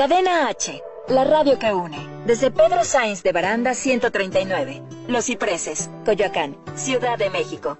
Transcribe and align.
Cadena 0.00 0.48
H, 0.48 0.82
la 1.10 1.24
radio 1.24 1.58
que 1.58 1.74
une. 1.74 1.98
Desde 2.24 2.50
Pedro 2.50 2.84
Sainz 2.84 3.22
de 3.22 3.32
Baranda 3.32 3.74
139, 3.74 4.82
Los 5.08 5.26
Cipreses, 5.26 5.90
Coyoacán, 6.06 6.56
Ciudad 6.74 7.18
de 7.18 7.28
México. 7.28 7.78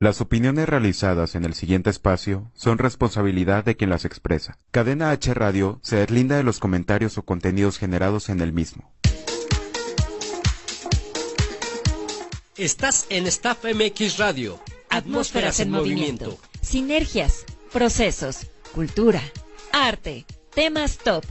Las 0.00 0.20
opiniones 0.20 0.68
realizadas 0.68 1.36
en 1.36 1.44
el 1.44 1.54
siguiente 1.54 1.88
espacio 1.88 2.50
son 2.52 2.78
responsabilidad 2.78 3.64
de 3.64 3.76
quien 3.76 3.90
las 3.90 4.04
expresa. 4.04 4.58
Cadena 4.72 5.12
H 5.12 5.32
Radio 5.34 5.78
se 5.84 5.94
deslinda 5.94 6.36
de 6.36 6.42
los 6.42 6.58
comentarios 6.58 7.16
o 7.16 7.22
contenidos 7.22 7.78
generados 7.78 8.28
en 8.28 8.40
el 8.40 8.52
mismo. 8.52 8.92
Estás 12.56 13.06
en 13.08 13.28
Staff 13.28 13.64
MX 13.66 14.18
Radio. 14.18 14.58
Atmósferas 14.90 15.60
en 15.60 15.70
movimiento. 15.70 16.40
Sinergias, 16.64 17.44
procesos, 17.70 18.46
cultura, 18.74 19.20
arte, 19.70 20.24
temas 20.54 20.96
top. 20.96 21.22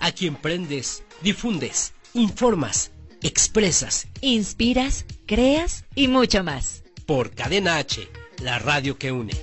Aquí 0.00 0.26
emprendes, 0.26 1.04
difundes, 1.22 1.92
informas, 2.14 2.90
expresas, 3.22 4.08
inspiras, 4.22 5.04
creas 5.26 5.84
y 5.94 6.08
mucho 6.08 6.42
más. 6.42 6.84
Por 7.06 7.34
Cadena 7.34 7.76
H, 7.76 8.08
la 8.42 8.58
radio 8.58 8.98
que 8.98 9.12
une. 9.12 9.34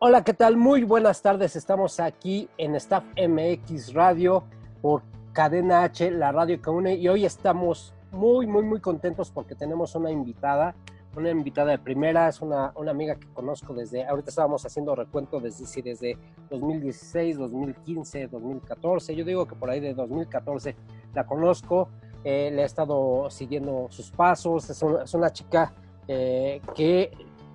Hola, 0.00 0.24
¿qué 0.24 0.34
tal? 0.34 0.56
Muy 0.56 0.82
buenas 0.82 1.22
tardes. 1.22 1.54
Estamos 1.54 2.00
aquí 2.00 2.48
en 2.58 2.74
Staff 2.74 3.04
MX 3.16 3.94
Radio 3.94 4.42
por 4.82 5.04
Cadena 5.32 5.84
H, 5.84 6.10
la 6.10 6.32
radio 6.32 6.60
que 6.60 6.70
une. 6.70 6.96
Y 6.96 7.08
hoy 7.08 7.24
estamos 7.24 7.94
muy, 8.10 8.46
muy, 8.46 8.62
muy 8.62 8.80
contentos 8.80 9.30
porque 9.30 9.54
tenemos 9.54 9.94
una 9.94 10.10
invitada, 10.10 10.74
una 11.16 11.30
invitada 11.30 11.72
de 11.72 11.78
primera, 11.78 12.28
es 12.28 12.40
una, 12.40 12.72
una 12.76 12.90
amiga 12.90 13.16
que 13.16 13.26
conozco 13.28 13.74
desde, 13.74 14.06
ahorita 14.06 14.30
estábamos 14.30 14.64
haciendo 14.64 14.94
recuento 14.94 15.40
desde, 15.40 15.66
sí, 15.66 15.82
desde 15.82 16.16
2016, 16.50 17.38
2015, 17.38 18.28
2014. 18.28 19.14
Yo 19.14 19.24
digo 19.24 19.46
que 19.46 19.54
por 19.54 19.70
ahí 19.70 19.80
de 19.80 19.94
2014 19.94 20.76
la 21.14 21.26
conozco, 21.26 21.88
eh, 22.24 22.50
le 22.52 22.62
he 22.62 22.64
estado 22.64 23.30
siguiendo 23.30 23.86
sus 23.90 24.10
pasos, 24.10 24.68
es, 24.70 24.82
es 24.82 25.14
una 25.14 25.30
chica 25.30 25.72
eh, 26.06 26.60
que 26.74 27.10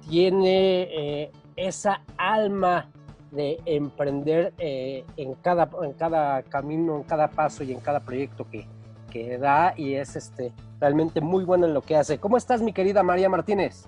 tiene 0.07 0.81
eh, 0.83 1.31
esa 1.55 2.01
alma 2.17 2.89
de 3.31 3.59
emprender 3.65 4.53
en, 4.59 5.33
cada, 5.35 5.67
en 5.81 5.93
cada 5.93 6.43
camino, 6.43 6.97
en 6.97 7.03
cada 7.03 7.29
paso 7.29 7.63
y 7.63 7.71
en 7.71 7.79
cada 7.79 7.99
proyecto 7.99 8.47
que, 8.47 8.67
que 9.13 9.37
da 9.37 9.75
y 9.77 9.93
es 9.93 10.15
este, 10.15 10.51
realmente 10.81 11.21
muy 11.21 11.45
buena 11.45 11.67
en 11.67 11.75
lo 11.75 11.83
que 11.83 11.95
hace. 11.95 12.17
¿Cómo 12.17 12.35
estás, 12.35 12.63
mi 12.63 12.73
querida 12.73 13.03
María 13.03 13.29
Martínez? 13.29 13.87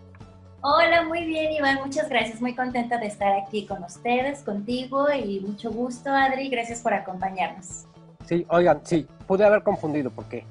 Hola, 0.62 1.04
muy 1.04 1.26
bien, 1.26 1.52
Iván. 1.52 1.80
Muchas 1.84 2.08
gracias. 2.08 2.40
Muy 2.40 2.56
contenta 2.56 3.00
de 3.00 3.08
estar 3.08 3.36
aquí 3.36 3.66
con 3.66 3.84
ustedes, 3.84 4.44
contigo 4.44 5.08
y 5.12 5.40
mucho 5.40 5.72
gusto, 5.72 6.12
Adri. 6.12 6.50
Gracias 6.50 6.82
por 6.82 6.94
acompañarnos. 6.94 7.86
Sí, 8.26 8.46
oigan, 8.50 8.82
sí, 8.84 9.08
pude 9.28 9.44
haber 9.44 9.64
confundido 9.64 10.12
porque 10.12 10.46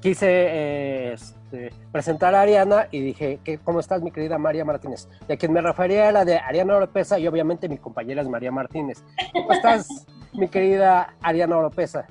quise 0.00 0.26
eh, 0.28 1.12
este, 1.12 1.70
presentar 1.92 2.34
a 2.34 2.42
Ariana 2.42 2.88
y 2.90 3.00
dije, 3.00 3.38
¿qué, 3.44 3.58
¿cómo 3.58 3.78
estás, 3.78 4.02
mi 4.02 4.10
querida 4.10 4.38
María 4.38 4.64
Martínez? 4.64 5.08
De 5.28 5.36
quien 5.36 5.52
me 5.52 5.60
refería 5.60 6.08
a 6.08 6.12
la 6.12 6.24
de 6.24 6.38
Ariana 6.38 6.76
Oropesa 6.76 7.18
y 7.18 7.28
obviamente 7.28 7.68
mi 7.68 7.78
compañera 7.78 8.22
es 8.22 8.28
María 8.28 8.50
Martínez. 8.50 9.04
¿Cómo 9.32 9.52
estás, 9.52 10.06
mi 10.32 10.48
querida 10.48 11.14
Ariana 11.22 11.56
Oropesa? 11.56 12.06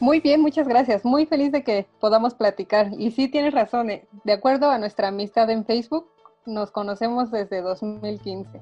Muy 0.00 0.20
bien, 0.20 0.40
muchas 0.40 0.68
gracias. 0.68 1.04
Muy 1.04 1.26
feliz 1.26 1.50
de 1.50 1.64
que 1.64 1.86
podamos 2.00 2.34
platicar. 2.34 2.90
Y 2.96 3.10
sí, 3.10 3.28
tienes 3.28 3.52
razón. 3.52 3.90
eh, 3.90 4.06
De 4.24 4.32
acuerdo 4.32 4.70
a 4.70 4.78
nuestra 4.78 5.08
amistad 5.08 5.50
en 5.50 5.64
Facebook, 5.64 6.06
nos 6.46 6.70
conocemos 6.70 7.30
desde 7.30 7.60
2015. 7.62 8.60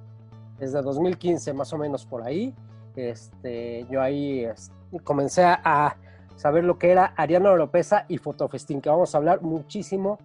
Desde 0.58 0.80
2015, 0.80 1.52
más 1.52 1.72
o 1.72 1.78
menos 1.78 2.06
por 2.06 2.22
ahí. 2.22 2.54
Este, 2.96 3.86
yo 3.91 4.00
ahí 4.00 4.44
este, 4.44 4.72
comencé 5.04 5.44
a 5.44 5.96
saber 6.36 6.64
lo 6.64 6.78
que 6.78 6.91
era 6.91 7.12
Ariana 7.16 7.50
Oropesa 7.50 8.06
y 8.08 8.16
Fotofestín, 8.16 8.80
que 8.80 8.88
vamos 8.88 9.14
a 9.14 9.19
hablar 9.19 9.42
muchísimo 9.42 10.19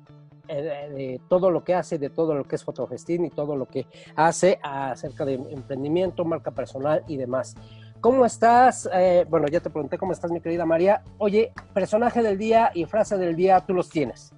eh, 0.47 0.61
de, 0.61 0.95
de 0.95 1.21
todo 1.27 1.51
lo 1.51 1.65
que 1.65 1.75
hace, 1.75 1.97
de 1.99 2.09
todo 2.09 2.33
lo 2.35 2.45
que 2.45 2.55
es 2.55 2.63
Fotofestín 2.63 3.25
y 3.25 3.29
todo 3.29 3.57
lo 3.57 3.65
que 3.65 3.85
hace 4.15 4.59
acerca 4.63 5.25
de 5.25 5.33
emprendimiento, 5.33 6.23
marca 6.23 6.51
personal 6.51 7.03
y 7.07 7.17
demás. 7.17 7.55
¿Cómo 8.01 8.25
estás? 8.25 8.89
Eh, 8.91 9.27
bueno, 9.29 9.47
ya 9.47 9.59
te 9.59 9.69
pregunté 9.69 9.99
cómo 9.99 10.11
estás, 10.11 10.31
mi 10.31 10.41
querida 10.41 10.65
María. 10.65 11.03
Oye, 11.19 11.53
personaje 11.71 12.23
del 12.23 12.35
día 12.35 12.71
y 12.73 12.85
frase 12.85 13.15
del 13.15 13.35
día, 13.35 13.59
tú 13.59 13.75
los 13.75 13.89
tienes. 13.89 14.33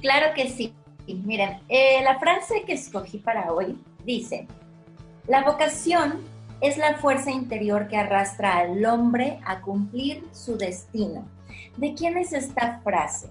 Claro 0.00 0.32
que 0.32 0.48
sí. 0.48 0.72
Miren, 1.06 1.58
eh, 1.68 2.02
la 2.04 2.20
frase 2.20 2.62
que 2.64 2.74
escogí 2.74 3.18
para 3.18 3.52
hoy 3.52 3.76
dice, 4.04 4.46
la 5.26 5.42
vocación 5.42 6.20
es 6.60 6.78
la 6.78 6.94
fuerza 6.94 7.32
interior 7.32 7.88
que 7.88 7.96
arrastra 7.96 8.58
al 8.58 8.84
hombre 8.86 9.40
a 9.44 9.60
cumplir 9.60 10.24
su 10.30 10.56
destino. 10.56 11.26
¿De 11.76 11.94
quién 11.94 12.16
es 12.16 12.32
esta 12.32 12.80
frase? 12.84 13.28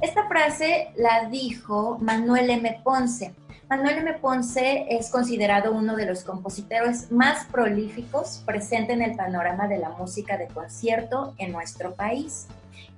Esta 0.00 0.28
frase 0.28 0.92
la 0.94 1.28
dijo 1.28 1.98
Manuel 2.00 2.48
M. 2.48 2.80
Ponce. 2.84 3.34
Manuel 3.70 3.98
M. 3.98 4.14
Ponce 4.14 4.86
es 4.90 5.10
considerado 5.10 5.70
uno 5.72 5.94
de 5.96 6.04
los 6.04 6.22
compositores 6.22 7.10
más 7.10 7.46
prolíficos 7.46 8.42
presente 8.44 8.92
en 8.92 9.00
el 9.00 9.16
panorama 9.16 9.66
de 9.66 9.78
la 9.78 9.88
música 9.88 10.36
de 10.36 10.48
concierto 10.48 11.32
en 11.38 11.50
nuestro 11.50 11.94
país 11.94 12.46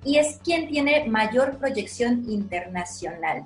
y 0.03 0.17
es 0.17 0.41
quien 0.43 0.67
tiene 0.67 1.07
mayor 1.07 1.57
proyección 1.57 2.29
internacional. 2.29 3.45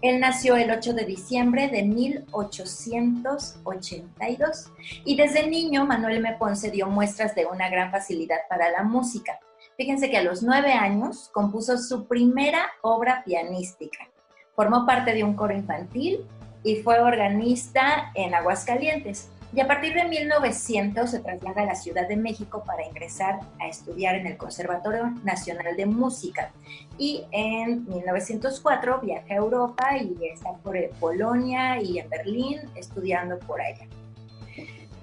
Él 0.00 0.18
nació 0.18 0.56
el 0.56 0.70
8 0.70 0.94
de 0.94 1.04
diciembre 1.04 1.68
de 1.68 1.82
1882 1.82 4.72
y 5.04 5.16
desde 5.16 5.46
niño 5.46 5.84
Manuel 5.84 6.16
M. 6.16 6.36
Ponce 6.38 6.70
dio 6.70 6.86
muestras 6.86 7.34
de 7.34 7.44
una 7.44 7.68
gran 7.68 7.90
facilidad 7.90 8.38
para 8.48 8.70
la 8.70 8.82
música. 8.82 9.38
Fíjense 9.76 10.08
que 10.08 10.16
a 10.16 10.22
los 10.22 10.42
nueve 10.42 10.72
años 10.72 11.28
compuso 11.34 11.76
su 11.76 12.06
primera 12.06 12.70
obra 12.80 13.22
pianística. 13.26 14.08
Formó 14.54 14.86
parte 14.86 15.12
de 15.12 15.22
un 15.22 15.34
coro 15.34 15.54
infantil 15.54 16.26
y 16.66 16.82
fue 16.82 16.98
organista 16.98 18.10
en 18.14 18.34
Aguascalientes. 18.34 19.28
Y 19.54 19.60
a 19.60 19.68
partir 19.68 19.94
de 19.94 20.04
1900 20.04 21.08
se 21.08 21.20
traslada 21.20 21.62
a 21.62 21.66
la 21.66 21.74
Ciudad 21.76 22.08
de 22.08 22.16
México 22.16 22.64
para 22.66 22.84
ingresar 22.84 23.38
a 23.60 23.68
estudiar 23.68 24.16
en 24.16 24.26
el 24.26 24.36
Conservatorio 24.36 25.12
Nacional 25.22 25.76
de 25.76 25.86
Música. 25.86 26.50
Y 26.98 27.24
en 27.30 27.86
1904 27.86 29.00
viaja 29.00 29.32
a 29.32 29.36
Europa 29.36 29.96
y 29.96 30.16
está 30.26 30.54
por 30.54 30.76
Polonia 30.98 31.80
y 31.80 32.00
en 32.00 32.10
Berlín 32.10 32.58
estudiando 32.74 33.38
por 33.38 33.60
allá. 33.60 33.86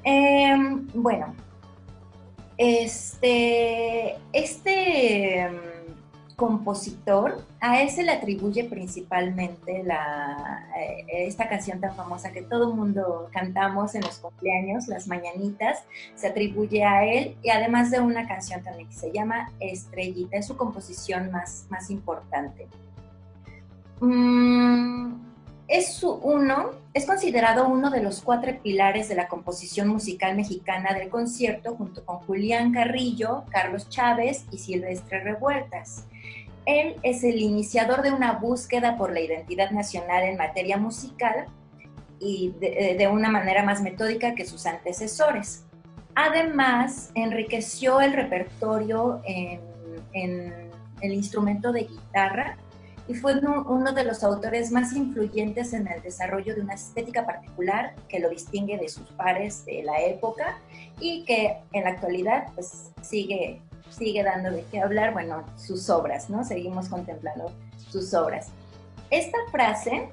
Eh, 0.03 0.57
bueno, 0.93 1.33
este, 2.57 4.17
este 4.33 5.49
compositor, 6.35 7.45
a 7.59 7.81
él 7.81 7.89
se 7.89 8.03
le 8.03 8.11
atribuye 8.11 8.63
principalmente 8.65 9.83
la, 9.83 10.67
eh, 10.77 11.27
esta 11.27 11.47
canción 11.47 11.79
tan 11.79 11.95
famosa 11.95 12.31
que 12.31 12.41
todo 12.41 12.69
el 12.69 12.75
mundo 12.75 13.29
cantamos 13.31 13.95
en 13.95 14.01
los 14.01 14.19
cumpleaños, 14.19 14.87
las 14.87 15.07
mañanitas, 15.07 15.83
se 16.15 16.27
atribuye 16.27 16.83
a 16.83 17.05
él 17.05 17.35
y 17.43 17.49
además 17.49 17.91
de 17.91 17.99
una 17.99 18.27
canción 18.27 18.63
también 18.63 18.89
que 18.89 18.95
se 18.95 19.11
llama 19.11 19.51
Estrellita, 19.59 20.37
es 20.37 20.47
su 20.47 20.57
composición 20.57 21.31
más, 21.31 21.65
más 21.69 21.89
importante. 21.89 22.67
Mm, 24.01 25.13
es 25.67 26.03
uno, 26.03 26.71
es 26.93 27.05
considerado 27.05 27.67
uno 27.67 27.89
de 27.89 28.03
los 28.03 28.21
cuatro 28.21 28.51
pilares 28.61 29.09
de 29.09 29.15
la 29.15 29.27
composición 29.27 29.87
musical 29.87 30.35
mexicana 30.35 30.93
del 30.93 31.09
concierto, 31.09 31.75
junto 31.75 32.03
con 32.05 32.17
Julián 32.17 32.73
Carrillo, 32.73 33.43
Carlos 33.49 33.89
Chávez 33.89 34.45
y 34.51 34.57
Silvestre 34.57 35.23
Revueltas. 35.23 36.05
Él 36.65 36.95
es 37.03 37.23
el 37.23 37.39
iniciador 37.39 38.01
de 38.01 38.11
una 38.11 38.33
búsqueda 38.33 38.97
por 38.97 39.11
la 39.11 39.19
identidad 39.19 39.71
nacional 39.71 40.23
en 40.23 40.37
materia 40.37 40.77
musical 40.77 41.47
y 42.19 42.53
de, 42.59 42.95
de 42.97 43.07
una 43.07 43.29
manera 43.29 43.63
más 43.63 43.81
metódica 43.81 44.33
que 44.33 44.45
sus 44.45 44.65
antecesores. 44.65 45.65
Además, 46.15 47.11
enriqueció 47.15 47.99
el 48.01 48.13
repertorio 48.13 49.21
en, 49.25 49.59
el 51.01 51.13
instrumento 51.13 51.71
de 51.73 51.81
guitarra 51.81 52.57
y 53.07 53.15
fue 53.15 53.37
uno, 53.39 53.65
uno 53.67 53.91
de 53.91 54.05
los 54.05 54.23
autores 54.23 54.71
más 54.71 54.93
influyentes 54.93 55.73
en 55.73 55.87
el 55.87 56.01
desarrollo 56.01 56.55
de 56.55 56.61
una 56.61 56.75
estética 56.75 57.25
particular 57.25 57.93
que 58.07 58.19
lo 58.19 58.29
distingue 58.29 58.77
de 58.77 58.87
sus 58.87 59.09
pares 59.11 59.65
de 59.65 59.83
la 59.83 60.01
época 60.01 60.59
y 61.01 61.25
que 61.25 61.57
en 61.73 61.83
la 61.83 61.89
actualidad 61.89 62.45
pues 62.55 62.91
sigue, 63.01 63.59
sigue 63.97 64.23
dando 64.23 64.51
de 64.51 64.65
qué 64.71 64.81
hablar, 64.81 65.13
bueno, 65.13 65.43
sus 65.57 65.89
obras, 65.89 66.29
¿no? 66.29 66.43
Seguimos 66.43 66.89
contemplando 66.89 67.51
sus 67.89 68.13
obras. 68.13 68.47
Esta 69.09 69.37
frase 69.51 70.09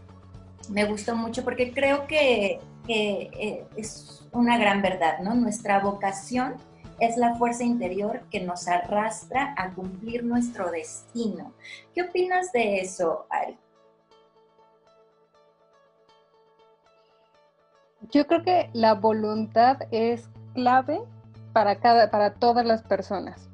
me 0.69 0.85
gustó 0.85 1.17
mucho 1.17 1.43
porque 1.44 1.73
creo 1.73 2.06
que, 2.06 2.61
eh, 2.88 3.65
es 3.77 4.23
una 4.32 4.59
gran 4.59 4.82
verdad, 4.82 5.21
¿no? 5.21 5.35
Nuestra 5.35 5.81
vocación 5.81 6.55
es 6.99 7.17
la 7.17 7.35
fuerza 7.37 7.65
interior 7.65 8.23
que 8.31 8.41
nos 8.41 8.69
arrastra 8.69 9.55
a 9.56 9.71
cumplir 9.71 10.23
nuestro 10.25 10.71
destino. 10.71 11.53
¿Qué 11.94 12.03
opinas 12.03 12.53
de 12.53 12.81
eso, 12.81 13.27
Ari? 13.31 13.59
Yo 18.11 18.27
creo 18.27 18.43
que 18.43 18.71
la 18.73 18.94
voluntad 18.94 19.79
es 19.91 20.29
clave 20.55 21.00
para, 21.53 21.77
cada, 21.77 22.11
para 22.11 22.35
todas 22.35 22.67
las 22.67 22.82
personas. 22.82 23.50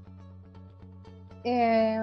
Eh, 1.48 1.96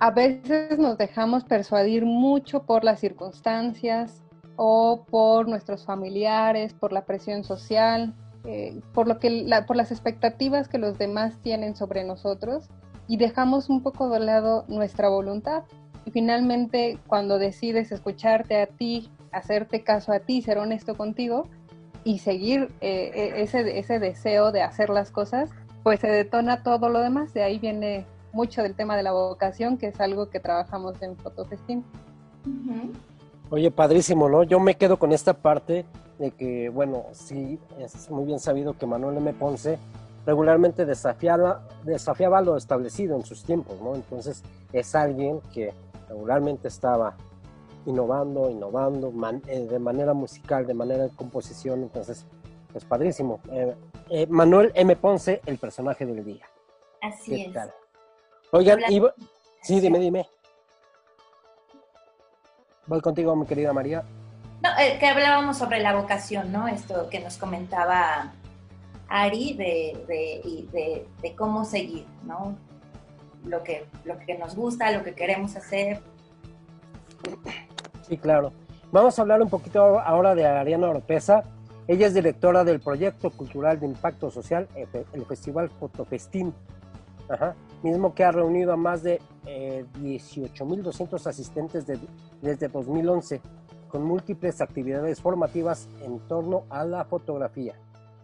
a 0.00 0.10
veces 0.10 0.80
nos 0.80 0.98
dejamos 0.98 1.44
persuadir 1.44 2.04
mucho 2.04 2.64
por 2.64 2.82
las 2.82 2.98
circunstancias 2.98 4.24
o 4.56 5.04
por 5.08 5.46
nuestros 5.46 5.84
familiares, 5.84 6.74
por 6.74 6.92
la 6.92 7.04
presión 7.04 7.44
social, 7.44 8.12
eh, 8.42 8.80
por, 8.92 9.06
lo 9.06 9.20
que 9.20 9.48
por 9.64 9.76
las 9.76 9.92
expectativas 9.92 10.66
que 10.66 10.78
los 10.78 10.98
demás 10.98 11.38
tienen 11.40 11.76
sobre 11.76 12.02
nosotros 12.02 12.68
y 13.06 13.16
dejamos 13.16 13.68
un 13.68 13.80
poco 13.80 14.08
de 14.08 14.18
lado 14.18 14.64
nuestra 14.66 15.08
voluntad. 15.08 15.62
Y 16.04 16.10
finalmente, 16.10 16.98
cuando 17.06 17.38
decides 17.38 17.92
escucharte 17.92 18.60
a 18.60 18.66
ti, 18.66 19.08
hacerte 19.30 19.84
caso 19.84 20.10
a 20.10 20.18
ti, 20.18 20.42
ser 20.42 20.58
honesto 20.58 20.96
contigo 20.96 21.48
y 22.02 22.18
seguir 22.18 22.72
eh, 22.80 23.12
e, 23.14 23.42
ese, 23.42 23.78
ese 23.78 24.00
deseo 24.00 24.50
de 24.50 24.62
hacer 24.62 24.90
las 24.90 25.12
cosas, 25.12 25.50
pues 25.82 26.00
se 26.00 26.08
detona 26.08 26.62
todo 26.62 26.88
lo 26.88 27.00
demás. 27.00 27.32
De 27.34 27.42
ahí 27.42 27.58
viene 27.58 28.06
mucho 28.32 28.62
del 28.62 28.74
tema 28.74 28.96
de 28.96 29.02
la 29.02 29.12
vocación, 29.12 29.76
que 29.76 29.88
es 29.88 30.00
algo 30.00 30.30
que 30.30 30.40
trabajamos 30.40 31.00
en 31.02 31.16
Fotofestín. 31.16 31.84
Oye, 33.50 33.70
padrísimo, 33.70 34.28
¿no? 34.28 34.42
Yo 34.44 34.60
me 34.60 34.76
quedo 34.76 34.98
con 34.98 35.12
esta 35.12 35.34
parte 35.34 35.84
de 36.18 36.30
que, 36.30 36.68
bueno, 36.68 37.04
sí, 37.12 37.58
es 37.78 38.10
muy 38.10 38.24
bien 38.24 38.38
sabido 38.38 38.76
que 38.76 38.86
Manuel 38.86 39.16
M. 39.16 39.32
Ponce 39.32 39.78
regularmente 40.26 40.84
desafiaba, 40.84 41.66
desafiaba 41.84 42.40
lo 42.42 42.56
establecido 42.56 43.16
en 43.16 43.24
sus 43.24 43.42
tiempos, 43.42 43.80
¿no? 43.80 43.94
Entonces 43.94 44.42
es 44.72 44.94
alguien 44.94 45.40
que 45.52 45.72
regularmente 46.08 46.68
estaba 46.68 47.16
innovando, 47.86 48.50
innovando 48.50 49.12
eh, 49.46 49.60
de 49.60 49.78
manera 49.78 50.12
musical, 50.12 50.66
de 50.66 50.74
manera 50.74 51.04
de 51.04 51.10
composición, 51.10 51.82
entonces, 51.82 52.26
pues 52.72 52.84
padrísimo. 52.84 53.40
Eh, 53.50 53.74
eh, 54.10 54.26
Manuel 54.28 54.72
M. 54.74 54.96
Ponce, 54.96 55.40
el 55.46 55.58
personaje 55.58 56.04
del 56.04 56.24
día. 56.24 56.44
Así 57.00 57.42
es. 57.42 57.56
Oigan, 58.50 58.80
sí, 59.62 59.80
dime, 59.80 59.98
dime. 59.98 60.26
Voy 62.86 63.00
contigo, 63.00 63.34
mi 63.36 63.46
querida 63.46 63.72
María. 63.72 64.02
No, 64.62 64.68
que 64.98 65.06
hablábamos 65.06 65.56
sobre 65.56 65.80
la 65.80 65.94
vocación, 65.94 66.52
¿no? 66.52 66.66
Esto 66.68 67.08
que 67.08 67.20
nos 67.20 67.38
comentaba 67.38 68.32
Ari 69.08 69.54
de, 69.54 71.06
de, 71.22 71.36
cómo 71.36 71.64
seguir, 71.64 72.04
¿no? 72.24 72.56
Lo 73.44 73.62
que, 73.62 73.86
lo 74.04 74.18
que 74.18 74.36
nos 74.36 74.54
gusta, 74.54 74.90
lo 74.90 75.02
que 75.02 75.14
queremos 75.14 75.56
hacer. 75.56 76.00
Sí, 78.08 78.18
claro. 78.18 78.52
Vamos 78.92 79.18
a 79.18 79.22
hablar 79.22 79.40
un 79.40 79.48
poquito 79.48 80.00
ahora 80.00 80.34
de 80.34 80.46
Ariana 80.46 80.90
Oropesa. 80.90 81.44
Ella 81.90 82.06
es 82.06 82.14
directora 82.14 82.62
del 82.62 82.78
proyecto 82.78 83.30
cultural 83.30 83.80
de 83.80 83.86
impacto 83.86 84.30
social, 84.30 84.68
el 85.12 85.24
Festival 85.26 85.70
Fotofestín, 85.70 86.54
mismo 87.82 88.14
que 88.14 88.22
ha 88.22 88.30
reunido 88.30 88.72
a 88.72 88.76
más 88.76 89.02
de 89.02 89.20
eh, 89.44 89.84
18.200 89.98 91.26
asistentes 91.26 91.84
desde 92.40 92.68
2011, 92.68 93.40
con 93.88 94.04
múltiples 94.04 94.60
actividades 94.60 95.20
formativas 95.20 95.88
en 96.04 96.20
torno 96.28 96.62
a 96.70 96.84
la 96.84 97.04
fotografía. 97.06 97.74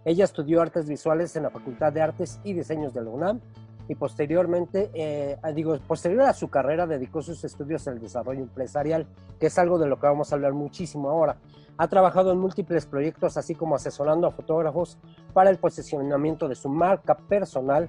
Ella 0.05 0.27
estudió 0.27 0.63
artes 0.63 0.89
visuales 0.89 1.35
en 1.35 1.43
la 1.43 1.51
Facultad 1.51 1.93
de 1.93 2.03
Artes 2.03 2.39
y 2.45 2.53
Diseños 2.53 2.95
de 2.95 3.03
la 3.03 3.11
UNAM 3.11 3.41
y 3.89 3.97
posteriormente, 3.97 4.91
eh, 4.95 5.39
digo, 5.57 5.77
posterior 5.89 6.23
a 6.23 6.35
su 6.35 6.51
carrera, 6.51 6.87
dedicó 6.87 7.21
sus 7.21 7.43
estudios 7.43 7.89
al 7.89 7.99
desarrollo 7.99 8.43
empresarial, 8.43 9.09
que 9.41 9.49
es 9.49 9.59
algo 9.59 9.77
de 9.81 9.89
lo 9.89 9.99
que 9.99 10.07
vamos 10.07 10.31
a 10.31 10.37
hablar 10.37 10.53
muchísimo 10.53 11.11
ahora. 11.11 11.37
Ha 11.79 11.89
trabajado 11.89 12.33
en 12.33 12.39
múltiples 12.39 12.87
proyectos, 12.87 13.37
así 13.37 13.55
como 13.55 13.75
asesorando 13.75 14.27
a 14.27 14.31
fotógrafos 14.31 14.97
para 15.35 15.51
el 15.51 15.59
posicionamiento 15.59 16.49
de 16.49 16.55
su 16.55 16.71
marca 16.71 17.15
personal. 17.17 17.89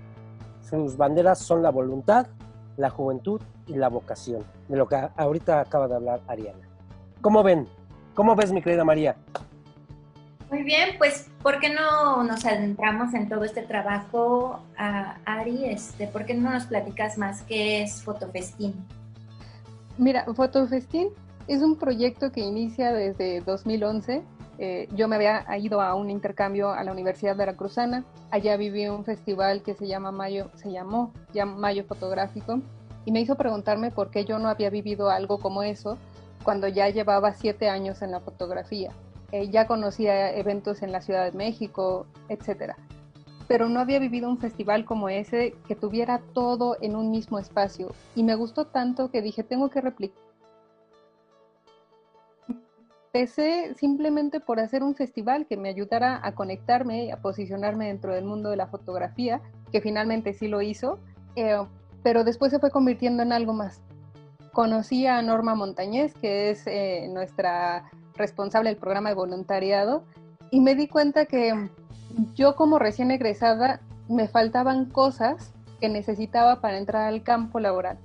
Sus 0.61 0.97
banderas 0.97 1.39
son 1.39 1.63
la 1.63 1.69
voluntad, 1.69 2.27
la 2.75 2.89
juventud 2.89 3.41
y 3.65 3.75
la 3.75 3.87
vocación, 3.87 4.43
de 4.67 4.75
lo 4.75 4.87
que 4.87 4.97
ahorita 5.15 5.61
acaba 5.61 5.87
de 5.87 5.95
hablar 5.95 6.21
Ariana. 6.27 6.67
¿Cómo 7.21 7.43
ven? 7.43 7.67
¿Cómo 8.13 8.35
ves, 8.35 8.51
mi 8.51 8.61
querida 8.61 8.83
María? 8.83 9.15
Muy 10.49 10.63
bien, 10.63 10.97
pues, 10.97 11.29
¿por 11.41 11.59
qué 11.59 11.73
no 11.73 12.23
nos 12.23 12.45
adentramos 12.45 13.13
en 13.13 13.29
todo 13.29 13.43
este 13.43 13.63
trabajo, 13.63 14.61
Ari? 14.77 15.65
Este, 15.65 16.07
¿Por 16.07 16.25
qué 16.25 16.33
no 16.33 16.49
nos 16.49 16.65
platicas 16.65 17.17
más 17.17 17.41
qué 17.43 17.83
es 17.83 18.01
Fotofestín? 18.03 18.73
Mira, 19.97 20.25
Fotofestín 20.33 21.09
es 21.47 21.61
un 21.61 21.77
proyecto 21.77 22.31
que 22.31 22.41
inicia 22.41 22.91
desde 22.91 23.41
2011. 23.41 24.23
Eh, 24.59 24.87
yo 24.93 25.07
me 25.07 25.15
había 25.15 25.45
ido 25.57 25.81
a 25.81 25.95
un 25.95 26.09
intercambio 26.09 26.71
a 26.71 26.83
la 26.83 26.91
Universidad 26.91 27.37
Veracruzana. 27.37 28.03
Allá 28.31 28.57
viví 28.57 28.87
un 28.87 29.05
festival 29.05 29.61
que 29.61 29.73
se 29.73 29.87
llama 29.87 30.11
Mayo, 30.11 30.49
se 30.55 30.71
llamó 30.71 31.13
ya 31.33 31.45
Mayo 31.45 31.85
Fotográfico 31.85 32.59
y 33.05 33.11
me 33.11 33.21
hizo 33.21 33.35
preguntarme 33.35 33.91
por 33.91 34.11
qué 34.11 34.25
yo 34.25 34.39
no 34.39 34.49
había 34.49 34.69
vivido 34.69 35.09
algo 35.09 35.39
como 35.39 35.63
eso 35.63 35.97
cuando 36.43 36.67
ya 36.67 36.89
llevaba 36.89 37.33
siete 37.33 37.69
años 37.69 38.01
en 38.01 38.11
la 38.11 38.19
fotografía. 38.19 38.91
Eh, 39.31 39.49
ya 39.49 39.67
conocía 39.67 40.33
eventos 40.33 40.81
en 40.81 40.91
la 40.91 41.01
Ciudad 41.01 41.25
de 41.25 41.37
México, 41.37 42.05
etcétera. 42.27 42.77
Pero 43.47 43.69
no 43.69 43.79
había 43.79 43.99
vivido 43.99 44.29
un 44.29 44.37
festival 44.37 44.83
como 44.83 45.07
ese 45.07 45.55
que 45.67 45.75
tuviera 45.75 46.19
todo 46.33 46.77
en 46.81 46.97
un 46.97 47.11
mismo 47.11 47.39
espacio. 47.39 47.93
Y 48.15 48.23
me 48.23 48.35
gustó 48.35 48.65
tanto 48.65 49.09
que 49.09 49.21
dije, 49.21 49.43
tengo 49.43 49.69
que 49.69 49.79
replicar. 49.79 50.26
Empecé 53.17 53.73
simplemente 53.73 54.39
por 54.39 54.59
hacer 54.59 54.83
un 54.83 54.93
festival 54.93 55.47
que 55.47 55.57
me 55.57 55.69
ayudara 55.69 56.19
a 56.21 56.35
conectarme, 56.35 57.11
a 57.11 57.17
posicionarme 57.17 57.87
dentro 57.87 58.13
del 58.13 58.25
mundo 58.25 58.51
de 58.51 58.57
la 58.57 58.67
fotografía, 58.67 59.41
que 59.71 59.81
finalmente 59.81 60.33
sí 60.33 60.47
lo 60.47 60.61
hizo, 60.61 60.99
eh, 61.35 61.57
pero 62.03 62.23
después 62.23 62.51
se 62.51 62.59
fue 62.59 62.69
convirtiendo 62.69 63.23
en 63.23 63.33
algo 63.33 63.53
más. 63.53 63.81
Conocí 64.53 65.07
a 65.07 65.19
Norma 65.23 65.55
Montañez, 65.55 66.13
que 66.13 66.51
es 66.51 66.67
eh, 66.67 67.07
nuestra 67.11 67.89
responsable 68.13 68.69
del 68.69 68.77
programa 68.77 69.09
de 69.09 69.15
voluntariado 69.15 70.03
y 70.51 70.59
me 70.59 70.75
di 70.75 70.87
cuenta 70.87 71.25
que 71.25 71.71
yo 72.35 72.55
como 72.55 72.77
recién 72.77 73.09
egresada 73.09 73.81
me 74.07 74.27
faltaban 74.27 74.85
cosas 74.91 75.55
que 75.81 75.89
necesitaba 75.89 76.61
para 76.61 76.77
entrar 76.77 77.07
al 77.07 77.23
campo 77.23 77.59
laboral. 77.59 77.97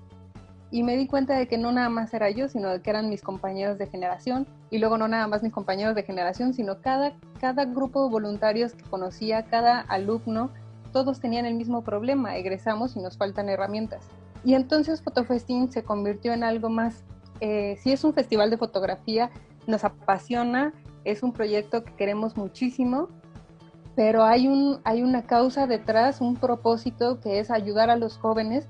Y 0.73 0.83
me 0.83 0.97
di 0.97 1.07
cuenta 1.07 1.37
de 1.37 1.47
que 1.47 1.59
no 1.59 1.71
nada 1.71 1.89
más 1.89 2.13
era 2.15 2.31
yo, 2.31 2.49
sino 2.49 2.83
que 2.83 2.91
eran 2.91 3.09
mis 3.09 3.23
compañeros 3.23 3.79
de 3.79 3.87
generación. 3.87 4.49
Y 4.71 4.79
luego 4.79 4.99
no 4.99 5.07
nada 5.07 5.29
más 5.29 5.43
mis 5.43 5.53
compañeros 5.53 5.95
de 5.95 6.03
generación, 6.03 6.55
sino 6.55 6.81
cada, 6.81 7.13
cada 7.41 7.67
grupo 7.67 8.03
de 8.05 8.11
voluntarios 8.11 8.75
que 8.75 8.83
conocía, 8.85 9.45
cada 9.45 9.81
alumno, 9.81 10.51
todos 10.91 11.21
tenían 11.21 11.47
el 11.47 11.55
mismo 11.55 11.83
problema. 11.83 12.37
Egresamos 12.37 12.97
y 12.97 13.01
nos 13.01 13.17
faltan 13.17 13.49
herramientas. 13.49 14.09
Y 14.45 14.55
entonces 14.55 15.03
Fotofestín 15.03 15.71
se 15.71 15.85
convirtió 15.85 16.33
en 16.33 16.43
algo 16.43 16.69
más. 16.69 17.05
Eh, 17.41 17.77
si 17.83 17.93
es 17.93 18.03
un 18.03 18.15
festival 18.15 18.51
de 18.51 18.57
fotografía, 18.57 19.31
nos 19.67 19.85
apasiona, 19.85 20.73
es 21.05 21.23
un 21.23 21.33
proyecto 21.33 21.85
que 21.85 21.95
queremos 21.95 22.37
muchísimo, 22.37 23.09
pero 23.95 24.25
hay, 24.25 24.49
un, 24.49 24.81
hay 24.85 25.03
una 25.03 25.23
causa 25.23 25.67
detrás, 25.67 26.21
un 26.21 26.37
propósito 26.37 27.21
que 27.21 27.39
es 27.39 27.51
ayudar 27.51 27.91
a 27.91 27.97
los 27.97 28.17
jóvenes 28.17 28.69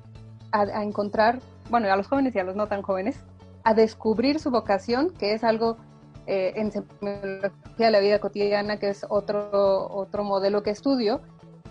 a, 0.50 0.82
encontrar, 0.82 1.40
bueno, 1.72 1.90
a 1.90 1.96
los 1.96 2.06
jóvenes 2.06 2.36
y 2.36 2.38
a 2.38 2.44
los 2.44 2.54
no 2.54 2.68
tan 2.68 2.82
jóvenes, 2.82 3.18
a 3.64 3.72
descubrir 3.72 4.38
su 4.38 4.50
vocación, 4.50 5.10
que 5.10 5.32
es 5.32 5.42
algo 5.42 5.78
eh, 6.26 6.52
en 6.56 6.70
semiología 6.70 7.50
de 7.86 7.90
la 7.90 7.98
vida 7.98 8.20
cotidiana, 8.20 8.78
que 8.78 8.90
es 8.90 9.06
otro, 9.08 9.88
otro 9.90 10.22
modelo 10.22 10.62
que 10.62 10.70
estudio, 10.70 11.22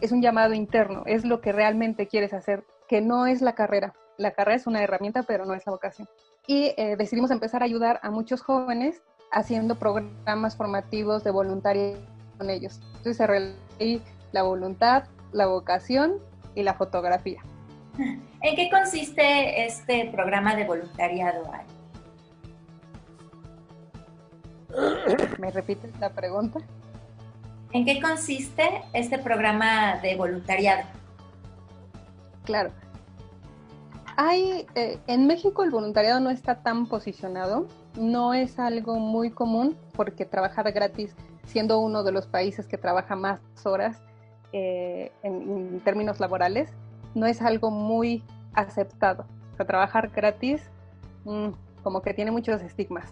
es 0.02 0.12
un 0.12 0.24
llamado 0.24 0.56
interno, 0.56 1.04
es 1.06 1.24
lo 1.24 1.40
que 1.40 1.52
realmente 1.52 2.08
quieres 2.08 2.34
hacer, 2.34 2.66
que 2.90 3.00
no 3.00 3.28
es 3.28 3.42
la 3.44 3.54
carrera. 3.54 3.94
La 4.18 4.32
carrera 4.32 4.56
es 4.56 4.66
una 4.66 4.82
herramienta, 4.82 5.22
pero 5.22 5.46
no 5.46 5.54
es 5.54 5.66
la 5.68 5.72
vocación. 5.72 6.08
Y 6.48 6.74
eh, 6.78 6.96
decidimos 6.98 7.30
empezar 7.30 7.62
a 7.62 7.66
ayudar 7.66 8.00
a 8.02 8.10
muchos 8.10 8.42
jóvenes 8.42 9.04
haciendo 9.32 9.76
programas 9.76 10.58
formativos 10.58 11.24
de 11.24 11.30
voluntariado 11.30 12.02
con 12.40 12.50
ellos. 12.50 12.82
Entonces 12.98 13.18
se 13.18 14.02
la 14.32 14.42
voluntad, 14.42 15.04
la 15.32 15.46
vocación 15.46 16.16
y 16.56 16.64
la 16.64 16.74
fotografía. 16.74 17.42
¿En 18.42 18.56
qué 18.56 18.70
consiste 18.70 19.66
este 19.66 20.10
programa 20.12 20.56
de 20.56 20.66
voluntariado, 20.66 21.52
¿Me 25.38 25.52
repites 25.52 25.92
la 26.00 26.10
pregunta? 26.10 26.60
¿En 27.74 27.86
qué 27.86 28.02
consiste 28.02 28.84
este 28.94 29.20
programa 29.20 29.98
de 30.02 30.16
voluntariado? 30.16 30.84
Claro. 32.46 32.72
Hay, 34.16 34.66
eh, 34.76 34.98
en 35.08 35.28
México 35.28 35.64
el 35.64 35.72
voluntariado 35.72 36.20
no 36.20 36.30
está 36.30 36.64
tan 36.64 36.86
posicionado 36.86 37.68
no 37.98 38.34
es 38.34 38.60
algo 38.60 38.96
muy 38.96 39.32
común 39.32 39.78
porque 39.96 40.26
trabajar 40.26 40.72
gratis, 40.72 41.16
siendo 41.46 41.80
uno 41.80 42.04
de 42.04 42.12
los 42.12 42.28
países 42.28 42.68
que 42.68 42.78
trabaja 42.78 43.16
más 43.16 43.40
horas, 43.66 44.02
eh, 44.54 45.12
en, 45.24 45.80
términos 45.82 46.20
laborales 46.20 46.70
no 47.16 47.26
es 47.26 47.42
algo 47.42 47.72
muy 47.72 48.24
aceptado. 48.54 49.26
Trabajar 49.58 50.10
gratis 50.10 50.64
mm, 51.24 51.50
como 51.84 52.02
que 52.02 52.14
tiene 52.14 52.32
muchos 52.32 52.62
estigmas. 52.62 53.12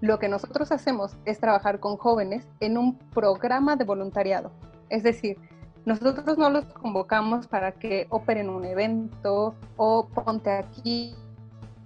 Lo 0.00 0.18
que 0.18 0.28
nosotros 0.28 0.72
hacemos 0.72 1.16
es 1.24 1.38
trabajar 1.38 1.78
con 1.78 1.96
jóvenes 1.96 2.48
en 2.58 2.78
un 2.78 2.98
programa 2.98 3.76
de 3.76 3.84
voluntariado. 3.84 4.50
Es 4.88 5.02
decir, 5.02 5.38
nosotros 5.84 6.38
no 6.38 6.50
los 6.50 6.64
convocamos 6.66 7.46
para 7.46 7.72
que 7.72 8.06
operen 8.10 8.50
un 8.50 8.64
evento 8.64 9.54
o 9.76 10.08
ponte 10.08 10.50
aquí 10.50 11.14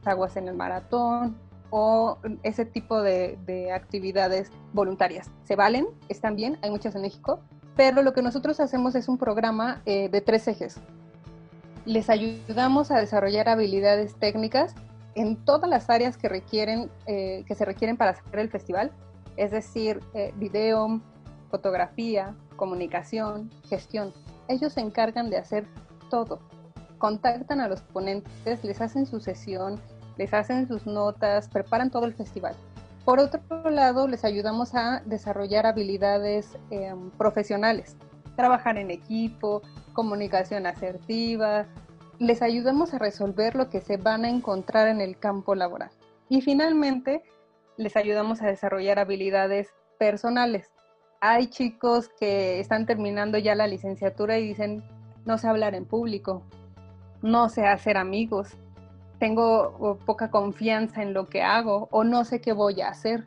aguas 0.04 0.36
en 0.36 0.48
el 0.48 0.54
maratón 0.54 1.36
o 1.70 2.18
ese 2.42 2.64
tipo 2.64 3.02
de, 3.02 3.72
actividades 3.74 4.50
voluntarias. 4.72 5.30
Se 5.44 5.56
valen, 5.56 5.86
están 6.08 6.36
bien, 6.36 6.58
hay 6.62 6.70
muchas 6.70 6.94
en 6.94 7.02
México, 7.02 7.40
pero 7.76 8.02
lo 8.02 8.12
que 8.12 8.22
nosotros 8.22 8.60
hacemos 8.60 8.94
es 8.94 9.08
un 9.08 9.18
programa 9.18 9.82
eh, 9.86 10.08
de 10.08 10.20
tres 10.20 10.46
ejes. 10.46 10.80
Les 11.86 12.08
ayudamos 12.08 12.90
a 12.90 12.98
desarrollar 12.98 13.48
habilidades 13.48 14.14
técnicas 14.14 14.74
en 15.14 15.36
todas 15.36 15.68
las 15.68 15.90
áreas 15.90 16.16
que, 16.16 16.28
requieren, 16.28 16.90
eh, 17.06 17.44
que 17.46 17.54
se 17.54 17.64
requieren 17.64 17.96
para 17.96 18.12
hacer 18.12 18.38
el 18.38 18.48
festival, 18.48 18.90
es 19.36 19.50
decir, 19.50 20.00
eh, 20.14 20.32
video, 20.36 21.00
fotografía, 21.50 22.34
comunicación, 22.56 23.50
gestión. 23.68 24.12
Ellos 24.48 24.72
se 24.72 24.80
encargan 24.80 25.28
de 25.28 25.36
hacer 25.36 25.66
todo. 26.08 26.40
Contactan 26.98 27.60
a 27.60 27.68
los 27.68 27.82
ponentes, 27.82 28.64
les 28.64 28.80
hacen 28.80 29.04
su 29.06 29.20
sesión, 29.20 29.78
les 30.16 30.32
hacen 30.32 30.66
sus 30.66 30.86
notas, 30.86 31.48
preparan 31.48 31.90
todo 31.90 32.06
el 32.06 32.14
festival. 32.14 32.54
Por 33.04 33.18
otro 33.18 33.70
lado, 33.70 34.08
les 34.08 34.24
ayudamos 34.24 34.74
a 34.74 35.02
desarrollar 35.04 35.66
habilidades 35.66 36.56
em, 36.70 37.10
profesionales, 37.10 37.96
trabajar 38.36 38.78
en 38.78 38.90
equipo, 38.90 39.62
comunicación 39.92 40.66
asertiva, 40.66 41.66
les 42.18 42.42
ayudamos 42.42 42.94
a 42.94 42.98
resolver 42.98 43.56
lo 43.56 43.70
que 43.70 43.80
se 43.80 43.96
van 43.96 44.24
a 44.24 44.28
encontrar 44.28 44.88
en 44.88 45.00
el 45.00 45.18
campo 45.18 45.54
laboral. 45.54 45.90
Y 46.28 46.40
finalmente, 46.40 47.22
les 47.76 47.96
ayudamos 47.96 48.42
a 48.42 48.46
desarrollar 48.46 48.98
habilidades 48.98 49.68
personales. 49.98 50.70
Hay 51.20 51.48
chicos 51.48 52.08
que 52.20 52.60
están 52.60 52.86
terminando 52.86 53.38
ya 53.38 53.54
la 53.54 53.66
licenciatura 53.66 54.38
y 54.38 54.48
dicen, 54.48 54.84
no 55.24 55.38
sé 55.38 55.48
hablar 55.48 55.74
en 55.74 55.86
público, 55.86 56.42
no 57.22 57.48
sé 57.48 57.66
hacer 57.66 57.96
amigos, 57.96 58.56
tengo 59.18 59.98
poca 60.04 60.30
confianza 60.30 61.02
en 61.02 61.14
lo 61.14 61.28
que 61.28 61.42
hago 61.42 61.88
o 61.90 62.04
no 62.04 62.24
sé 62.24 62.40
qué 62.40 62.52
voy 62.52 62.80
a 62.82 62.88
hacer. 62.88 63.24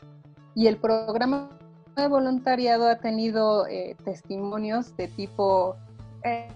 Y 0.53 0.67
el 0.67 0.77
programa 0.77 1.49
de 1.97 2.07
voluntariado 2.07 2.87
ha 2.87 2.97
tenido 2.97 3.67
eh, 3.67 3.95
testimonios 4.05 4.95
de 4.95 5.07
tipo, 5.07 5.75
eh, 6.23 6.47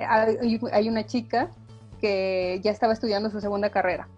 hay, 0.00 0.88
una 0.88 1.06
chica 1.06 1.50
que 2.00 2.60
ya 2.62 2.70
estaba 2.70 2.92
estudiando 2.92 3.30
su 3.30 3.40
segunda 3.40 3.70
carrera 3.70 4.08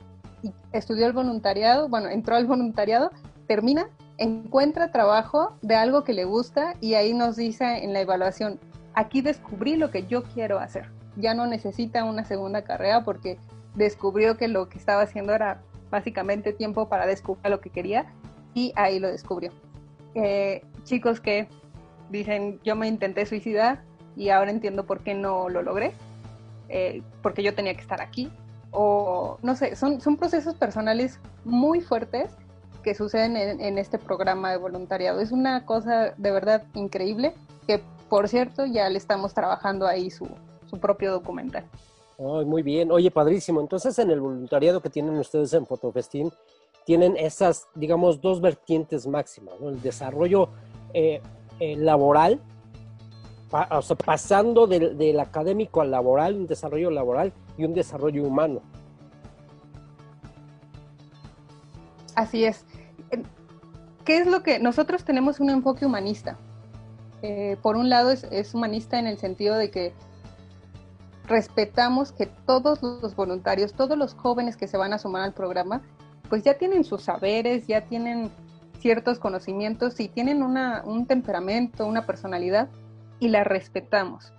y 0.43 0.53
estudió 0.73 1.07
el 1.07 1.13
voluntariado, 1.13 1.89
bueno, 1.89 2.09
entró 2.09 2.37
al 2.37 2.47
voluntariado, 2.47 3.11
termina, 3.47 3.89
encuentra 4.17 4.91
trabajo 4.91 5.57
de 5.63 5.77
algo 5.77 6.05
que 6.05 6.15
le 6.15 6.25
gusta 6.25 6.75
y 6.81 6.95
ahí 6.95 7.13
nos 7.13 7.37
dice 7.37 7.85
en 7.85 7.93
la 7.93 8.01
evaluación, 8.01 8.59
aquí 8.95 9.21
descubrí 9.21 9.77
lo 9.77 9.91
que 9.91 10.07
yo 10.07 10.23
quiero 10.23 10.59
hacer. 10.59 10.87
Ya 11.17 11.35
no 11.35 11.47
necesita 11.47 12.05
una 12.05 12.25
segunda 12.25 12.63
carrera 12.63 13.05
porque 13.05 13.39
descubrió 13.75 14.37
que 14.39 14.49
lo 14.49 14.69
que 14.69 14.79
estaba 14.79 15.03
haciendo 15.03 15.35
era 15.35 15.61
básicamente 15.91 16.53
tiempo 16.55 16.89
para 16.89 17.07
descubrir 17.07 17.51
lo 17.51 17.61
que 17.61 17.71
quería 17.71 18.07
y 18.55 18.73
ahí 18.77 18.99
lo 18.99 19.09
descubrió. 19.09 19.53
Chicos 20.85 21.21
que 21.21 21.49
dicen, 22.11 22.61
yo 22.65 22.77
me 22.77 22.89
intenté 22.89 23.27
suicidar 23.27 23.83
y 24.17 24.29
ahora 24.29 24.51
entiendo 24.51 24.85
por 24.85 25.01
qué 25.01 25.15
no 25.15 25.49
lo 25.49 25.63
logré, 25.63 25.93
eh, 26.69 27.03
porque 27.23 27.43
yo 27.43 27.55
tenía 27.55 27.75
que 27.75 27.81
estar 27.81 28.01
aquí. 28.01 28.31
O 28.71 29.39
no 29.43 29.55
sé, 29.57 29.77
son, 29.77 30.01
son 30.01 30.17
procesos 30.17 30.55
personales 30.55 31.21
muy 31.45 31.81
fuertes 31.81 32.31
que 32.83 32.95
suceden 32.95 33.37
en, 33.37 33.79
este 33.79 33.99
programa 33.99 34.51
de 34.51 34.57
voluntariado. 34.57 35.21
Es 35.21 35.31
una 35.31 35.65
cosa 35.67 36.15
de 36.17 36.31
verdad 36.33 36.65
increíble 36.75 37.35
que, 37.67 37.81
por 38.09 38.29
cierto, 38.29 38.67
ya 38.67 38.89
le 38.89 38.99
estamos 38.99 39.35
trabajando 39.35 39.87
ahí 39.87 40.11
su, 40.11 40.27
su 40.69 40.81
propio 40.81 41.13
documental 41.13 41.65
muy 42.19 42.63
bien. 42.63 42.91
Oye, 42.91 43.11
padrísimo. 43.11 43.61
Entonces, 43.61 43.99
en 43.99 44.11
el 44.11 44.21
voluntariado 44.21 44.81
que 44.81 44.91
tienen 44.91 45.19
ustedes 45.19 45.53
en 45.55 45.67
Fotofestín, 45.67 46.33
tienen 46.85 47.17
esas, 47.17 47.69
digamos, 47.75 48.21
dos 48.21 48.41
vertientes 48.41 49.07
máximas, 49.07 49.55
El 49.61 49.81
desarrollo 49.81 50.49
eh, 50.95 51.21
eh, 51.61 51.77
laboral, 51.77 52.41
o 53.71 53.83
sea, 53.83 53.97
pasando 53.97 54.67
del, 54.67 55.21
académico 55.21 55.81
al 55.81 55.91
laboral, 55.91 56.37
un 56.37 56.47
desarrollo 56.47 56.91
laboral 56.91 57.33
y 57.59 57.65
un 57.65 57.75
desarrollo 57.75 58.25
humano. 58.25 58.63
Así 62.15 62.45
es. 62.45 62.65
¿Qué 64.05 64.19
es 64.19 64.27
lo 64.27 64.43
que 64.43 64.59
nosotros 64.59 65.05
tenemos 65.05 65.39
un 65.39 65.51
enfoque 65.51 65.87
humanista? 65.87 66.37
Eh, 67.21 67.57
por 67.63 67.77
un 67.77 67.89
lado 67.89 68.11
es 68.11 68.55
humanista 68.55 68.99
en 68.99 69.07
el 69.07 69.19
sentido 69.19 69.57
de 69.57 69.71
que 69.71 69.93
respetamos 71.27 72.13
que 72.13 72.27
todos 72.27 72.83
los 72.83 73.15
voluntarios, 73.15 73.73
todos 73.75 73.97
los 73.97 74.15
jóvenes 74.15 74.57
que 74.57 74.67
se 74.67 74.77
van 74.77 74.93
a 74.93 74.99
sumar 74.99 75.23
al 75.23 75.33
programa, 75.33 75.83
pues 76.33 76.45
ya 76.45 76.55
tienen 76.55 76.83
sus 76.83 77.03
saberes, 77.03 77.67
ya 77.67 77.83
tienen 77.83 78.31
ciertos 78.79 79.19
conocimientos 79.19 80.01
y 80.01 80.09
tienen 80.09 80.43
un 80.43 81.07
temperamento, 81.07 81.87
una 81.87 82.07
personalidad 82.07 82.71
y 83.21 83.29
la 83.29 83.45
respetamos. 83.45 84.33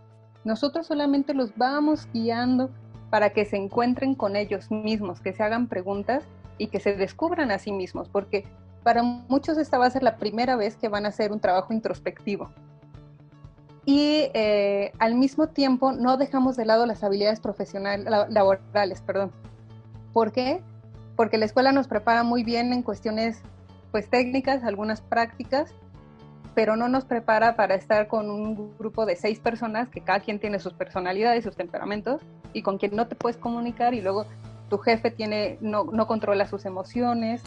Nosotros 0.43 0.87
solamente 0.87 1.35
los 1.35 1.55
vamos 1.55 2.07
guiando 2.11 2.71
para 3.11 3.29
que 3.29 3.45
se 3.45 3.57
encuentren 3.57 4.15
con 4.15 4.35
ellos 4.35 4.71
mismos, 4.71 5.21
que 5.21 5.33
se 5.33 5.43
hagan 5.43 5.67
preguntas 5.67 6.23
y 6.57 6.65
que 6.65 6.79
se 6.79 6.95
descubran 6.95 7.51
a 7.51 7.59
sí 7.59 7.71
mismos, 7.71 8.09
porque 8.09 8.43
para 8.81 9.03
muchos 9.03 9.59
esta 9.59 9.77
va 9.77 9.85
a 9.85 9.91
ser 9.91 10.01
la 10.01 10.17
primera 10.17 10.55
vez 10.55 10.75
que 10.77 10.89
van 10.89 11.05
a 11.05 11.09
hacer 11.09 11.31
un 11.31 11.41
trabajo 11.41 11.73
introspectivo 11.73 12.49
y 13.85 14.31
eh, 14.33 14.93
al 14.97 15.13
mismo 15.13 15.49
tiempo 15.49 15.91
no 15.91 16.17
dejamos 16.17 16.55
de 16.55 16.65
lado 16.65 16.87
las 16.87 17.03
habilidades 17.03 17.39
profesionales, 17.39 18.07
laborales, 18.29 19.01
perdón. 19.01 19.31
¿Por 20.11 20.31
qué? 20.31 20.63
Porque 21.15 21.37
la 21.37 21.45
escuela 21.45 21.71
nos 21.71 21.87
prepara 21.87 22.23
muy 22.23 22.43
bien 22.43 22.73
en 22.73 22.81
cuestiones 22.81 23.41
pues 23.91 24.09
técnicas, 24.09 24.63
algunas 24.63 25.01
prácticas, 25.01 25.73
pero 26.55 26.75
no 26.75 26.87
nos 26.87 27.05
prepara 27.05 27.55
para 27.55 27.75
estar 27.75 28.07
con 28.07 28.29
un 28.29 28.75
grupo 28.77 29.05
de 29.05 29.15
seis 29.15 29.39
personas 29.39 29.89
que 29.89 30.01
cada 30.01 30.19
quien 30.19 30.39
tiene 30.39 30.59
sus 30.59 30.73
personalidades, 30.73 31.43
sus 31.43 31.55
temperamentos 31.55 32.21
y 32.53 32.61
con 32.61 32.77
quien 32.77 32.95
no 32.95 33.07
te 33.07 33.15
puedes 33.15 33.37
comunicar 33.37 33.93
y 33.93 34.01
luego 34.01 34.25
tu 34.69 34.77
jefe 34.77 35.11
tiene 35.11 35.57
no, 35.61 35.85
no 35.85 36.07
controla 36.07 36.47
sus 36.47 36.65
emociones 36.65 37.43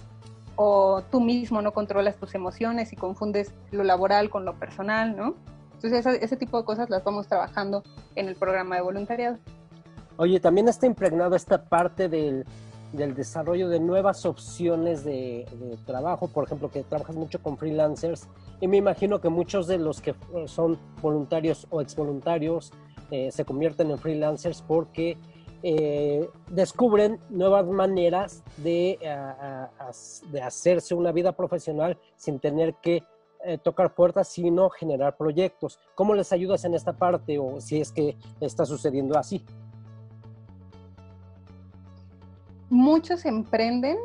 o 0.56 1.02
tú 1.10 1.20
mismo 1.20 1.62
no 1.62 1.72
controlas 1.72 2.16
tus 2.16 2.34
emociones 2.34 2.92
y 2.92 2.96
confundes 2.96 3.52
lo 3.70 3.84
laboral 3.84 4.30
con 4.30 4.44
lo 4.44 4.54
personal, 4.54 5.16
¿no? 5.16 5.34
Entonces, 5.74 6.06
ese, 6.22 6.36
tipo 6.36 6.58
de 6.58 6.64
cosas 6.64 6.88
las 6.88 7.04
vamos 7.04 7.28
trabajando 7.28 7.82
en 8.14 8.28
el 8.28 8.34
programa 8.34 8.76
de 8.76 8.82
voluntariado. 8.82 9.36
Oye, 10.16 10.40
también 10.40 10.68
está 10.68 10.86
impregnado 10.86 11.36
esta 11.36 11.62
parte 11.64 12.08
del, 12.08 12.46
desarrollo 12.92 13.68
de 13.68 13.80
nuevas 13.80 14.24
opciones 14.26 15.04
de, 15.04 15.46
trabajo, 15.84 16.28
por 16.28 16.44
ejemplo, 16.44 16.70
que 16.70 16.82
trabajas 16.82 17.16
mucho 17.16 17.42
con 17.42 17.56
freelancers 17.56 18.28
y 18.60 18.68
me 18.68 18.76
imagino 18.76 19.20
que 19.20 19.28
muchos 19.28 19.66
de 19.66 19.78
los 19.78 20.00
que 20.00 20.14
son 20.46 20.78
voluntarios 21.02 21.66
o 21.70 21.80
exvoluntarios 21.80 22.72
eh, 23.10 23.30
se 23.30 23.44
convierten 23.44 23.90
en 23.90 23.98
freelancers 23.98 24.62
porque 24.62 25.16
eh, 25.62 26.28
descubren 26.50 27.20
nuevas 27.30 27.66
maneras 27.66 28.42
de, 28.58 28.98
de 30.30 30.42
hacerse 30.42 30.94
una 30.94 31.12
vida 31.12 31.32
profesional 31.32 31.98
sin 32.16 32.38
tener 32.38 32.74
que 32.82 33.02
eh, 33.44 33.58
tocar 33.58 33.94
puertas, 33.94 34.26
sino 34.26 34.70
generar 34.70 35.16
proyectos. 35.16 35.78
¿Cómo 35.94 36.14
les 36.14 36.32
ayudas 36.32 36.64
en 36.64 36.74
esta 36.74 36.94
parte 36.94 37.38
o 37.38 37.60
si 37.60 37.80
es 37.80 37.92
que 37.92 38.16
está 38.40 38.66
sucediendo 38.66 39.16
así? 39.16 39.44
Muchos 42.70 43.24
emprenden. 43.24 43.96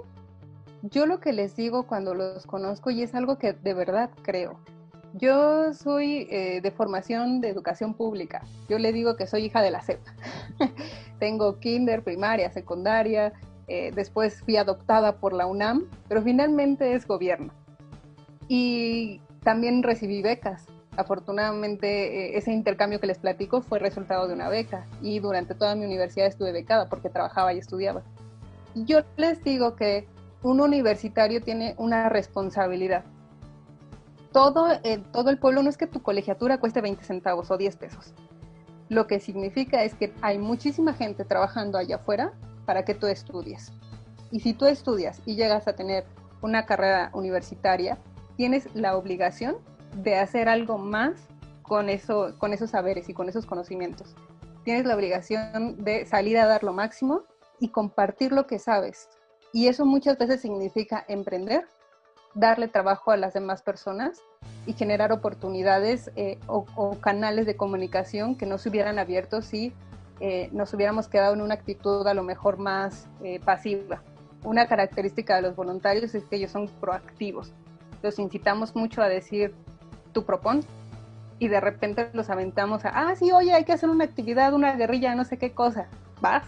Yo 0.84 1.06
lo 1.06 1.20
que 1.20 1.34
les 1.34 1.56
digo 1.56 1.84
cuando 1.84 2.14
los 2.14 2.46
conozco, 2.46 2.90
y 2.90 3.04
es 3.04 3.14
algo 3.14 3.38
que 3.38 3.54
de 3.54 3.74
verdad 3.74 4.10
creo, 4.24 4.60
yo 5.14 5.74
soy 5.74 6.28
eh, 6.32 6.62
de 6.62 6.72
formación 6.72 7.42
de 7.42 7.50
educación 7.50 7.94
pública. 7.94 8.44
Yo 8.70 8.80
le 8.80 8.94
digo 8.94 9.18
que 9.18 9.28
soy 9.28 9.46
hija 9.46 9.62
de 9.62 9.72
la 9.72 9.82
CEP. 9.82 10.00
Tengo 11.20 11.60
kinder, 11.60 12.04
primaria, 12.04 12.52
secundaria. 12.52 13.34
Eh, 13.68 13.92
después 13.94 14.42
fui 14.42 14.58
adoptada 14.58 15.18
por 15.18 15.34
la 15.34 15.48
UNAM, 15.48 15.88
pero 16.08 16.22
finalmente 16.22 16.94
es 16.94 17.06
gobierno. 17.06 17.54
Y 18.48 19.20
también 19.44 19.84
recibí 19.84 20.22
becas. 20.22 20.66
Afortunadamente, 20.96 21.88
eh, 21.88 22.38
ese 22.38 22.52
intercambio 22.52 23.00
que 23.00 23.08
les 23.08 23.18
platico 23.18 23.62
fue 23.62 23.80
resultado 23.80 24.28
de 24.28 24.34
una 24.34 24.50
beca 24.50 24.86
y 25.02 25.20
durante 25.20 25.56
toda 25.56 25.76
mi 25.76 25.86
universidad 25.86 26.28
estuve 26.28 26.52
becada 26.52 26.90
porque 26.90 27.10
trabajaba 27.10 27.54
y 27.54 27.60
estudiaba. 27.60 28.04
Yo 28.76 29.02
les 29.18 29.44
digo 29.44 29.76
que 29.76 30.08
un 30.44 30.62
universitario 30.62 31.42
tiene 31.42 31.76
una 31.78 32.10
responsabilidad. 32.10 33.04
todo, 34.32 34.68
todo 35.12 35.30
el 35.30 35.38
pueblo 35.38 35.62
no 35.62 35.70
es 35.70 35.78
que 35.78 35.88
tu 35.88 36.02
colegiatura 36.02 36.60
cueste 36.60 36.82
20 36.82 37.04
centavos 37.04 37.52
o 37.52 37.58
10 37.58 37.76
pesos. 37.76 38.14
Lo 38.90 39.08
que 39.08 39.20
significa 39.20 39.84
es 39.84 39.94
que 39.94 40.14
hay 40.22 40.38
muchísima 40.38 40.94
gente 40.94 41.26
trabajando 41.26 41.78
allá 41.78 41.98
afuera 41.98 42.34
para 42.66 42.84
que 42.86 42.94
tú 42.94 43.08
estudies. 43.08 43.72
Y 44.32 44.40
si 44.40 44.54
tú 44.54 44.66
estudias 44.66 45.22
y 45.26 45.36
llegas 45.36 45.68
a 45.68 45.74
tener 45.74 46.06
una 46.42 46.66
carrera 46.66 47.10
universitaria, 47.14 47.98
tienes 48.38 48.68
la 48.74 48.96
obligación 48.96 49.58
de 49.96 50.16
hacer 50.16 50.48
algo 50.50 50.78
más 50.78 51.14
con 51.64 51.90
esos 51.90 52.70
saberes 52.70 53.10
y 53.10 53.14
con 53.14 53.30
esos 53.30 53.46
conocimientos. 53.46 54.16
Tienes 54.64 54.86
la 54.86 54.96
obligación 54.96 55.84
de 55.84 56.06
salir 56.06 56.38
a 56.38 56.46
dar 56.46 56.64
lo 56.64 56.74
máximo 56.74 57.24
y 57.62 57.70
compartir 57.70 58.34
lo 58.34 58.48
que 58.48 58.60
sabes. 58.60 59.08
Y 59.54 59.68
eso 59.68 59.86
muchas 59.86 60.18
veces 60.18 60.42
significa 60.42 61.06
emprender, 61.08 61.66
darle 62.34 62.68
trabajo 62.68 63.12
a 63.12 63.18
las 63.18 63.34
demás 63.34 63.62
personas 63.62 64.22
y 64.66 64.74
generar 64.74 65.12
oportunidades 65.12 66.12
eh, 66.16 66.40
o, 66.48 66.66
canales 67.00 67.46
de 67.46 67.56
comunicación 67.56 68.36
que 68.36 68.46
no 68.46 68.58
se 68.58 68.70
hubieran 68.70 69.00
abierto 69.00 69.42
si 69.42 69.74
eh, 70.20 70.50
nos 70.52 70.74
hubiéramos 70.74 71.08
quedado 71.08 71.34
en 71.34 71.42
una 71.42 71.54
actitud 71.54 72.06
a 72.08 72.14
lo 72.14 72.24
mejor 72.24 72.58
más 72.58 73.08
eh, 73.24 73.40
pasiva. 73.40 74.02
Una 74.44 74.68
característica 74.68 75.36
de 75.36 75.44
los 75.44 75.56
voluntarios 75.56 76.16
es 76.16 76.24
que 76.26 76.38
ellos 76.38 76.52
son 76.52 76.68
proactivos. 76.68 77.54
Los 78.02 78.18
incitamos 78.18 78.76
mucho 78.76 79.04
a 79.04 79.08
decir, 79.08 79.54
tú 80.14 80.26
propon, 80.26 80.62
y 81.38 81.48
de 81.48 81.60
repente 81.60 82.10
los 82.14 82.30
aventamos 82.30 82.86
a, 82.86 82.90
ah, 82.90 83.16
sí, 83.16 83.32
oye, 83.32 83.54
hay 83.54 83.66
que 83.66 83.74
hacer 83.74 83.90
una 83.90 84.06
actividad, 84.06 84.54
una 84.54 84.76
guerrilla, 84.76 85.14
no 85.16 85.26
sé 85.26 85.38
qué 85.38 85.52
cosa. 85.52 85.88
¿Vas? 86.22 86.44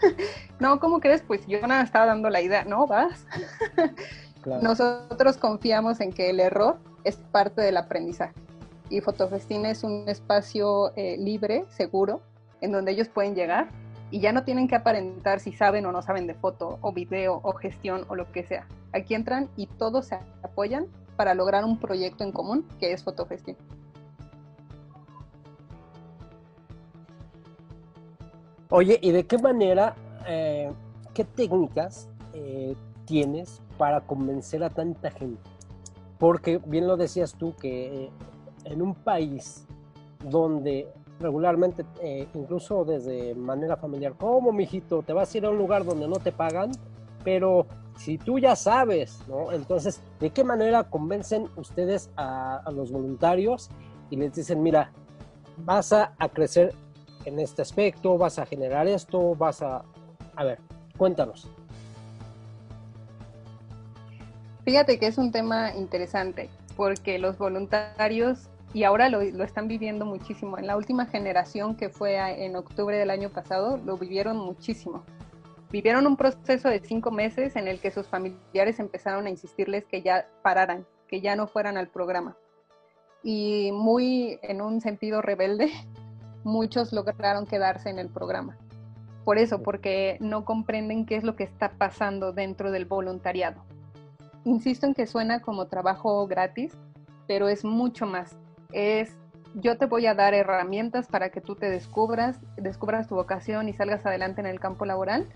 no, 0.60 0.80
¿cómo 0.80 1.00
crees? 1.00 1.22
Pues 1.22 1.46
yo 1.46 1.66
nada 1.66 1.82
estaba 1.82 2.06
dando 2.06 2.30
la 2.30 2.40
idea, 2.40 2.64
¿no? 2.64 2.86
¿Vas? 2.86 3.26
Nosotros 4.62 5.36
confiamos 5.36 6.00
en 6.00 6.12
que 6.12 6.30
el 6.30 6.40
error 6.40 6.78
es 7.04 7.16
parte 7.16 7.60
del 7.62 7.76
aprendizaje. 7.76 8.34
Y 8.88 9.00
Fotofestina 9.00 9.70
es 9.70 9.84
un 9.84 10.08
espacio 10.08 10.92
eh, 10.96 11.16
libre, 11.18 11.64
seguro, 11.70 12.22
en 12.60 12.72
donde 12.72 12.92
ellos 12.92 13.08
pueden 13.08 13.34
llegar 13.34 13.68
y 14.10 14.20
ya 14.20 14.32
no 14.32 14.42
tienen 14.42 14.66
que 14.66 14.74
aparentar 14.74 15.40
si 15.40 15.52
saben 15.52 15.86
o 15.86 15.92
no 15.92 16.02
saben 16.02 16.26
de 16.26 16.34
foto 16.34 16.78
o 16.80 16.92
video 16.92 17.40
o 17.42 17.52
gestión 17.52 18.04
o 18.08 18.16
lo 18.16 18.30
que 18.32 18.42
sea. 18.42 18.66
Aquí 18.92 19.14
entran 19.14 19.48
y 19.56 19.66
todos 19.66 20.06
se 20.06 20.18
apoyan 20.42 20.86
para 21.16 21.34
lograr 21.34 21.64
un 21.64 21.78
proyecto 21.78 22.24
en 22.24 22.32
común 22.32 22.66
que 22.80 22.92
es 22.92 23.04
Fotofestina. 23.04 23.58
Oye, 28.72 29.00
¿y 29.02 29.10
de 29.10 29.26
qué 29.26 29.36
manera, 29.36 29.96
eh, 30.28 30.70
qué 31.12 31.24
técnicas 31.24 32.08
eh, 32.32 32.76
tienes 33.04 33.60
para 33.76 34.00
convencer 34.02 34.62
a 34.62 34.70
tanta 34.70 35.10
gente? 35.10 35.42
Porque 36.18 36.58
bien 36.58 36.86
lo 36.86 36.96
decías 36.96 37.34
tú 37.34 37.56
que 37.56 38.04
eh, 38.04 38.10
en 38.66 38.80
un 38.80 38.94
país 38.94 39.66
donde 40.24 40.86
regularmente, 41.18 41.84
incluso 42.32 42.84
desde 42.84 43.34
manera 43.34 43.76
familiar, 43.76 44.14
¿cómo, 44.16 44.52
mijito? 44.52 45.02
Te 45.02 45.12
vas 45.12 45.34
a 45.34 45.38
ir 45.38 45.46
a 45.46 45.50
un 45.50 45.58
lugar 45.58 45.84
donde 45.84 46.06
no 46.06 46.16
te 46.16 46.30
pagan, 46.30 46.70
pero 47.24 47.66
si 47.96 48.18
tú 48.18 48.38
ya 48.38 48.54
sabes, 48.54 49.20
¿no? 49.28 49.50
Entonces, 49.50 50.00
¿de 50.20 50.30
qué 50.30 50.44
manera 50.44 50.84
convencen 50.84 51.48
ustedes 51.56 52.08
a, 52.16 52.62
los 52.72 52.92
voluntarios 52.92 53.68
y 54.10 54.16
les 54.16 54.32
dicen, 54.32 54.62
mira, 54.62 54.92
vas 55.58 55.92
a 55.92 56.14
crecer 56.32 56.72
en 57.24 57.38
este 57.38 57.62
aspecto, 57.62 58.16
vas 58.18 58.38
a 58.38 58.46
generar 58.46 58.86
esto, 58.88 59.34
vas 59.34 59.62
a... 59.62 59.84
A 60.36 60.44
ver, 60.44 60.58
cuéntanos. 60.96 61.48
Fíjate 64.64 64.98
que 64.98 65.06
es 65.06 65.18
un 65.18 65.32
tema 65.32 65.74
interesante, 65.74 66.48
porque 66.76 67.18
los 67.18 67.38
voluntarios, 67.38 68.48
y 68.72 68.84
ahora 68.84 69.08
lo, 69.08 69.20
están 69.20 69.68
viviendo 69.68 70.04
muchísimo, 70.04 70.58
en 70.58 70.66
la 70.66 70.76
última 70.76 71.06
generación 71.06 71.74
que 71.74 71.88
fue 71.88 72.44
en 72.44 72.56
octubre 72.56 72.96
del 72.96 73.10
año 73.10 73.30
pasado, 73.30 73.78
lo 73.78 73.96
vivieron 73.96 74.36
muchísimo. 74.36 75.02
Vivieron 75.70 76.06
un 76.06 76.16
proceso 76.16 76.68
de 76.68 76.80
cinco 76.80 77.10
meses 77.10 77.56
en 77.56 77.68
el 77.68 77.80
que 77.80 77.90
sus 77.90 78.06
familiares 78.06 78.78
empezaron 78.80 79.26
a 79.26 79.30
insistirles 79.30 79.84
que 79.86 80.02
ya 80.02 80.28
pararan, 80.42 80.86
que 81.08 81.20
ya 81.20 81.36
no 81.36 81.46
fueran 81.46 81.76
al 81.76 81.88
programa. 81.88 82.36
Y 83.22 83.70
muy 83.72 84.38
en 84.42 84.62
un 84.62 84.80
sentido 84.80 85.22
rebelde, 85.22 85.70
muchos 86.44 86.92
lograron 86.92 87.46
quedarse 87.46 87.90
en 87.90 87.98
el 87.98 88.08
programa. 88.08 88.56
Por 89.24 89.38
eso, 89.38 89.62
porque 89.62 90.16
no 90.20 90.44
comprenden 90.44 91.06
qué 91.06 91.16
es 91.16 91.24
lo 91.24 91.36
que 91.36 91.44
está 91.44 91.70
pasando 91.70 92.32
dentro 92.32 92.70
del 92.70 92.86
voluntariado. 92.86 93.62
Insisto 94.44 94.86
en 94.86 94.94
que 94.94 95.06
suena 95.06 95.40
como 95.40 95.66
trabajo 95.66 96.26
gratis, 96.26 96.72
pero 97.26 97.48
es 97.48 97.64
mucho 97.64 98.06
más. 98.06 98.36
Es 98.72 99.12
yo 99.54 99.76
te 99.76 99.86
voy 99.86 100.06
a 100.06 100.14
dar 100.14 100.34
herramientas 100.34 101.08
para 101.08 101.30
que 101.30 101.40
tú 101.40 101.56
te 101.56 101.68
descubras, 101.68 102.38
descubras 102.56 103.08
tu 103.08 103.16
vocación 103.16 103.68
y 103.68 103.72
salgas 103.72 104.06
adelante 104.06 104.40
en 104.40 104.46
el 104.46 104.60
campo 104.60 104.84
laboral. 104.84 105.26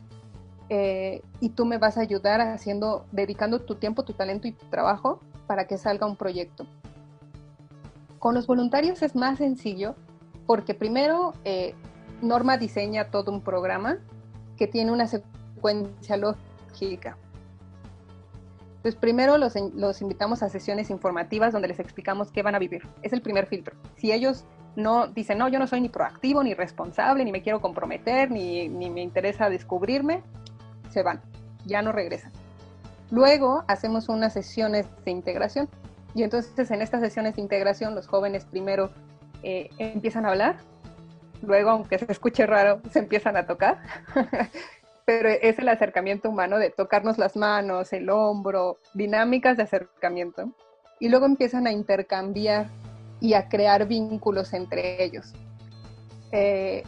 Eh, 0.71 1.23
y 1.40 1.51
tú 1.51 1.67
me 1.67 1.79
vas 1.79 1.99
a 1.99 2.01
ayudar 2.01 2.40
haciendo, 2.40 3.05
dedicando 3.12 3.61
tu 3.61 3.75
tiempo, 3.75 4.05
tu 4.05 4.14
talento 4.14 4.49
y 4.49 4.53
tu 4.53 4.64
trabajo 4.67 5.21
para 5.47 5.67
que 5.67 5.77
salga 5.77 6.07
un 6.07 6.17
proyecto. 6.17 6.67
Con 8.19 8.35
los 8.35 8.47
voluntarios 8.47 9.03
es 9.03 9.14
más 9.14 9.38
sencillo 9.38 9.95
porque 10.46 10.74
primero 10.74 11.33
eh, 11.44 11.74
Norma 12.22 12.57
diseña 12.57 13.11
todo 13.11 13.30
un 13.30 13.42
programa 13.42 13.98
que 14.57 14.66
tiene 14.66 14.92
una 14.92 15.07
secuencia 15.07 16.16
lógica. 16.16 17.16
Pues 18.83 18.96
primero 18.96 19.38
los, 19.38 19.54
los, 19.74 20.02
invitamos 20.02 20.42
a 20.42 20.50
sesiones 20.50 20.90
informativas 20.90 21.52
donde 21.52 21.68
les 21.68 21.80
explicamos 21.80 22.30
qué 22.30 22.42
van 22.42 22.54
a 22.54 22.59
vivir. 22.59 22.83
Es 23.02 23.12
el 23.12 23.22
primer 23.22 23.46
filtro. 23.46 23.74
Si 23.96 24.12
ellos 24.12 24.44
no 24.76 25.07
dicen, 25.07 25.38
no, 25.38 25.48
yo 25.48 25.59
no 25.59 25.66
soy 25.66 25.80
ni 25.80 25.88
proactivo, 25.88 26.42
ni 26.42 26.52
responsable, 26.54 27.24
ni 27.24 27.33
me 27.33 27.42
quiero 27.42 27.61
comprometer, 27.61 28.30
ni, 28.30 28.68
ni 28.68 28.90
me 28.90 29.02
interesa 29.02 29.48
descubrirme, 29.48 30.22
se 30.90 31.02
van, 31.02 31.22
ya 31.64 31.80
no 31.80 31.92
regresan. 31.92 32.33
Luego 33.11 33.64
hacemos 33.68 34.09
unas 34.09 34.33
sesiones 34.33 34.87
de 35.04 35.11
integración. 35.11 35.68
Y 36.14 36.22
entonces 36.22 36.70
en 36.70 36.83
estas 36.83 37.00
sesiones 37.00 37.37
de 37.37 37.42
integración 37.42 37.94
los 37.94 38.07
jóvenes 38.07 38.44
primero 38.44 38.90
eh, 39.44 39.70
empiezan 39.78 40.24
a 40.24 40.30
hablar, 40.30 40.57
luego, 41.42 41.70
aunque 41.70 41.98
se 41.98 42.11
escuche 42.11 42.46
raro, 42.46 42.80
se 42.90 43.00
empiezan 43.00 43.37
a 43.37 43.46
tocar, 43.46 43.78
pero 45.04 45.28
es 45.28 45.59
el 45.59 45.68
acercamiento 45.68 46.30
humano 46.30 46.59
de 46.59 46.70
tocarnos 46.70 47.18
las 47.18 47.37
manos, 47.37 47.92
el 47.92 48.09
hombro, 48.09 48.78
dinámicas 48.94 49.57
de 49.57 49.64
acercamiento, 49.64 50.50
y 50.98 51.11
luego 51.11 51.26
empiezan 51.26 51.66
a 51.66 51.72
intercambiar 51.72 52.68
y 53.20 53.35
a 53.35 53.48
crear 53.48 53.87
vínculos 53.87 54.54
entre 54.54 55.04
ellos. 55.04 55.33
Eh, 56.33 56.83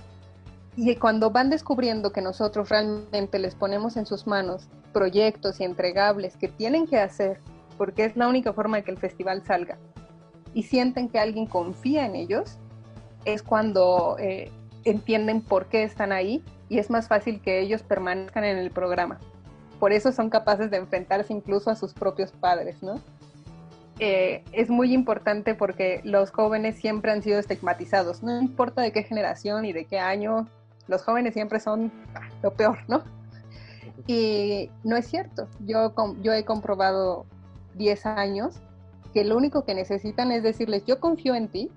y 0.77 0.95
cuando 0.97 1.31
van 1.31 1.51
descubriendo 1.51 2.13
que 2.13 2.21
nosotros 2.21 2.69
realmente 2.69 3.39
les 3.39 3.55
ponemos 3.55 3.97
en 3.97 4.07
sus 4.07 4.27
manos 4.27 4.69
proyectos 4.93 5.61
y 5.61 5.65
entregables 5.65 6.37
que 6.37 6.49
tienen 6.49 6.87
que 6.87 6.99
hacer, 6.99 7.39
porque 7.77 8.05
es 8.07 8.17
la 8.17 8.29
única 8.29 8.53
forma 8.53 8.79
de 8.79 8.85
que 8.85 8.91
el 8.91 8.99
festival 8.99 9.45
salga, 9.45 9.79
y 10.57 10.63
sienten 10.63 11.11
que 11.11 11.19
alguien 11.19 11.45
confía 11.45 12.07
en 12.07 12.17
ellos, 12.17 12.57
es 13.27 13.43
cuando 13.43 14.17
eh, 14.19 14.51
entienden 14.85 15.43
por 15.43 15.67
qué 15.67 15.83
están 15.83 16.13
ahí 16.13 16.43
y 16.71 16.79
es 16.79 16.89
más 16.89 17.09
fácil 17.09 17.43
que 17.43 17.61
ellos 17.61 17.83
permanezcan 17.83 18.43
en 18.43 18.57
el 18.57 18.71
programa. 18.71 19.21
Por 19.79 19.93
eso 19.93 20.13
son 20.13 20.31
capaces 20.31 20.71
de 20.71 20.79
enfrentarse 20.79 21.35
incluso 21.35 21.69
a 21.69 21.77
sus 21.77 21.93
propios 21.93 22.33
padres, 22.33 22.83
¿no? 22.83 22.95
Eh, 23.99 24.45
es 24.53 24.71
muy 24.71 24.95
importante 24.95 25.55
porque 25.55 26.01
los 26.05 26.31
jóvenes 26.31 26.77
siempre 26.77 27.13
han 27.13 27.23
sido 27.23 27.39
estigmatizados, 27.39 28.23
no 28.23 28.41
importa 28.41 28.81
de 28.81 28.93
qué 28.93 29.03
generación 29.03 29.67
y 29.67 29.75
de 29.75 29.85
qué 29.85 29.99
año, 29.99 30.49
los 30.89 31.05
jóvenes 31.05 31.35
siempre 31.35 31.61
son 31.61 31.93
ah, 32.15 32.31
lo 32.43 32.55
peor, 32.55 32.79
¿no? 32.89 33.03
Y 34.07 34.71
no 34.85 34.97
es 34.97 35.07
cierto, 35.07 35.49
yo, 35.67 35.93
yo 36.23 36.33
he 36.33 36.47
comprobado 36.47 37.27
10 37.75 38.07
años 38.07 38.63
que 39.17 39.25
lo 39.25 39.35
único 39.35 39.65
que 39.65 39.75
necesitan 39.75 40.31
es 40.31 40.43
decirles, 40.43 40.85
yo 40.85 41.01
confío 41.01 41.35
en 41.35 41.49
ti, 41.49 41.71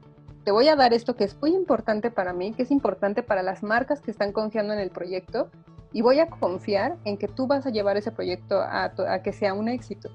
te 0.44 0.52
voy 0.52 0.68
a 0.68 0.76
dar 0.76 0.92
esto 0.92 1.16
que 1.16 1.24
es 1.24 1.42
muy 1.42 1.56
importante 1.56 2.12
para 2.12 2.34
mí, 2.34 2.52
que 2.52 2.64
es 2.64 2.70
importante 2.70 3.24
para 3.24 3.44
las 3.44 3.64
marcas 3.64 4.02
que 4.02 4.12
están 4.12 4.34
confiando 4.34 4.74
en 4.74 4.80
el 4.80 4.90
proyecto, 4.90 5.50
y 5.94 6.02
voy 6.02 6.20
a 6.20 6.28
confiar 6.28 6.98
en 7.06 7.16
que 7.18 7.30
tú 7.30 7.48
vas 7.48 7.66
a 7.66 7.70
llevar 7.70 7.96
ese 7.96 8.12
proyecto 8.12 8.60
a, 8.60 8.92
que 9.24 9.32
sea 9.32 9.54
un 9.54 9.70
éxito. 9.70 10.10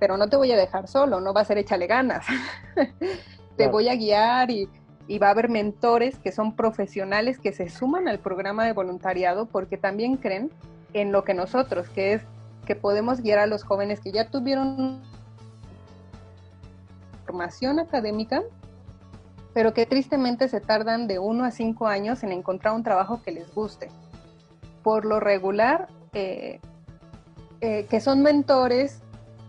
Pero 0.00 0.16
no 0.16 0.28
te 0.28 0.34
voy 0.34 0.50
a 0.50 0.56
dejar 0.56 0.88
solo, 0.88 1.20
no 1.20 1.32
va 1.32 1.42
a 1.42 1.44
ser 1.44 1.58
échale 1.58 1.86
ganas. 1.86 2.26
te 3.56 3.68
voy 3.68 3.88
a 3.88 3.94
guiar 3.94 4.50
y, 4.50 4.68
y 5.06 5.20
va 5.20 5.28
a 5.28 5.30
haber 5.30 5.50
mentores 5.50 6.18
que 6.18 6.32
son 6.32 6.56
profesionales 6.56 7.38
que 7.38 7.52
se 7.52 7.68
suman 7.68 8.08
al 8.08 8.18
programa 8.18 8.64
de 8.64 8.72
voluntariado 8.72 9.46
porque 9.46 9.76
también 9.76 10.16
creen 10.16 10.50
en 10.92 11.12
lo 11.12 11.22
que 11.22 11.34
nosotros, 11.34 11.88
que 11.90 12.14
es 12.14 12.22
que 12.66 12.74
podemos 12.74 13.20
guiar 13.20 13.38
a 13.38 13.46
los 13.46 13.62
jóvenes 13.62 14.00
que 14.00 14.10
ya 14.10 14.28
tuvieron 14.28 15.04
formación 17.34 17.80
académica, 17.80 18.42
pero 19.54 19.74
que 19.74 19.86
tristemente 19.86 20.48
se 20.48 20.60
tardan 20.60 21.08
de 21.08 21.18
uno 21.18 21.44
a 21.44 21.50
cinco 21.50 21.88
años 21.88 22.22
en 22.22 22.30
encontrar 22.30 22.74
un 22.74 22.84
trabajo 22.84 23.22
que 23.24 23.32
les 23.32 23.52
guste. 23.52 23.88
Por 24.84 25.04
lo 25.04 25.18
regular, 25.18 25.88
eh, 26.12 26.60
eh, 27.60 27.86
que 27.90 28.00
son 28.00 28.22
mentores 28.22 29.00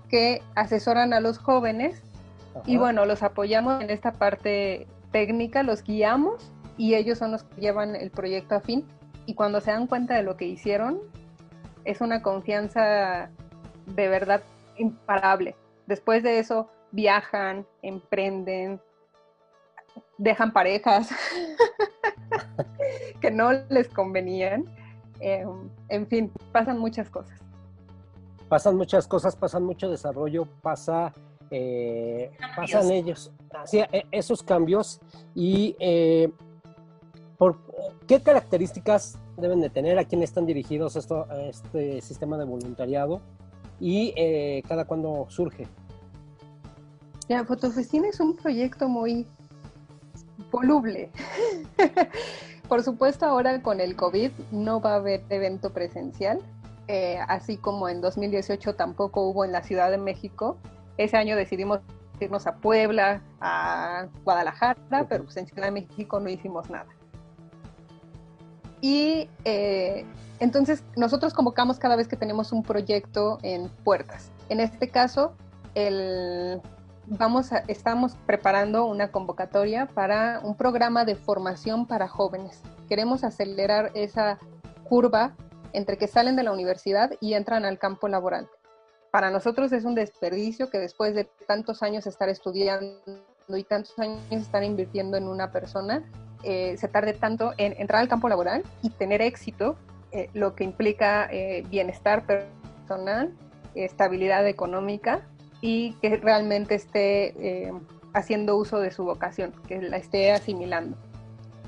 que 0.09 0.41
asesoran 0.55 1.13
a 1.13 1.19
los 1.19 1.37
jóvenes 1.37 2.01
Y 2.65 2.77
bueno, 2.77 3.05
los 3.05 3.21
apoyamos 3.21 3.83
en 3.83 3.89
esta 3.89 4.13
parte 4.13 4.87
técnica, 5.11 5.61
los 5.61 5.83
guiamos 5.83 6.51
y 6.77 6.95
ellos 6.95 7.17
son 7.17 7.33
los 7.33 7.43
que 7.43 7.59
llevan 7.59 7.97
el 7.97 8.11
proyecto 8.11 8.55
a 8.55 8.61
fin. 8.61 8.85
Y 9.25 9.33
cuando 9.33 9.59
se 9.59 9.71
dan 9.71 9.87
cuenta 9.87 10.15
de 10.15 10.23
lo 10.23 10.37
que 10.37 10.45
hicieron, 10.45 11.01
es 11.83 11.99
una 11.99 12.21
confianza 12.21 13.29
de 13.85 14.07
verdad 14.07 14.41
imparable. 14.77 15.55
Después 15.85 16.23
de 16.23 16.39
eso, 16.39 16.69
viajan, 16.95 17.67
emprenden, 17.81 18.79
dejan 20.17 20.53
parejas 20.53 21.09
que 23.21 23.29
no 23.29 23.51
les 23.69 23.89
convenían. 23.89 24.65
Em, 25.19 25.69
en 25.89 26.07
fin, 26.07 26.31
pasan 26.51 26.79
muchas 26.79 27.09
cosas. 27.09 27.39
Pasan 28.47 28.77
muchas 28.77 29.07
cosas, 29.07 29.35
pasan 29.35 29.63
mucho 29.63 29.89
desarrollo, 29.89 30.47
pasa, 30.61 31.13
eh, 31.51 32.31
pasan 32.55 32.91
ellos, 32.91 33.31
así, 33.51 33.79
e, 33.79 34.05
esos 34.11 34.43
cambios 34.43 35.01
y 35.33 35.75
eh, 35.79 36.31
por 37.37 37.57
qué 38.07 38.21
características 38.21 39.17
deben 39.35 39.59
de 39.61 39.69
tener, 39.69 39.97
a 39.99 40.05
quién 40.05 40.23
están 40.23 40.45
dirigidos 40.45 40.95
esto, 40.95 41.27
este 41.49 42.01
sistema 42.01 42.37
de 42.37 42.45
voluntariado 42.45 43.21
y 43.79 44.13
eh, 44.15 44.63
cada 44.67 44.85
cuándo 44.85 45.25
surge. 45.29 45.67
Ya, 47.27 47.43
Fotofestina 47.43 48.07
es 48.07 48.19
un 48.19 48.35
proyecto 48.35 48.87
muy 48.87 49.27
voluble. 50.51 51.11
Por 52.69 52.83
supuesto, 52.83 53.25
ahora 53.25 53.61
con 53.61 53.79
el 53.79 53.95
COVID 53.95 54.31
no 54.51 54.79
va 54.79 54.93
a 54.93 54.95
haber 54.95 55.23
evento 55.29 55.71
presencial, 55.71 56.39
eh, 56.87 57.19
así 57.27 57.57
como 57.57 57.89
en 57.89 58.01
2018 58.01 58.75
tampoco 58.75 59.21
hubo 59.27 59.43
en 59.45 59.51
la 59.51 59.63
Ciudad 59.63 59.89
de 59.91 59.97
México. 59.97 60.57
Ese 60.97 61.17
año 61.17 61.35
decidimos 61.35 61.79
irnos 62.19 62.47
a 62.47 62.55
Puebla, 62.55 63.21
a 63.41 64.07
Guadalajara, 64.23 65.07
pero 65.09 65.25
pues 65.25 65.37
en 65.37 65.47
Ciudad 65.47 65.65
de 65.65 65.71
México 65.71 66.19
no 66.19 66.29
hicimos 66.29 66.69
nada. 66.69 66.87
Y 68.81 69.29
eh, 69.45 70.05
entonces 70.39 70.83
nosotros 70.95 71.33
convocamos 71.33 71.79
cada 71.79 71.95
vez 71.95 72.07
que 72.07 72.15
tenemos 72.15 72.51
un 72.51 72.61
proyecto 72.61 73.39
en 73.41 73.69
puertas. 73.83 74.31
En 74.49 74.59
este 74.59 74.89
caso, 74.89 75.33
el, 75.73 76.61
vamos 77.07 77.51
a, 77.51 77.63
estamos 77.67 78.15
preparando 78.25 78.85
una 78.85 79.11
convocatoria 79.11 79.87
para 79.87 80.39
un 80.43 80.55
programa 80.55 81.05
de 81.05 81.15
formación 81.15 81.85
para 81.87 82.07
jóvenes. 82.07 82.61
Queremos 82.89 83.23
acelerar 83.23 83.91
esa 83.93 84.39
curva 84.83 85.35
entre 85.73 85.97
que 85.97 86.07
salen 86.07 86.35
de 86.35 86.43
la 86.43 86.51
universidad 86.51 87.11
y 87.19 87.33
entran 87.33 87.65
al 87.65 87.77
campo 87.79 88.07
laboral. 88.07 88.49
Para 89.11 89.31
nosotros 89.31 89.71
es 89.71 89.85
un 89.85 89.95
desperdicio 89.95 90.69
que 90.69 90.79
después 90.79 91.13
de 91.15 91.25
tantos 91.47 91.83
años 91.83 92.07
estar 92.07 92.29
estudiando 92.29 92.99
y 93.49 93.63
tantos 93.63 93.97
años 93.99 94.21
estar 94.29 94.63
invirtiendo 94.63 95.17
en 95.17 95.27
una 95.27 95.51
persona, 95.51 96.03
eh, 96.43 96.75
se 96.77 96.87
tarde 96.87 97.13
tanto 97.13 97.53
en 97.57 97.73
entrar 97.79 98.01
al 98.01 98.07
campo 98.07 98.29
laboral 98.29 98.63
y 98.81 98.89
tener 98.89 99.21
éxito, 99.21 99.77
eh, 100.11 100.29
lo 100.33 100.55
que 100.55 100.63
implica 100.63 101.27
eh, 101.31 101.63
bienestar 101.69 102.25
personal, 102.25 103.33
estabilidad 103.73 104.47
económica 104.47 105.21
y 105.65 105.93
que 105.93 106.17
realmente 106.17 106.75
esté 106.75 107.73
haciendo 108.13 108.55
uso 108.55 108.77
de 108.77 108.91
su 108.91 109.03
vocación, 109.03 109.51
que 109.67 109.81
la 109.81 109.97
esté 109.97 110.31
asimilando. 110.31 110.95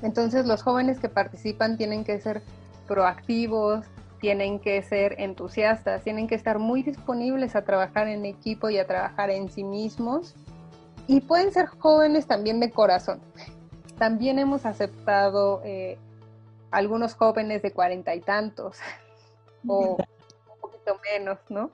Entonces 0.02 0.46
los 0.46 0.62
jóvenes 0.62 1.00
que 1.00 1.08
participan 1.08 1.76
tienen 1.76 2.04
que 2.04 2.20
ser 2.20 2.40
proactivos, 2.86 3.84
tienen 4.20 4.60
que 4.60 4.80
ser 4.82 5.16
entusiastas, 5.20 6.04
tienen 6.04 6.28
que 6.28 6.36
estar 6.36 6.60
muy 6.60 6.84
disponibles 6.84 7.56
a 7.56 7.64
trabajar 7.64 8.06
en 8.06 8.24
equipo 8.24 8.70
y 8.70 8.78
a 8.78 8.86
trabajar 8.86 9.30
en 9.30 9.50
sí 9.50 9.64
mismos. 9.64 10.36
Y 11.08 11.20
pueden 11.20 11.52
ser 11.52 11.66
jóvenes 11.66 12.28
también 12.28 12.60
de 12.60 12.70
corazón. 12.70 13.20
También 13.98 14.38
hemos 14.38 14.64
aceptado 14.64 15.60
eh, 15.64 15.98
algunos 16.70 17.14
jóvenes 17.14 17.62
de 17.62 17.72
cuarenta 17.72 18.14
y 18.14 18.20
tantos 18.20 18.76
o 19.66 19.96
un 19.96 20.60
poquito 20.60 21.00
menos, 21.12 21.40
¿no? 21.48 21.72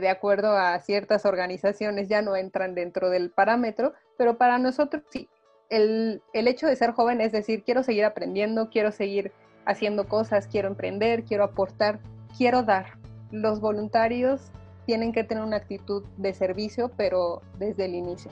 De 0.00 0.08
acuerdo 0.08 0.56
a 0.56 0.78
ciertas 0.80 1.24
organizaciones 1.24 2.08
ya 2.08 2.22
no 2.22 2.36
entran 2.36 2.74
dentro 2.74 3.10
del 3.10 3.30
parámetro, 3.30 3.92
pero 4.16 4.36
para 4.38 4.58
nosotros 4.58 5.02
sí. 5.10 5.28
El, 5.70 6.22
el 6.32 6.48
hecho 6.48 6.66
de 6.66 6.76
ser 6.76 6.92
joven 6.92 7.20
es 7.20 7.32
decir, 7.32 7.64
quiero 7.64 7.82
seguir 7.82 8.04
aprendiendo, 8.04 8.68
quiero 8.70 8.92
seguir 8.92 9.32
haciendo 9.66 10.06
cosas, 10.08 10.46
quiero 10.46 10.68
emprender, 10.68 11.24
quiero 11.24 11.44
aportar, 11.44 12.00
quiero 12.36 12.62
dar. 12.62 12.98
Los 13.30 13.60
voluntarios 13.60 14.50
tienen 14.86 15.12
que 15.12 15.24
tener 15.24 15.42
una 15.42 15.56
actitud 15.56 16.04
de 16.16 16.34
servicio, 16.34 16.90
pero 16.96 17.42
desde 17.58 17.86
el 17.86 17.94
inicio. 17.94 18.30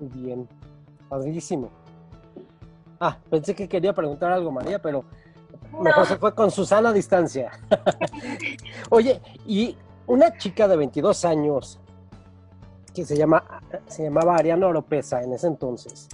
Bien, 0.00 0.48
padrísimo. 1.08 1.70
Ah, 2.98 3.18
pensé 3.30 3.54
que 3.54 3.68
quería 3.68 3.92
preguntar 3.92 4.32
algo, 4.32 4.50
María, 4.50 4.80
pero 4.80 5.04
mejor 5.80 6.06
se 6.06 6.16
fue 6.16 6.34
con 6.34 6.50
Susana 6.50 6.90
a 6.90 6.92
distancia. 6.92 7.52
Oye, 8.90 9.20
y 9.46 9.76
una 10.06 10.36
chica 10.36 10.68
de 10.68 10.76
22 10.76 11.24
años 11.24 11.80
que 12.94 13.04
se, 13.04 13.16
llama, 13.16 13.42
se 13.86 14.04
llamaba 14.04 14.36
Ariana 14.36 14.66
Oropesa 14.66 15.22
en 15.22 15.32
ese 15.32 15.46
entonces, 15.46 16.08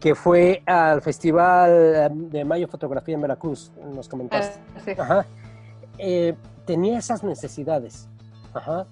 que 0.00 0.14
fue 0.14 0.62
al 0.66 1.02
Festival 1.02 2.30
de 2.30 2.44
Mayo 2.44 2.68
Fotografía 2.68 3.14
en 3.14 3.20
Veracruz, 3.20 3.72
nos 3.94 4.08
comentaste. 4.08 4.58
Ah, 4.98 5.02
Ajá. 5.02 5.26
Eh, 5.98 6.34
tenía 6.64 6.98
esas 6.98 7.22
necesidades. 7.22 8.08
Ajá 8.54 8.86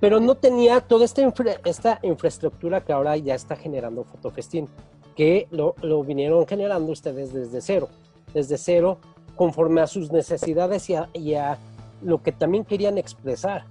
pero 0.00 0.20
no 0.20 0.34
tenía 0.36 0.80
toda 0.80 1.04
esta, 1.04 1.22
esta 1.64 1.98
infraestructura 2.02 2.80
que 2.80 2.92
ahora 2.92 3.16
ya 3.16 3.34
está 3.34 3.56
generando 3.56 4.04
Fotofestín, 4.04 4.68
que 5.16 5.48
lo, 5.50 5.74
lo, 5.82 6.04
vinieron 6.04 6.46
generando 6.46 6.92
ustedes 6.92 7.32
desde 7.32 7.60
cero, 7.60 7.88
desde 8.32 8.56
cero, 8.58 8.98
conforme 9.38 9.80
a 9.80 9.86
sus 9.86 10.12
necesidades 10.12 10.90
y 10.90 11.34
a, 11.34 11.58
lo 12.02 12.22
que 12.22 12.30
también 12.30 12.64
querían 12.64 12.98
expresar. 12.98 13.64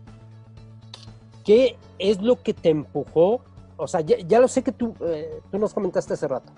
¿Qué 1.46 1.78
es 2.00 2.20
lo 2.22 2.42
que 2.42 2.56
te 2.56 2.70
empujó? 2.70 3.42
O 3.78 3.88
sea, 3.88 4.02
ya, 4.02 4.40
lo 4.40 4.48
sé 4.48 4.64
que 4.64 4.72
tú, 4.72 4.96
eh, 5.02 5.40
tú 5.52 5.60
nos 5.60 5.76
comentaste 5.76 6.16
hace 6.16 6.28
rato. 6.28 6.52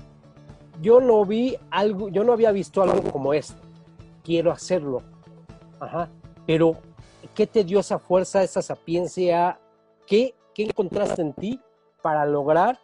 Yo 0.82 1.02
no 1.02 1.26
vi 1.26 1.58
algo, 1.70 2.08
yo 2.08 2.24
no 2.24 2.32
había 2.32 2.52
visto 2.52 2.82
algo 2.82 3.12
como 3.12 3.34
esto. 3.34 3.62
Quiero 4.24 4.52
hacerlo. 4.52 5.04
Ajá. 5.82 6.08
Pero 6.48 6.78
¿Qué 7.40 7.48
te 7.48 7.64
dio 7.64 7.80
esa 7.80 8.00
fuerza, 8.00 8.44
esa 8.44 8.62
sapiencia? 8.62 9.60
¿Qué, 10.06 10.36
qué 10.54 10.64
encontraste 10.64 11.22
en 11.22 11.34
ti 11.34 11.60
para 12.02 12.26
lograr 12.26 12.80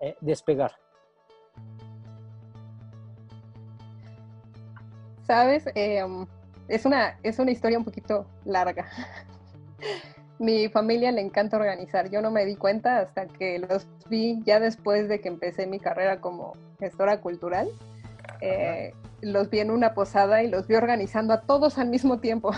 eh, 0.00 0.16
despegar? 0.20 0.72
Sabes, 5.26 5.64
em, 5.74 6.26
es, 6.68 6.84
una, 6.84 7.18
es 7.22 7.38
una 7.38 7.50
historia 7.50 7.78
un 7.78 7.84
poquito 7.84 8.26
larga. 8.44 8.86
Mi 10.38 10.68
familia 10.68 11.12
le 11.12 11.20
encanta 11.20 11.56
organizar. 11.56 12.10
Yo 12.10 12.20
no 12.20 12.30
me 12.30 12.44
di 12.44 12.56
cuenta 12.56 12.98
hasta 12.98 13.26
que 13.26 13.58
los 13.58 13.86
vi 14.08 14.42
ya 14.44 14.60
después 14.60 15.08
de 15.08 15.20
que 15.20 15.28
empecé 15.28 15.66
mi 15.66 15.78
carrera 15.78 16.20
como 16.20 16.52
gestora 16.80 17.20
cultural. 17.20 17.68
Eh, 18.40 18.92
los 19.20 19.48
vi 19.48 19.60
en 19.60 19.70
una 19.70 19.94
posada 19.94 20.42
y 20.42 20.50
los 20.50 20.66
vi 20.66 20.74
organizando 20.74 21.32
a 21.32 21.42
todos 21.42 21.78
al 21.78 21.88
mismo 21.88 22.18
tiempo. 22.18 22.50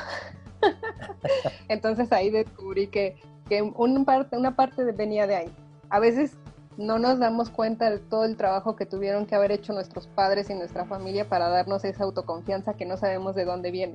Entonces 1.68 2.10
ahí 2.12 2.30
descubrí 2.30 2.88
que, 2.88 3.16
que 3.48 3.62
un 3.62 4.04
parte, 4.04 4.36
una 4.36 4.56
parte 4.56 4.82
venía 4.92 5.26
de 5.26 5.36
ahí. 5.36 5.56
A 5.90 6.00
veces 6.00 6.36
no 6.76 6.98
nos 6.98 7.18
damos 7.18 7.50
cuenta 7.50 7.90
de 7.90 7.98
todo 7.98 8.24
el 8.24 8.36
trabajo 8.36 8.76
que 8.76 8.86
tuvieron 8.86 9.26
que 9.26 9.34
haber 9.34 9.52
hecho 9.52 9.72
nuestros 9.72 10.06
padres 10.06 10.50
y 10.50 10.54
nuestra 10.54 10.84
familia 10.84 11.28
para 11.28 11.48
darnos 11.48 11.84
esa 11.84 12.04
autoconfianza 12.04 12.74
que 12.74 12.86
no 12.86 12.96
sabemos 12.96 13.34
de 13.34 13.44
dónde 13.44 13.70
viene. 13.70 13.94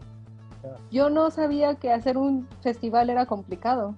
Yo 0.91 1.09
no 1.09 1.31
sabía 1.31 1.75
que 1.75 1.91
hacer 1.91 2.17
un 2.17 2.47
festival 2.61 3.09
era 3.09 3.25
complicado 3.25 3.95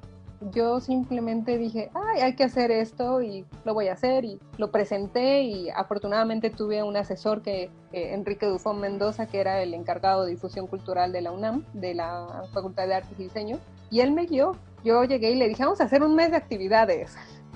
yo 0.51 0.79
simplemente 0.79 1.57
dije, 1.57 1.89
ay, 1.93 2.21
hay 2.21 2.35
que 2.35 2.43
hacer 2.43 2.71
esto 2.71 3.21
y 3.21 3.45
lo 3.63 3.73
voy 3.73 3.87
a 3.87 3.93
hacer 3.93 4.25
y 4.25 4.39
lo 4.57 4.71
presenté 4.71 5.43
y 5.43 5.69
afortunadamente 5.69 6.49
tuve 6.49 6.83
un 6.83 6.97
asesor 6.97 7.41
que, 7.41 7.69
Enrique 7.91 8.47
Dufón 8.47 8.79
Mendoza, 8.79 9.27
que 9.27 9.39
era 9.39 9.61
el 9.61 9.75
encargado 9.75 10.25
de 10.25 10.31
difusión 10.31 10.65
cultural 10.65 11.11
de 11.11 11.21
la 11.21 11.31
UNAM, 11.31 11.63
de 11.73 11.93
la 11.93 12.43
Facultad 12.51 12.87
de 12.87 12.95
Artes 12.95 13.19
y 13.19 13.23
Diseño, 13.23 13.59
y 13.91 13.99
él 13.99 14.11
me 14.11 14.25
guió. 14.25 14.53
Yo 14.83 15.03
llegué 15.03 15.31
y 15.31 15.35
le 15.35 15.47
dije, 15.47 15.63
vamos 15.63 15.79
a 15.79 15.83
hacer 15.83 16.01
un 16.01 16.15
mes 16.15 16.31
de 16.31 16.37
actividades. 16.37 17.15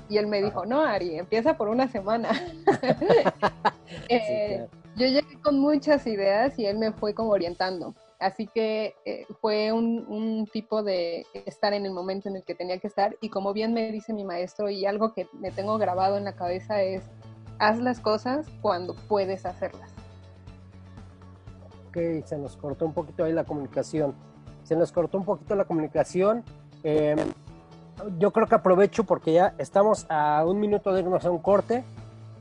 Y 0.10 0.17
él 0.17 0.28
me 0.28 0.41
dijo, 0.41 0.65
no, 0.65 0.82
Ari, 0.82 1.17
empieza 1.20 1.58
por 1.58 1.70
una 1.70 1.88
semana. 1.88 2.30
Eh, 4.10 4.67
yo 4.98 5.08
llegué 5.08 5.41
con 5.41 5.60
muchas 5.60 6.06
ideas 6.08 6.58
y 6.60 6.65
él 6.65 6.78
me 6.78 6.91
fue 6.91 7.13
como 7.13 7.32
orientando. 7.32 7.93
Así 8.20 8.48
que 8.48 8.96
eh, 9.06 9.26
fue 9.41 9.72
un, 9.72 10.48
tipo 10.52 10.82
de 10.82 11.26
estar 11.46 11.74
en 11.74 11.86
el 11.86 11.91
momento 11.91 12.30
en 12.30 12.38
el 12.38 12.43
que 12.43 12.56
tenía 12.56 12.80
que 12.80 12.88
estar 12.88 13.15
y 13.22 13.30
como 13.30 13.54
bien 13.54 13.74
me 13.74 13.91
dice 13.91 14.13
mi 14.13 14.24
maestro 14.24 14.70
y 14.70 14.86
algo 14.86 15.13
que 15.13 15.28
me 15.34 15.52
tengo 15.52 15.78
grabado 15.78 16.17
en 16.17 16.24
la 16.24 16.36
cabeza 16.36 16.82
es, 16.82 17.04
haz 17.60 17.80
las 17.80 18.00
cosas 18.00 18.48
cuando 18.62 18.96
puedes 19.08 19.46
hacerlas. 19.46 19.91
Ok, 21.89 22.26
se 22.26 22.38
nos 22.38 22.58
cortó 22.58 22.86
un 22.86 22.93
poquito 22.93 23.24
ahí 23.24 23.34
la 23.34 23.43
comunicación. 23.43 24.15
Se 24.63 24.76
nos 24.76 24.91
cortó 24.91 25.20
un 25.20 25.26
poquito 25.26 25.56
la 25.56 25.65
comunicación. 25.65 26.43
Em, 26.84 27.17
yo 28.17 28.31
creo 28.31 28.47
que 28.47 28.55
aprovecho 28.55 29.03
porque 29.03 29.33
ya 29.33 29.53
estamos 29.57 30.05
a 30.10 30.43
un 30.45 30.60
minuto 30.60 30.93
de 30.93 31.01
irnos 31.01 31.25
a 31.25 31.31
un 31.31 31.39
corte. 31.39 31.83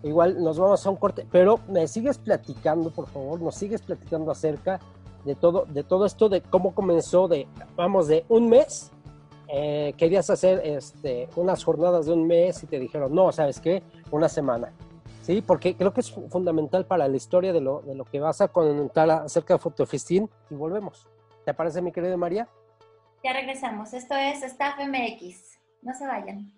Igual 0.02 0.42
nos 0.42 0.58
vamos 0.58 0.86
a 0.86 0.90
un 0.90 0.96
corte, 0.96 1.26
pero 1.30 1.58
me 1.68 1.88
sigues 1.88 2.18
platicando, 2.18 2.90
por 2.90 3.08
favor, 3.08 3.40
nos 3.40 3.56
sigues 3.56 3.82
platicando 3.82 4.30
acerca 4.30 4.78
de 5.24 5.34
todo, 5.34 5.64
de 5.66 5.82
todo 5.82 6.06
esto, 6.06 6.28
de 6.28 6.42
cómo 6.42 6.74
comenzó, 6.74 7.26
de, 7.26 7.48
vamos, 7.74 8.06
de 8.06 8.24
un 8.28 8.48
mes. 8.48 8.92
Eh, 9.48 9.94
querías 9.96 10.28
hacer 10.30 10.60
este, 10.64 11.28
unas 11.36 11.64
jornadas 11.64 12.06
de 12.06 12.12
un 12.12 12.26
mes 12.26 12.62
y 12.62 12.66
te 12.66 12.78
dijeron, 12.78 13.14
no, 13.14 13.32
¿sabes 13.32 13.60
qué? 13.60 13.82
Una 14.10 14.28
semana. 14.28 14.72
Sí, 15.22 15.42
porque 15.42 15.76
creo 15.76 15.92
que 15.92 16.00
es 16.02 16.12
fundamental 16.12 16.86
para 16.86 17.08
la 17.08 17.16
historia 17.16 17.52
de 17.52 17.60
lo, 17.60 17.82
de 17.82 17.96
lo 17.96 18.04
que 18.04 18.20
vas 18.20 18.40
a 18.40 18.48
comentar 18.48 19.10
acerca 19.10 19.54
de 19.54 19.58
Fotofestín 19.58 20.30
y 20.50 20.54
volvemos. 20.54 21.08
¿Te 21.44 21.52
parece, 21.52 21.82
mi 21.82 21.90
querida 21.90 22.16
María? 22.16 22.48
Ya 23.26 23.32
regresamos. 23.32 23.92
Esto 23.92 24.14
es 24.14 24.40
Staff 24.44 24.76
MX. 24.78 25.58
No 25.82 25.92
se 25.92 26.06
vayan. 26.06 26.52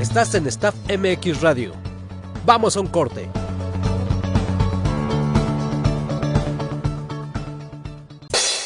Estás 0.00 0.34
en 0.36 0.46
Staff 0.46 0.74
MX 0.88 1.42
Radio. 1.42 1.74
Vamos 2.46 2.78
a 2.78 2.80
un 2.80 2.86
corte. 2.86 3.28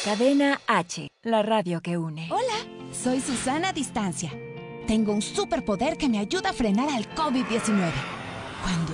Cadena 0.05 0.61
H, 0.68 1.09
la 1.25 1.42
radio 1.42 1.81
que 1.81 1.99
une. 1.99 2.29
Hola, 2.31 2.92
soy 2.92 3.20
Susana 3.20 3.73
Distancia. 3.73 4.31
Tengo 4.87 5.12
un 5.12 5.20
superpoder 5.20 5.97
que 5.97 6.09
me 6.09 6.20
ayuda 6.20 6.51
a 6.51 6.53
frenar 6.53 6.90
al 6.90 7.12
COVID-19. 7.12 7.90
Cuando 8.62 8.94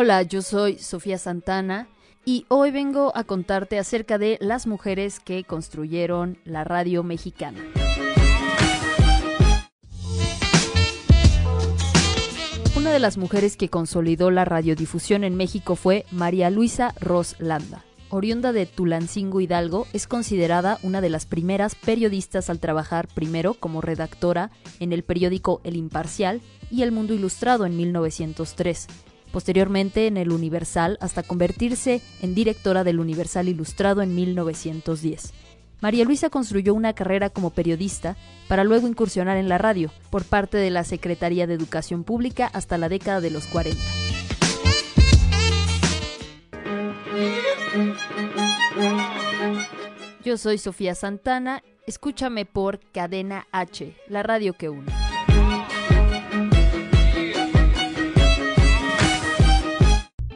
Hola, 0.00 0.22
yo 0.22 0.42
soy 0.42 0.78
Sofía 0.78 1.18
Santana 1.18 1.88
y 2.24 2.46
hoy 2.46 2.70
vengo 2.70 3.10
a 3.16 3.24
contarte 3.24 3.80
acerca 3.80 4.16
de 4.16 4.38
las 4.40 4.68
mujeres 4.68 5.18
que 5.18 5.42
construyeron 5.42 6.38
la 6.44 6.62
radio 6.62 7.02
mexicana. 7.02 7.58
Una 12.76 12.92
de 12.92 13.00
las 13.00 13.16
mujeres 13.16 13.56
que 13.56 13.70
consolidó 13.70 14.30
la 14.30 14.44
radiodifusión 14.44 15.24
en 15.24 15.34
México 15.34 15.74
fue 15.74 16.06
María 16.12 16.48
Luisa 16.48 16.94
Ros 17.00 17.34
Landa. 17.40 17.84
Oriunda 18.10 18.52
de 18.52 18.66
Tulancingo 18.66 19.40
Hidalgo, 19.40 19.88
es 19.92 20.06
considerada 20.06 20.78
una 20.84 21.00
de 21.00 21.10
las 21.10 21.26
primeras 21.26 21.74
periodistas 21.74 22.50
al 22.50 22.60
trabajar 22.60 23.08
primero 23.08 23.54
como 23.54 23.80
redactora 23.80 24.52
en 24.78 24.92
el 24.92 25.02
periódico 25.02 25.60
El 25.64 25.74
Imparcial 25.74 26.40
y 26.70 26.82
El 26.82 26.92
Mundo 26.92 27.14
Ilustrado 27.14 27.66
en 27.66 27.76
1903, 27.76 28.86
posteriormente 29.32 30.06
en 30.06 30.16
El 30.16 30.32
Universal 30.32 30.98
hasta 31.00 31.22
convertirse 31.22 32.00
en 32.20 32.34
directora 32.34 32.84
del 32.84 33.00
Universal 33.00 33.48
Ilustrado 33.48 34.02
en 34.02 34.14
1910. 34.14 35.32
María 35.80 36.04
Luisa 36.04 36.28
construyó 36.28 36.74
una 36.74 36.92
carrera 36.92 37.30
como 37.30 37.50
periodista 37.50 38.16
para 38.48 38.64
luego 38.64 38.88
incursionar 38.88 39.36
en 39.36 39.48
la 39.48 39.58
radio 39.58 39.90
por 40.10 40.24
parte 40.24 40.56
de 40.56 40.70
la 40.70 40.82
Secretaría 40.84 41.46
de 41.46 41.54
Educación 41.54 42.02
Pública 42.02 42.50
hasta 42.52 42.78
la 42.78 42.88
década 42.88 43.20
de 43.20 43.30
los 43.30 43.46
40. 43.46 43.80
Yo 50.24 50.36
soy 50.36 50.58
Sofía 50.58 50.94
Santana, 50.94 51.62
escúchame 51.86 52.44
por 52.44 52.80
Cadena 52.92 53.46
H, 53.52 53.96
la 54.08 54.22
radio 54.22 54.52
que 54.54 54.68
une. 54.68 55.07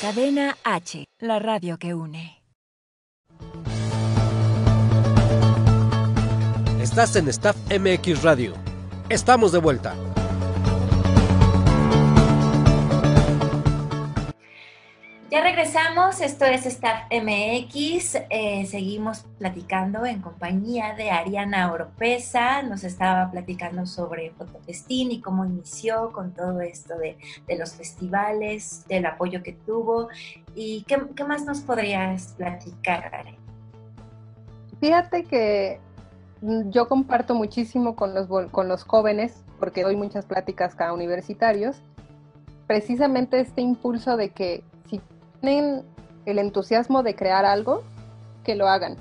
Cadena 0.00 0.56
H, 0.64 1.04
la 1.18 1.38
radio 1.38 1.76
que 1.76 1.92
une. 1.92 2.42
Estás 6.80 7.16
en 7.16 7.28
Staff 7.28 7.54
MX 7.68 8.22
Radio. 8.22 8.54
Estamos 9.10 9.52
de 9.52 9.58
vuelta. 9.58 9.94
Ya 15.30 15.44
regresamos, 15.44 16.20
esto 16.20 16.44
es 16.44 16.66
Staff 16.66 17.04
MX, 17.08 18.16
eh, 18.30 18.66
seguimos 18.66 19.20
platicando 19.38 20.04
en 20.04 20.20
compañía 20.20 20.94
de 20.96 21.12
Ariana 21.12 21.70
Oropesa, 21.72 22.62
nos 22.62 22.82
estaba 22.82 23.30
platicando 23.30 23.86
sobre 23.86 24.32
Fotofestín 24.32 25.12
y 25.12 25.20
cómo 25.20 25.44
inició 25.44 26.10
con 26.12 26.34
todo 26.34 26.60
esto 26.62 26.98
de, 26.98 27.16
de 27.46 27.56
los 27.56 27.74
festivales, 27.74 28.84
del 28.88 29.06
apoyo 29.06 29.40
que 29.44 29.52
tuvo 29.52 30.08
y 30.56 30.82
qué, 30.88 31.00
qué 31.14 31.22
más 31.22 31.44
nos 31.44 31.60
podrías 31.60 32.34
platicar, 32.36 33.14
Ari? 33.14 33.38
Fíjate 34.80 35.22
que 35.22 35.78
yo 36.42 36.88
comparto 36.88 37.36
muchísimo 37.36 37.94
con 37.94 38.14
los, 38.14 38.26
con 38.50 38.66
los 38.66 38.82
jóvenes, 38.82 39.44
porque 39.60 39.84
doy 39.84 39.94
muchas 39.94 40.26
pláticas 40.26 40.74
a 40.80 40.92
universitarios, 40.92 41.80
precisamente 42.66 43.38
este 43.38 43.60
impulso 43.60 44.16
de 44.16 44.30
que 44.30 44.64
tienen 45.40 45.84
el 46.26 46.38
entusiasmo 46.38 47.02
de 47.02 47.14
crear 47.14 47.44
algo, 47.44 47.82
que 48.44 48.54
lo 48.54 48.68
hagan. 48.68 48.96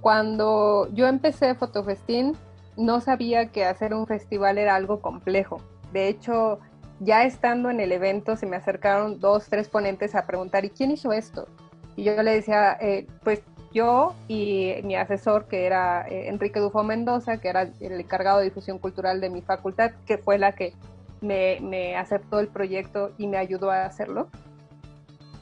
Cuando 0.00 0.88
yo 0.92 1.06
empecé 1.06 1.54
Fotofestín, 1.54 2.36
no 2.76 3.00
sabía 3.00 3.46
que 3.46 3.64
hacer 3.64 3.94
un 3.94 4.06
festival 4.06 4.58
era 4.58 4.74
algo 4.74 5.00
complejo. 5.00 5.60
De 5.92 6.08
hecho, 6.08 6.58
ya 7.00 7.24
estando 7.24 7.70
en 7.70 7.80
el 7.80 7.92
evento, 7.92 8.36
se 8.36 8.46
me 8.46 8.56
acercaron 8.56 9.18
dos, 9.20 9.46
tres 9.48 9.68
ponentes 9.68 10.14
a 10.14 10.26
preguntar, 10.26 10.64
¿y 10.64 10.70
quién 10.70 10.90
hizo 10.90 11.12
esto? 11.12 11.48
Y 11.96 12.04
yo 12.04 12.22
le 12.22 12.32
decía, 12.32 12.76
eh, 12.80 13.06
pues 13.22 13.42
yo 13.72 14.14
y 14.28 14.74
mi 14.84 14.96
asesor, 14.96 15.46
que 15.46 15.66
era 15.66 16.06
eh, 16.08 16.28
Enrique 16.28 16.60
Dufo 16.60 16.82
Mendoza, 16.82 17.38
que 17.38 17.48
era 17.48 17.62
el 17.62 18.00
encargado 18.00 18.38
de 18.38 18.44
difusión 18.44 18.78
cultural 18.78 19.20
de 19.20 19.30
mi 19.30 19.42
facultad, 19.42 19.92
que 20.06 20.18
fue 20.18 20.38
la 20.38 20.52
que 20.52 20.74
me, 21.20 21.58
me 21.60 21.96
aceptó 21.96 22.38
el 22.38 22.48
proyecto 22.48 23.12
y 23.18 23.26
me 23.26 23.38
ayudó 23.38 23.70
a 23.70 23.84
hacerlo. 23.84 24.28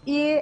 Y 0.05 0.41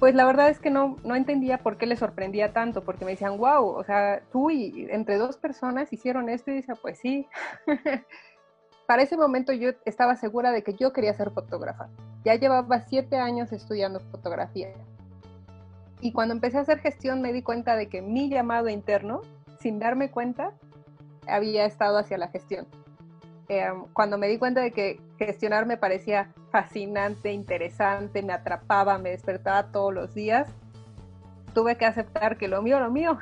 pues 0.00 0.14
la 0.14 0.24
verdad 0.24 0.48
es 0.48 0.58
que 0.58 0.70
no, 0.70 0.96
no 1.04 1.14
entendía 1.14 1.58
por 1.58 1.76
qué 1.76 1.86
le 1.86 1.94
sorprendía 1.94 2.52
tanto, 2.52 2.82
porque 2.82 3.04
me 3.04 3.12
decían, 3.12 3.36
wow, 3.36 3.66
o 3.66 3.84
sea, 3.84 4.22
tú 4.32 4.50
y 4.50 4.86
entre 4.90 5.18
dos 5.18 5.36
personas 5.36 5.92
hicieron 5.92 6.30
esto 6.30 6.50
y 6.50 6.54
decía, 6.54 6.74
pues 6.74 6.98
sí. 6.98 7.28
Para 8.86 9.02
ese 9.02 9.16
momento 9.16 9.52
yo 9.52 9.70
estaba 9.84 10.16
segura 10.16 10.50
de 10.52 10.62
que 10.62 10.74
yo 10.74 10.92
quería 10.92 11.14
ser 11.14 11.30
fotógrafa. 11.30 11.90
Ya 12.24 12.34
llevaba 12.34 12.80
siete 12.80 13.16
años 13.18 13.52
estudiando 13.52 14.00
fotografía. 14.00 14.72
Y 16.00 16.12
cuando 16.12 16.34
empecé 16.34 16.58
a 16.58 16.62
hacer 16.62 16.78
gestión 16.78 17.20
me 17.20 17.32
di 17.32 17.42
cuenta 17.42 17.76
de 17.76 17.88
que 17.88 18.00
mi 18.00 18.30
llamado 18.30 18.68
interno, 18.70 19.20
sin 19.60 19.78
darme 19.78 20.10
cuenta, 20.10 20.54
había 21.28 21.66
estado 21.66 21.98
hacia 21.98 22.16
la 22.16 22.28
gestión. 22.28 22.66
Eh, 23.52 23.68
cuando 23.94 24.16
me 24.16 24.28
di 24.28 24.38
cuenta 24.38 24.60
de 24.60 24.70
que 24.70 25.00
gestionar 25.18 25.66
me 25.66 25.76
parecía 25.76 26.30
fascinante, 26.52 27.32
interesante, 27.32 28.22
me 28.22 28.32
atrapaba, 28.32 28.96
me 28.96 29.10
despertaba 29.10 29.72
todos 29.72 29.92
los 29.92 30.14
días, 30.14 30.48
tuve 31.52 31.76
que 31.76 31.84
aceptar 31.84 32.38
que 32.38 32.46
lo 32.46 32.62
mío, 32.62 32.78
lo 32.78 32.92
mío, 32.92 33.18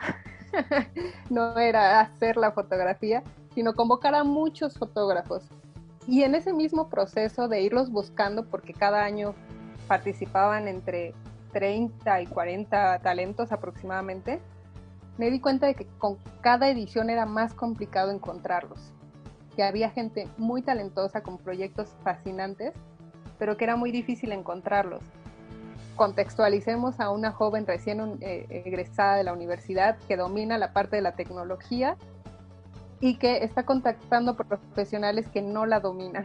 no 1.30 1.56
era 1.56 2.00
hacer 2.00 2.36
la 2.36 2.52
fotografía, 2.52 3.22
sino 3.54 3.72
convocar 3.72 4.14
a 4.14 4.22
muchos 4.22 4.74
fotógrafos. 4.74 5.48
Y 6.06 6.24
en 6.24 6.34
ese 6.34 6.52
mismo 6.52 6.90
proceso 6.90 7.48
de 7.48 7.62
irlos 7.62 7.90
buscando, 7.90 8.44
porque 8.44 8.74
cada 8.74 9.04
año 9.04 9.34
participaban 9.86 10.68
entre 10.68 11.14
30 11.54 12.20
y 12.20 12.26
40 12.26 12.98
talentos 12.98 13.50
aproximadamente, 13.50 14.42
me 15.16 15.30
di 15.30 15.40
cuenta 15.40 15.68
de 15.68 15.74
que 15.74 15.86
con 15.96 16.18
cada 16.42 16.68
edición 16.68 17.08
era 17.08 17.24
más 17.24 17.54
complicado 17.54 18.10
encontrarlos, 18.10 18.92
que 19.58 19.64
había 19.64 19.90
gente 19.90 20.28
muy 20.36 20.62
talentosa 20.62 21.24
con 21.24 21.36
proyectos 21.36 21.88
fascinantes, 22.04 22.74
pero 23.40 23.56
que 23.56 23.64
era 23.64 23.74
muy 23.74 23.90
difícil 23.90 24.30
encontrarlos. 24.30 25.02
Contextualicemos 25.96 27.00
a 27.00 27.10
una 27.10 27.32
joven 27.32 27.66
recién 27.66 28.18
eh, 28.20 28.46
egresada 28.50 29.16
de 29.16 29.24
la 29.24 29.32
universidad 29.32 29.98
que 30.06 30.16
domina 30.16 30.58
la 30.58 30.72
parte 30.72 30.94
de 30.94 31.02
la 31.02 31.16
tecnología 31.16 31.96
y 33.00 33.16
que 33.16 33.42
está 33.42 33.64
contactando 33.64 34.36
profesionales 34.36 35.28
que 35.28 35.42
no 35.42 35.66
la 35.66 35.80
dominan. 35.80 36.24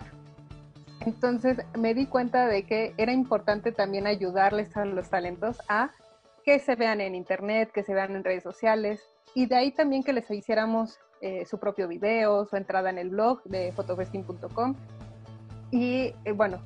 Entonces 1.00 1.58
me 1.76 1.96
di 1.96 2.06
cuenta 2.06 2.46
de 2.46 2.68
que 2.68 2.94
era 2.98 3.14
importante 3.14 3.72
también 3.72 4.06
ayudarles 4.06 4.78
a 4.78 4.86
los 4.86 5.10
talentos 5.10 5.58
a 5.68 5.90
que 6.46 6.60
se 6.60 6.76
vean 6.76 7.02
en 7.02 7.16
internet, 7.16 7.72
que 7.74 7.82
se 7.82 7.96
vean 7.96 8.16
en 8.16 8.24
redes 8.24 8.44
sociales 8.44 9.02
y 9.34 9.48
de 9.48 9.56
ahí 9.56 9.72
también 9.72 10.04
que 10.04 10.14
les 10.14 10.30
hiciéramos 10.30 11.00
eh, 11.24 11.46
su 11.46 11.58
propio 11.58 11.88
video, 11.88 12.44
su 12.44 12.58
entrada 12.58 12.90
en 12.90 12.98
el 12.98 13.10
blog 13.10 13.42
de 13.46 13.72
photofesting.com 13.72 14.76
y 15.72 16.14
eh, 16.26 16.34
bueno, 16.36 16.60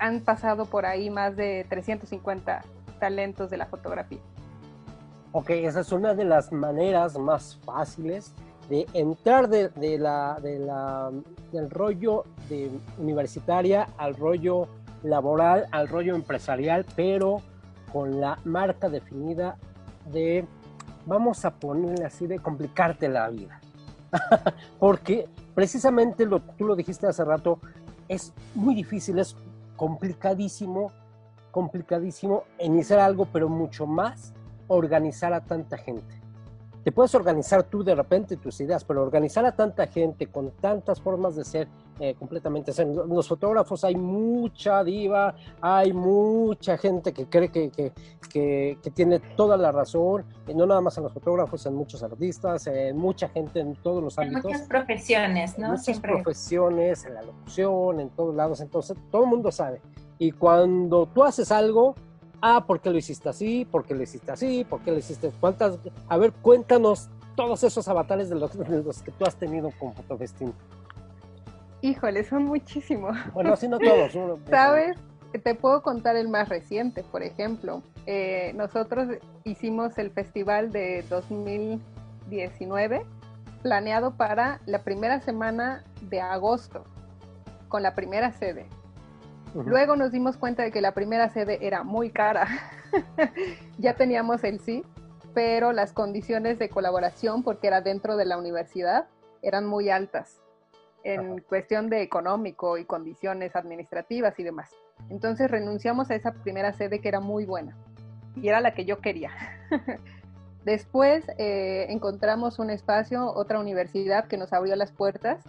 han 0.00 0.22
pasado 0.22 0.66
por 0.66 0.84
ahí 0.84 1.10
más 1.10 1.36
de 1.36 1.64
350 1.68 2.64
talentos 2.98 3.50
de 3.50 3.56
la 3.56 3.66
fotografía. 3.66 4.18
Ok, 5.30 5.50
esa 5.50 5.78
es 5.78 5.92
una 5.92 6.12
de 6.14 6.24
las 6.24 6.50
maneras 6.50 7.16
más 7.20 7.56
fáciles 7.64 8.32
de 8.68 8.84
entrar 8.94 9.48
de, 9.48 9.70
la, 9.96 10.40
de 10.42 10.58
la, 10.58 11.12
del 11.52 11.70
rollo 11.70 12.24
de 12.48 12.68
universitaria 12.98 13.86
al 13.96 14.16
rollo 14.16 14.66
laboral, 15.04 15.68
al 15.70 15.86
rollo 15.86 16.16
empresarial, 16.16 16.84
pero 16.96 17.42
con 17.92 18.20
la 18.20 18.40
marca 18.44 18.88
definida 18.88 19.56
de, 20.10 20.44
vamos 21.06 21.44
a 21.44 21.52
ponerle 21.52 22.06
así, 22.06 22.26
de 22.26 22.40
complicarte 22.40 23.08
la 23.08 23.28
vida. 23.28 23.60
Porque 24.78 25.28
precisamente 25.54 26.26
lo, 26.26 26.40
tú 26.40 26.64
lo 26.64 26.76
dijiste 26.76 27.06
hace 27.06 27.24
rato, 27.24 27.60
es 28.08 28.32
muy 28.54 28.74
difícil, 28.74 29.18
es 29.18 29.36
complicadísimo, 29.76 30.92
complicadísimo 31.50 32.44
iniciar 32.58 33.00
algo, 33.00 33.26
pero 33.26 33.48
mucho 33.48 33.86
más 33.86 34.32
organizar 34.68 35.32
a 35.32 35.40
tanta 35.40 35.78
gente. 35.78 36.20
Te 36.84 36.92
puedes 36.92 37.14
organizar 37.14 37.62
tú 37.64 37.84
de 37.84 37.94
repente 37.94 38.36
tus 38.36 38.60
ideas, 38.60 38.84
pero 38.84 39.02
organizar 39.02 39.44
a 39.44 39.52
tanta 39.52 39.86
gente 39.86 40.26
con 40.26 40.50
tantas 40.50 41.00
formas 41.00 41.36
de 41.36 41.44
ser 41.44 41.68
eh, 42.00 42.14
completamente. 42.18 42.72
los 42.84 43.28
fotógrafos 43.28 43.84
hay 43.84 43.94
mucha 43.94 44.82
diva, 44.82 45.34
hay 45.60 45.92
mucha 45.92 46.78
gente 46.78 47.12
que 47.12 47.26
cree 47.26 47.50
que, 47.50 47.70
que, 47.70 47.92
que, 48.82 48.90
tiene 48.90 49.20
toda 49.36 49.56
la 49.58 49.70
razón, 49.70 50.24
y 50.48 50.54
no 50.54 50.66
nada 50.66 50.80
más 50.80 50.96
en 50.96 51.04
los 51.04 51.12
fotógrafos, 51.12 51.66
en 51.66 51.74
muchos 51.74 52.02
artistas, 52.02 52.66
en 52.66 52.96
mucha 52.96 53.28
gente 53.28 53.60
en 53.60 53.74
todos 53.76 54.02
los 54.02 54.18
ámbitos. 54.18 54.44
En 54.46 54.50
muchas 54.50 54.66
profesiones, 54.66 55.58
¿no? 55.58 55.66
En 55.66 55.72
muchas 55.72 56.00
profesiones, 56.00 57.04
en 57.04 57.14
la 57.14 57.22
locución, 57.22 58.00
en 58.00 58.08
todos 58.08 58.34
lados, 58.34 58.60
entonces 58.62 58.96
todo 59.10 59.24
el 59.24 59.28
mundo 59.28 59.52
sabe. 59.52 59.82
Y 60.18 60.32
cuando 60.32 61.06
tú 61.06 61.22
haces 61.22 61.52
algo, 61.52 61.94
ah, 62.40 62.64
¿por 62.66 62.80
qué 62.80 62.90
lo 62.90 62.96
hiciste 62.96 63.28
así? 63.28 63.64
¿Por 63.64 63.84
qué 63.84 63.94
lo 63.94 64.02
hiciste 64.02 64.32
así? 64.32 64.64
¿Por 64.64 64.80
qué 64.80 64.90
lo 64.90 64.98
hiciste? 64.98 65.30
¿Cuántas? 65.38 65.78
A 66.08 66.16
ver, 66.16 66.32
cuéntanos 66.32 67.10
todos 67.36 67.62
esos 67.64 67.88
avatares 67.88 68.28
de 68.28 68.36
los, 68.36 68.50
que 69.02 69.10
tú 69.12 69.24
has 69.24 69.36
tenido 69.36 69.70
con 69.78 69.92
Fotofestín. 69.94 70.52
Híjole, 71.82 72.24
son 72.24 72.44
muchísimos. 72.44 73.16
Bueno, 73.32 73.54
así 73.54 73.66
no 73.68 73.78
todos. 73.78 74.12
¿Sabes? 74.50 74.98
Te 75.42 75.54
puedo 75.54 75.82
contar 75.82 76.16
el 76.16 76.28
más 76.28 76.48
reciente, 76.48 77.04
por 77.04 77.22
ejemplo. 77.22 77.82
Eh, 78.06 78.52
nosotros 78.54 79.08
hicimos 79.44 79.96
el 79.98 80.10
festival 80.10 80.72
de 80.72 81.04
2019 81.08 83.06
planeado 83.62 84.16
para 84.16 84.60
la 84.66 84.82
primera 84.82 85.20
semana 85.20 85.84
de 86.02 86.20
agosto, 86.20 86.84
con 87.68 87.82
la 87.82 87.94
primera 87.94 88.32
sede. 88.32 88.66
Luego 89.54 89.96
nos 89.96 90.12
dimos 90.12 90.36
cuenta 90.36 90.62
de 90.62 90.70
que 90.70 90.80
la 90.80 90.92
primera 90.92 91.28
sede 91.28 91.58
era 91.66 91.82
muy 91.82 92.10
cara. 92.10 92.46
ya 93.78 93.94
teníamos 93.94 94.44
el 94.44 94.60
sí, 94.60 94.84
pero 95.34 95.72
las 95.72 95.92
condiciones 95.92 96.58
de 96.58 96.68
colaboración, 96.68 97.42
porque 97.42 97.66
era 97.66 97.80
dentro 97.80 98.16
de 98.16 98.26
la 98.26 98.38
universidad, 98.38 99.06
eran 99.42 99.66
muy 99.66 99.90
altas 99.90 100.40
en 101.04 101.40
cuestión 101.40 101.88
de 101.88 102.02
económico 102.02 102.78
y 102.78 102.84
condiciones 102.84 103.56
administrativas 103.56 104.38
y 104.38 104.42
demás. 104.42 104.70
Entonces 105.08 105.50
renunciamos 105.50 106.10
a 106.10 106.14
esa 106.14 106.32
primera 106.32 106.72
sede 106.72 107.00
que 107.00 107.08
era 107.08 107.20
muy 107.20 107.44
buena 107.44 107.76
y 108.36 108.48
era 108.48 108.60
la 108.60 108.74
que 108.74 108.84
yo 108.84 109.00
quería. 109.00 109.30
Después 110.64 111.24
eh, 111.38 111.86
encontramos 111.88 112.58
un 112.58 112.70
espacio, 112.70 113.32
otra 113.32 113.58
universidad 113.58 114.26
que 114.26 114.36
nos 114.36 114.52
abrió 114.52 114.76
las 114.76 114.92
puertas, 114.92 115.42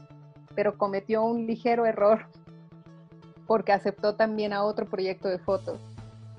pero 0.55 0.77
cometió 0.77 1.23
un 1.23 1.45
ligero 1.47 1.85
error 1.85 2.27
porque 3.45 3.73
aceptó 3.73 4.15
también 4.15 4.53
a 4.53 4.63
otro 4.63 4.85
proyecto 4.85 5.27
de 5.27 5.37
fotos. 5.37 5.81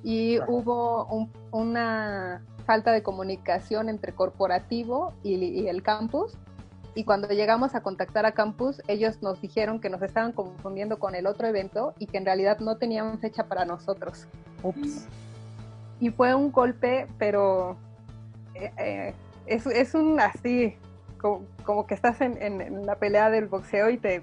Y 0.02 0.38
hubo 0.48 1.28
una 1.50 2.42
falta 2.64 2.90
de 2.92 3.02
comunicación 3.02 3.88
entre 3.88 4.14
corporativo 4.14 5.12
y, 5.22 5.66
el 5.66 5.82
campus. 5.82 6.38
Y 6.94 7.04
cuando 7.04 7.28
llegamos 7.28 7.74
a 7.74 7.82
contactar 7.82 8.26
a 8.26 8.32
campus, 8.32 8.82
ellos 8.86 9.22
nos 9.22 9.40
dijeron 9.40 9.80
que 9.80 9.88
nos 9.88 10.02
estaban 10.02 10.32
confundiendo 10.32 10.98
con 10.98 11.14
el 11.14 11.26
otro 11.26 11.46
evento 11.46 11.94
y 11.98 12.06
que 12.06 12.18
en 12.18 12.26
realidad 12.26 12.58
no 12.58 12.76
tenían 12.76 13.18
fecha 13.18 13.44
para 13.44 13.64
nosotros. 13.64 14.26
Ups. 14.62 15.06
Y 16.00 16.10
fue 16.10 16.34
un 16.34 16.52
golpe, 16.52 17.06
pero 17.18 17.76
eh, 18.54 18.72
eh, 18.76 19.14
es, 19.46 19.66
es, 19.66 19.94
un 19.94 20.20
así, 20.20 20.76
como, 21.64 21.86
que 21.86 21.94
estás 21.94 22.20
en, 22.20 22.42
en, 22.42 22.84
la 22.84 22.96
pelea 22.96 23.30
del 23.30 23.46
boxeo 23.46 23.88
y 23.88 23.96
te 23.96 24.22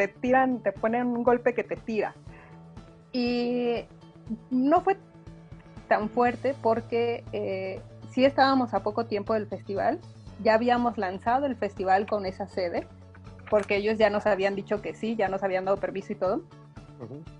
te 0.00 0.08
tiran, 0.08 0.60
te 0.60 0.72
ponen 0.72 1.08
un 1.08 1.22
golpe 1.22 1.52
que 1.52 1.62
te 1.62 1.76
tira. 1.76 2.14
Y 3.12 3.84
no 4.50 4.80
fue 4.80 4.96
tan 5.88 6.08
fuerte 6.08 6.54
porque 6.62 7.22
eh, 7.32 7.82
sí 8.10 8.24
estábamos 8.24 8.72
a 8.72 8.82
poco 8.82 9.04
tiempo 9.04 9.34
del 9.34 9.46
festival, 9.46 10.00
ya 10.42 10.54
habíamos 10.54 10.98
lanzado 10.98 11.46
el 11.46 11.56
festival 11.56 12.06
con 12.06 12.26
esa 12.26 12.46
sede, 12.46 12.86
porque 13.48 13.76
ellos 13.76 13.98
ya 13.98 14.10
nos 14.10 14.26
habían 14.26 14.54
dicho 14.54 14.80
que 14.80 14.94
sí, 14.94 15.16
ya 15.16 15.28
nos 15.28 15.42
habían 15.42 15.64
dado 15.64 15.76
permiso 15.76 16.12
y 16.12 16.16
todo. 16.16 16.42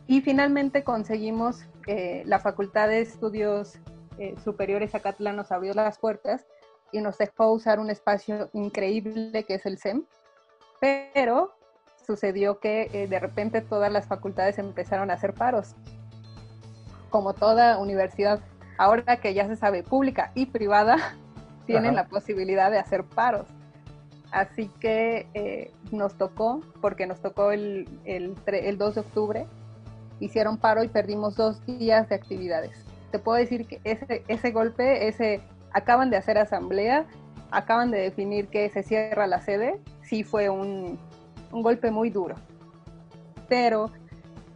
Y 0.06 0.22
finalmente 0.22 0.84
conseguimos, 0.84 1.64
eh, 1.86 2.22
la 2.24 2.38
Facultad 2.38 2.88
de 2.88 3.02
Estudios 3.02 3.78
eh, 4.18 4.34
Superiores 4.42 4.94
Acatlán 4.94 5.36
nos 5.36 5.52
abrió 5.52 5.74
las 5.74 5.98
puertas 5.98 6.46
y 6.92 7.00
nos 7.00 7.18
dejó 7.18 7.52
usar 7.52 7.78
un 7.78 7.90
espacio 7.90 8.48
increíble 8.52 9.44
que 9.44 9.54
es 9.54 9.66
el 9.66 9.78
SEM, 9.78 10.04
pero 10.80 11.54
sucedió 12.06 12.58
que 12.58 12.90
eh, 12.92 13.06
de 13.06 13.18
repente 13.20 13.60
todas 13.60 13.92
las 13.92 14.06
facultades 14.06 14.58
empezaron 14.58 15.10
a 15.10 15.14
hacer 15.14 15.34
paros. 15.34 15.76
Como 17.10 17.34
toda 17.34 17.78
universidad, 17.78 18.40
ahora 18.78 19.18
que 19.18 19.34
ya 19.34 19.46
se 19.46 19.56
sabe 19.56 19.82
pública 19.82 20.32
y 20.34 20.46
privada, 20.46 21.16
tienen 21.70 21.94
la 21.94 22.08
posibilidad 22.08 22.70
de 22.70 22.78
hacer 22.78 23.04
paros. 23.04 23.46
Así 24.32 24.70
que 24.80 25.26
eh, 25.34 25.72
nos 25.90 26.16
tocó, 26.16 26.60
porque 26.80 27.06
nos 27.06 27.20
tocó 27.20 27.50
el, 27.50 27.88
el, 28.04 28.78
2 28.78 28.94
de 28.94 29.00
octubre, 29.00 29.46
hicieron 30.20 30.56
paro 30.56 30.84
y 30.84 30.88
perdimos 30.88 31.34
dos 31.36 31.64
días 31.66 32.08
de 32.08 32.14
actividades. 32.14 32.84
Te 33.10 33.18
puedo 33.18 33.38
decir 33.38 33.66
que 33.66 33.80
ese, 33.84 34.22
ese 34.28 34.50
golpe, 34.52 35.08
ese 35.08 35.40
acaban 35.72 36.10
de 36.10 36.16
hacer 36.16 36.38
asamblea, 36.38 37.06
acaban 37.50 37.90
de 37.90 37.98
definir 37.98 38.48
que 38.48 38.68
se 38.70 38.82
cierra 38.82 39.26
la 39.26 39.40
sede, 39.40 39.80
sí 40.02 40.22
fue 40.22 40.48
un, 40.48 40.98
un 41.50 41.62
golpe 41.62 41.90
muy 41.90 42.10
duro. 42.10 42.36
Pero 43.48 43.90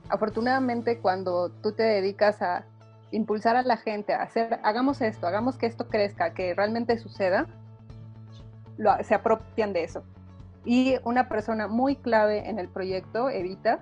afortunadamente 0.09 0.99
cuando 0.99 1.49
tú 1.49 1.73
te 1.73 1.83
dedicas 1.83 2.43
a 2.43 2.65
impulsar 3.11 3.57
a 3.57 3.63
la 3.63 3.77
gente 3.77 4.15
a 4.15 4.23
hacer, 4.23 4.61
hagamos 4.63 5.01
esto, 5.01 5.27
hagamos 5.27 5.57
que 5.57 5.67
esto 5.67 5.89
crezca, 5.89 6.35
que 6.35 6.55
realmente 6.55 6.99
suceda, 6.99 7.47
se 9.03 9.15
apropian 9.15 9.73
de 9.73 9.85
eso. 9.85 10.05
Y 10.65 10.97
una 11.05 11.29
persona 11.29 11.69
muy 11.69 11.97
clave 11.97 12.49
en 12.49 12.59
el 12.59 12.69
proyecto, 12.69 13.29
Evita, 13.29 13.81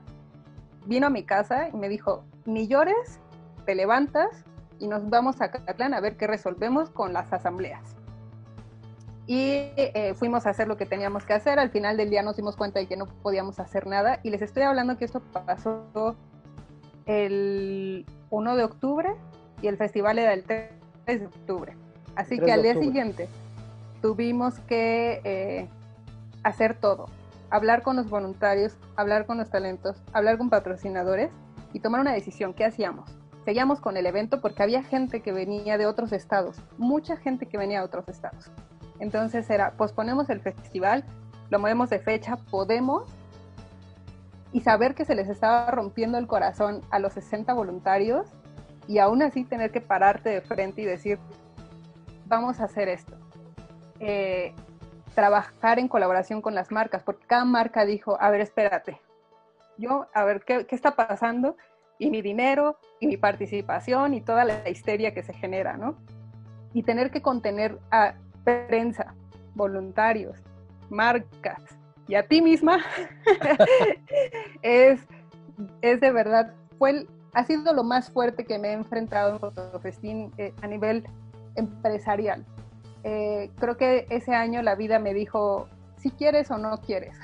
vino 0.87 1.07
a 1.07 1.11
mi 1.11 1.25
casa 1.25 1.69
y 1.69 1.77
me 1.77 1.89
dijo, 1.89 2.25
ni 2.45 2.67
llores, 2.67 3.21
te 3.65 3.75
levantas 3.75 4.45
y 4.79 4.89
nos 4.89 5.09
vamos 5.09 5.41
a 5.41 5.51
Catlán 5.51 5.95
a 5.95 6.01
ver 6.01 6.17
qué 6.17 6.27
resolvemos 6.27 6.91
con 6.91 7.13
las 7.13 7.33
asambleas 7.33 7.97
y 9.27 9.71
eh, 9.77 10.15
fuimos 10.15 10.47
a 10.47 10.51
hacer 10.51 10.69
lo 10.69 10.77
que 10.77 10.87
teníamos 10.87 11.25
que 11.25 11.33
hacer. 11.33 11.59
Al 11.59 11.71
final 11.71 11.97
del 11.97 12.11
día 12.11 12.23
nos 12.23 12.37
dimos 12.37 12.57
cuenta 12.57 12.81
de 12.81 12.87
que 12.87 12.97
no 12.97 13.07
podíamos 13.07 13.59
hacer 13.61 13.87
nada 13.87 14.21
y 14.23 14.31
les 14.31 14.43
estoy 14.43 14.65
hablando 14.65 14.97
que 14.99 15.05
esto 15.05 15.21
pasó 15.21 16.17
el 17.07 18.07
1 18.31 18.57
de 18.57 18.65
octubre 18.65 19.15
y 19.61 19.69
el 19.69 19.77
festival 19.77 20.19
era 20.19 20.33
el 20.33 20.45
3 20.45 20.71
de 21.07 21.27
octubre. 21.27 21.77
Así 22.15 22.39
que 22.39 22.53
al 22.53 22.63
día 22.63 22.75
siguiente 22.75 23.29
tuvimos 24.01 24.59
que 24.61 25.21
eh, 25.25 25.69
hacer 26.43 26.75
todo, 26.75 27.07
hablar 27.51 27.83
con 27.83 27.97
los 27.97 28.11
voluntarios, 28.11 28.77
hablar 28.97 29.27
con 29.27 29.39
los 29.39 29.51
talentos, 29.51 29.97
hablar 30.13 30.39
con 30.39 30.51
patrocinadores 30.51 31.31
y 31.73 31.81
tomar 31.81 32.01
una 32.01 32.13
decisión. 32.13 32.53
¿Qué 32.53 32.65
hacíamos? 32.65 33.23
seguíamos 33.45 33.81
con 33.81 33.97
el 33.97 34.07
evento 34.07 34.41
porque 34.41 34.63
había 34.63 34.83
gente 34.83 35.21
que 35.21 35.33
venía 35.33 35.79
de 35.79 35.87
otros 35.87 36.13
estados, 36.13 36.57
mucha 36.79 37.17
gente 37.17 37.47
que 37.47 37.59
venía 37.59 37.81
de 37.81 37.85
otros 37.85 38.09
estados. 38.09 38.51
Entonces 38.99 39.49
era, 39.51 39.73
posponemos 39.73 40.31
el 40.31 40.41
festival, 40.41 41.05
lo 41.51 41.59
movemos 41.59 41.91
de 41.91 41.99
fecha, 41.99 42.37
podemos, 42.51 43.05
y 44.53 44.61
saber 44.61 44.95
que 44.95 45.05
se 45.05 45.15
les 45.15 45.29
estaba 45.29 45.71
rompiendo 45.71 46.19
el 46.19 46.27
corazón 46.27 46.83
a 46.91 46.99
los 46.99 47.15
60 47.15 47.53
voluntarios 47.55 48.27
y 48.87 48.99
aún 48.99 49.23
así 49.23 49.45
tener 49.45 49.71
que 49.71 49.81
pararte 49.81 50.29
de 50.29 50.41
frente 50.43 50.83
y 50.83 50.85
decir, 50.85 51.19
vamos 52.27 52.61
a 52.61 52.65
hacer 52.65 52.89
esto. 52.89 53.17
Eh, 54.01 54.55
trabajar 55.15 55.79
en 55.79 55.89
colaboración 55.89 56.43
con 56.43 56.55
las 56.55 56.71
marcas, 56.71 57.03
porque 57.03 57.27
cada 57.27 57.45
marca 57.45 57.85
dijo, 57.85 58.19
a 58.21 58.31
ver, 58.31 58.41
espérate, 58.41 59.01
yo, 59.79 60.07
a 60.15 60.25
ver, 60.25 60.43
¿qué, 60.45 60.67
qué 60.67 60.75
está 60.75 60.97
pasando? 60.97 61.57
Y 61.99 62.11
mi 62.11 62.21
dinero, 62.21 62.79
y 63.01 63.07
mi 63.07 63.17
participación, 63.17 64.15
y 64.15 64.21
toda 64.21 64.45
la 64.45 64.69
histeria 64.69 65.15
que 65.15 65.23
se 65.23 65.33
genera, 65.33 65.77
¿no? 65.77 65.97
Y 66.75 66.83
tener 66.83 67.11
que 67.11 67.23
contener 67.23 67.79
a 67.91 68.15
prensa, 68.45 69.15
voluntarios, 69.55 70.39
marcas 70.91 71.63
y 72.09 72.15
a 72.15 72.27
ti 72.27 72.43
misma, 72.43 72.79
es, 74.63 75.01
es 75.81 76.01
de 76.01 76.13
verdad, 76.13 76.53
fue 76.79 77.07
ha 77.35 77.45
sido 77.45 77.73
lo 77.73 77.83
más 77.83 78.11
fuerte 78.11 78.45
que 78.45 78.59
me 78.59 78.69
he 78.69 78.73
enfrentado 78.73 79.33
en 79.33 79.41
Fotofestín 79.41 80.33
eh, 80.37 80.53
a 80.63 80.67
nivel 80.67 81.05
empresarial. 81.55 82.45
Eh, 83.05 83.51
creo 83.59 83.77
que 83.77 84.07
ese 84.11 84.35
año 84.35 84.63
la 84.63 84.75
vida 84.75 84.99
me 84.99 85.15
dijo, 85.15 85.69
si 85.97 86.11
quieres 86.11 86.51
o 86.51 86.59
no 86.59 86.77
quieres. 86.79 87.17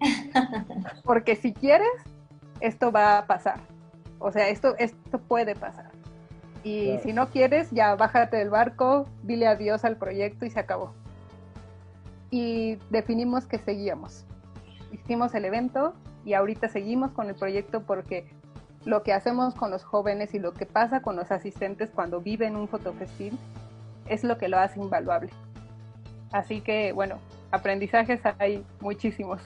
Porque 1.04 1.36
si 1.36 1.52
quieres, 1.52 1.88
esto 2.60 2.90
va 2.90 3.18
a 3.18 3.26
pasar. 3.26 3.60
O 4.18 4.32
sea, 4.32 4.48
esto, 4.48 4.74
esto 4.78 5.18
puede 5.18 5.54
pasar. 5.54 5.90
Y 6.62 6.98
si 7.02 7.12
no 7.12 7.28
quieres, 7.28 7.70
ya 7.70 7.94
bájate 7.94 8.36
del 8.36 8.50
barco, 8.50 9.06
dile 9.22 9.46
adiós 9.46 9.84
al 9.84 9.96
proyecto 9.96 10.44
y 10.44 10.50
se 10.50 10.60
acabó. 10.60 10.92
Y 12.30 12.76
definimos 12.90 13.46
que 13.46 13.58
seguíamos. 13.58 14.24
Hicimos 14.92 15.34
el 15.34 15.44
evento 15.44 15.94
y 16.24 16.34
ahorita 16.34 16.68
seguimos 16.68 17.12
con 17.12 17.28
el 17.28 17.34
proyecto 17.34 17.82
porque 17.82 18.28
lo 18.84 19.02
que 19.02 19.12
hacemos 19.12 19.54
con 19.54 19.70
los 19.70 19.84
jóvenes 19.84 20.34
y 20.34 20.38
lo 20.38 20.52
que 20.54 20.66
pasa 20.66 21.02
con 21.02 21.16
los 21.16 21.30
asistentes 21.30 21.90
cuando 21.90 22.20
viven 22.20 22.56
un 22.56 22.68
fotofestín 22.68 23.38
es 24.06 24.24
lo 24.24 24.38
que 24.38 24.48
lo 24.48 24.58
hace 24.58 24.80
invaluable. 24.80 25.30
Así 26.32 26.60
que, 26.60 26.92
bueno, 26.92 27.18
aprendizajes 27.50 28.20
hay 28.38 28.64
muchísimos. 28.80 29.42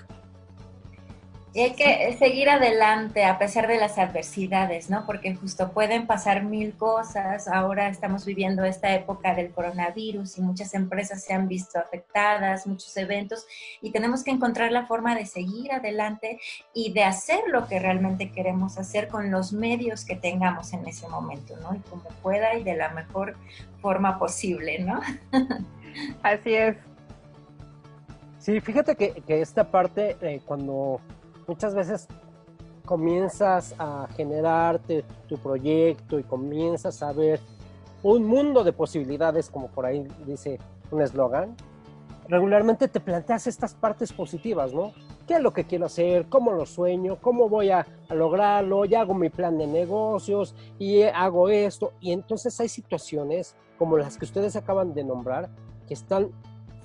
Y 1.55 1.61
hay 1.61 1.75
que 1.75 2.17
seguir 2.19 2.51
adelante 2.51 3.25
a 3.25 3.39
pesar 3.39 3.69
de 3.69 3.79
las 3.79 3.97
adversidades, 3.97 4.91
¿no? 4.91 5.07
Porque 5.07 5.37
justo 5.37 5.71
pueden 5.71 6.09
pasar 6.09 6.43
mil 6.43 6.75
cosas. 6.75 7.47
Ahora 7.47 7.89
estamos 7.89 8.25
viviendo 8.25 8.65
esta 8.65 8.93
época 8.93 9.37
del 9.37 9.53
coronavirus 9.53 10.37
y 10.37 10.43
muchas 10.43 10.75
empresas 10.75 11.23
se 11.23 11.33
han 11.33 11.47
visto 11.47 11.79
afectadas, 11.79 12.67
muchos 12.67 12.97
eventos, 12.97 13.47
y 13.81 13.93
tenemos 13.93 14.25
que 14.25 14.33
encontrar 14.33 14.73
la 14.73 14.87
forma 14.87 15.15
de 15.15 15.27
seguir 15.27 15.71
adelante 15.71 16.41
y 16.75 16.93
de 16.93 17.05
hacer 17.05 17.39
lo 17.47 17.69
que 17.69 17.79
realmente 17.79 18.33
queremos 18.33 18.77
hacer 18.77 19.07
con 19.07 19.31
los 19.31 19.53
medios 19.53 20.05
que 20.05 20.17
tengamos 20.17 20.73
en 20.73 20.85
ese 20.89 21.07
momento, 21.07 21.57
¿no? 21.59 21.77
Y 21.77 21.79
como 21.89 22.03
pueda 22.21 22.57
y 22.57 22.65
de 22.65 22.75
la 22.75 22.89
mejor 22.89 23.37
forma 23.81 24.19
posible, 24.19 24.81
¿no? 24.81 25.01
Así 26.25 26.53
es. 26.53 26.77
Sí, 28.41 28.61
fíjate 28.61 28.97
que, 28.97 29.23
esta 29.41 29.71
parte, 29.71 30.17
eh, 30.21 30.41
cuando 30.45 31.01
muchas 31.47 31.75
veces 31.75 32.09
comienzas 32.85 33.75
a 33.79 34.09
generarte 34.17 35.05
tu 35.29 35.39
proyecto 35.39 36.19
y 36.19 36.23
comienzas 36.23 37.03
a 37.03 37.13
ver 37.13 37.41
un 38.03 38.25
mundo 38.25 38.65
de 38.65 38.73
posibilidades, 38.73 39.49
como 39.49 39.69
por 39.69 39.87
ahí 39.87 40.07
dice 40.27 40.59
un 40.91 41.01
eslogan, 41.01 41.57
regularmente 42.29 42.89
te 42.89 43.01
planteas 43.01 43.47
estas 43.47 43.75
partes 43.75 44.13
positivas, 44.13 44.73
¿no? 44.75 44.93
¿Qué 45.27 45.35
es 45.35 45.41
lo 45.41 45.55
que 45.55 45.65
quiero 45.65 45.87
hacer? 45.87 46.27
¿Cómo 46.29 46.53
lo 46.53 46.67
sueño? 46.67 47.19
¿Cómo 47.21 47.49
voy 47.49 47.71
a, 47.71 47.87
lograrlo? 48.11 48.85
Ya 48.85 49.01
hago 49.01 49.15
mi 49.15 49.31
plan 49.31 49.57
de 49.57 49.67
negocios 49.67 50.55
y 50.79 51.03
hago 51.03 51.49
esto. 51.49 51.93
Y 52.01 52.13
entonces 52.13 52.61
hay 52.61 52.69
situaciones 52.69 53.57
como 53.79 53.97
las 53.97 54.19
que 54.19 54.27
ustedes 54.27 54.55
acaban 54.55 54.93
de 54.93 55.03
nombrar 55.03 55.49
que 55.89 55.95
están 55.95 56.31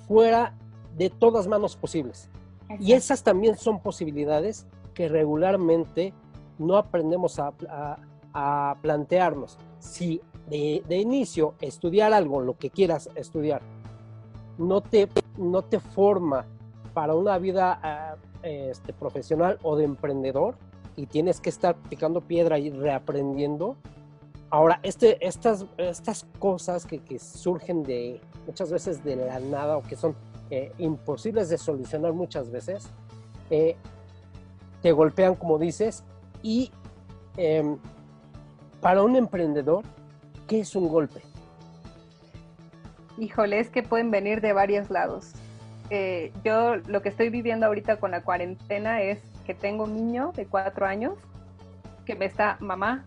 fuera 0.08 0.54
de 0.96 1.10
todas 1.10 1.46
manos 1.46 1.76
posibles. 1.76 2.30
Y 2.78 2.92
esas 2.92 3.22
también 3.22 3.56
son 3.56 3.80
posibilidades 3.80 4.66
que 4.94 5.08
regularmente 5.08 6.12
no 6.58 6.76
aprendemos 6.76 7.38
a, 7.40 7.96
plantearnos. 8.80 9.58
Si 9.80 10.20
de, 10.48 10.98
inicio 10.98 11.54
estudiar 11.60 12.12
algo, 12.12 12.40
lo 12.40 12.56
que 12.56 12.70
quieras 12.70 13.08
estudiar, 13.14 13.62
no 14.58 14.80
te, 14.82 15.08
no 15.36 15.62
te 15.62 15.80
forma 15.80 16.44
para 16.92 17.14
una 17.14 17.38
vida 17.38 17.80
ah, 17.82 18.16
este, 18.42 18.92
profesional 18.92 19.58
o 19.62 19.76
de 19.76 19.84
emprendedor 19.84 20.54
y 20.96 21.06
tienes 21.06 21.40
que 21.40 21.50
estar 21.50 21.76
picando 21.88 22.20
piedra 22.20 22.58
y 22.58 22.70
reaprendiendo. 22.70 23.76
Ahora, 24.50 24.80
este, 24.82 25.24
estas, 25.26 25.66
estas 25.78 26.26
cosas 26.38 26.84
que, 26.84 26.98
que 26.98 27.18
surgen 27.18 27.82
de 27.82 28.20
muchas 28.46 28.70
veces 28.70 29.02
de 29.02 29.16
la 29.16 29.40
nada 29.40 29.76
o 29.76 29.82
que 29.82 29.96
son 29.96 30.14
eh, 30.50 30.72
imposibles 30.78 31.48
de 31.48 31.58
solucionar 31.58 32.12
muchas 32.12 32.50
veces, 32.50 32.90
eh, 33.50 33.76
te 34.82 34.92
golpean, 34.92 35.36
como 35.36 35.58
dices, 35.58 36.04
y 36.42 36.72
em, 37.36 37.78
para 38.80 39.02
un 39.02 39.14
emprendedor, 39.14 39.84
¿qué 40.48 40.60
es 40.60 40.74
un 40.74 40.88
golpe? 40.88 41.20
Híjole, 43.18 43.60
es 43.60 43.68
que 43.68 43.82
pueden 43.82 44.10
venir 44.10 44.40
de 44.40 44.52
varios 44.52 44.90
lados. 44.90 45.32
Eh, 45.90 46.32
yo 46.44 46.76
lo 46.76 47.02
que 47.02 47.10
estoy 47.10 47.28
viviendo 47.28 47.66
ahorita 47.66 48.00
con 48.00 48.10
la 48.10 48.22
cuarentena 48.22 49.02
es 49.02 49.20
que 49.46 49.54
tengo 49.54 49.84
un 49.84 49.94
niño 49.94 50.32
de 50.34 50.46
cuatro 50.46 50.86
años 50.86 51.14
que 52.06 52.14
me 52.14 52.24
está, 52.24 52.56
mamá, 52.60 53.04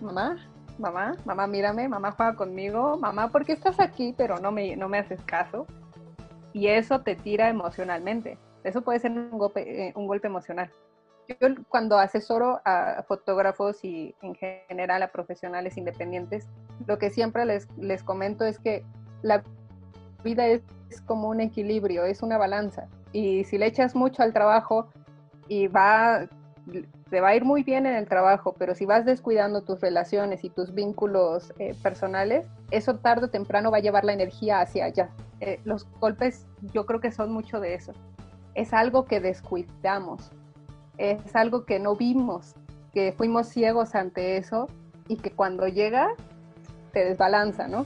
mamá, 0.00 0.36
mamá, 0.78 1.16
mamá, 1.24 1.46
mírame, 1.46 1.88
mamá 1.88 2.12
juega 2.12 2.34
conmigo, 2.34 2.98
mamá, 2.98 3.30
¿por 3.30 3.44
qué 3.44 3.52
estás 3.52 3.80
aquí? 3.80 4.14
Pero 4.16 4.38
no 4.38 4.50
me, 4.50 4.76
no 4.76 4.88
me 4.88 4.98
haces 4.98 5.22
caso 5.22 5.66
y 6.54 6.68
eso 6.68 7.00
te 7.00 7.16
tira 7.16 7.50
emocionalmente. 7.50 8.38
Eso 8.62 8.80
puede 8.80 9.00
ser 9.00 9.10
un 9.10 9.36
golpe, 9.36 9.88
eh, 9.88 9.92
un 9.94 10.06
golpe 10.06 10.28
emocional. 10.28 10.70
Yo 11.28 11.48
cuando 11.68 11.98
asesoro 11.98 12.60
a 12.64 13.02
fotógrafos 13.08 13.84
y 13.84 14.14
en 14.22 14.34
general 14.34 15.02
a 15.02 15.08
profesionales 15.08 15.76
independientes, 15.76 16.46
lo 16.86 16.98
que 16.98 17.10
siempre 17.10 17.44
les, 17.44 18.02
comento 18.04 18.44
es 18.44 18.58
que 18.58 18.84
la 19.22 19.42
vida 20.22 20.46
es, 20.46 20.62
como 21.06 21.28
un 21.28 21.40
equilibrio, 21.40 22.04
es 22.04 22.22
una 22.22 22.38
balanza. 22.38 22.86
Y 23.12 23.44
si 23.44 23.58
le 23.58 23.66
echas 23.66 23.96
mucho 23.96 24.22
al 24.22 24.32
trabajo 24.32 24.88
y 25.48 25.66
va, 25.66 26.28
te 27.10 27.20
va 27.20 27.28
a 27.28 27.34
ir 27.34 27.44
muy 27.44 27.64
bien 27.64 27.84
en 27.86 27.96
el 27.96 28.06
trabajo, 28.06 28.54
pero 28.56 28.76
si 28.76 28.84
vas 28.84 29.04
descuidando 29.04 29.62
tus 29.62 29.80
relaciones 29.80 30.44
y 30.44 30.50
tus 30.50 30.72
vínculos 30.72 31.52
eh, 31.58 31.74
personales, 31.82 32.46
eso 32.70 32.96
tarde 32.96 33.26
o 33.26 33.30
temprano 33.30 33.72
va 33.72 33.78
a 33.78 33.80
llevar 33.80 34.04
la 34.04 34.12
energía 34.12 34.60
hacia 34.60 34.84
allá. 34.84 35.10
Eh, 35.46 35.60
los 35.64 35.86
golpes 36.00 36.46
yo 36.72 36.86
creo 36.86 37.00
que 37.00 37.12
son 37.12 37.30
mucho 37.30 37.60
de 37.60 37.74
eso. 37.74 37.92
Es 38.54 38.72
algo 38.72 39.04
que 39.04 39.20
descuidamos, 39.20 40.30
es 40.96 41.36
algo 41.36 41.66
que 41.66 41.78
no 41.78 41.96
vimos, 41.96 42.54
que 42.94 43.12
fuimos 43.12 43.48
ciegos 43.48 43.94
ante 43.94 44.38
eso 44.38 44.68
y 45.06 45.16
que 45.18 45.32
cuando 45.32 45.68
llega 45.68 46.14
te 46.92 47.04
desbalanza, 47.04 47.68
¿no? 47.68 47.84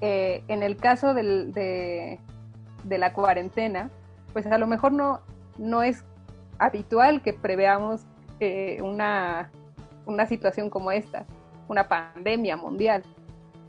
Eh, 0.00 0.44
en 0.48 0.62
el 0.62 0.78
caso 0.78 1.12
de, 1.12 2.18
la 2.88 3.12
cuarentena, 3.12 3.90
pues 4.32 4.46
a 4.46 4.56
lo 4.56 4.66
mejor 4.66 4.92
no, 4.92 5.20
no 5.58 5.82
es 5.82 6.04
habitual 6.58 7.20
que 7.20 7.34
preveamos 7.34 8.06
eh, 8.40 8.80
una, 8.80 9.50
una 10.06 10.24
situación 10.24 10.70
como 10.70 10.90
esta, 10.90 11.26
una 11.68 11.86
pandemia 11.86 12.56
mundial, 12.56 13.02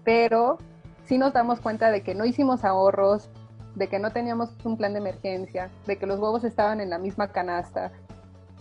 pero 0.06 0.58
sí 1.06 1.18
nos 1.18 1.34
damos 1.34 1.60
cuenta 1.60 1.92
de 1.92 2.02
que 2.02 2.16
no 2.16 2.26
hicimos 2.26 2.64
ahorros, 2.64 3.30
de 3.76 3.88
que 3.88 4.00
no 4.00 4.12
teníamos 4.12 4.50
un 4.64 4.78
plan 4.78 4.94
de 4.94 5.00
emergencia, 5.00 5.70
de 5.86 5.98
que 5.98 6.06
los 6.06 6.20
huevos 6.20 6.44
estaban 6.44 6.82
en 6.82 6.90
la 6.90 6.98
misma 6.98 7.30
canasta 7.30 7.92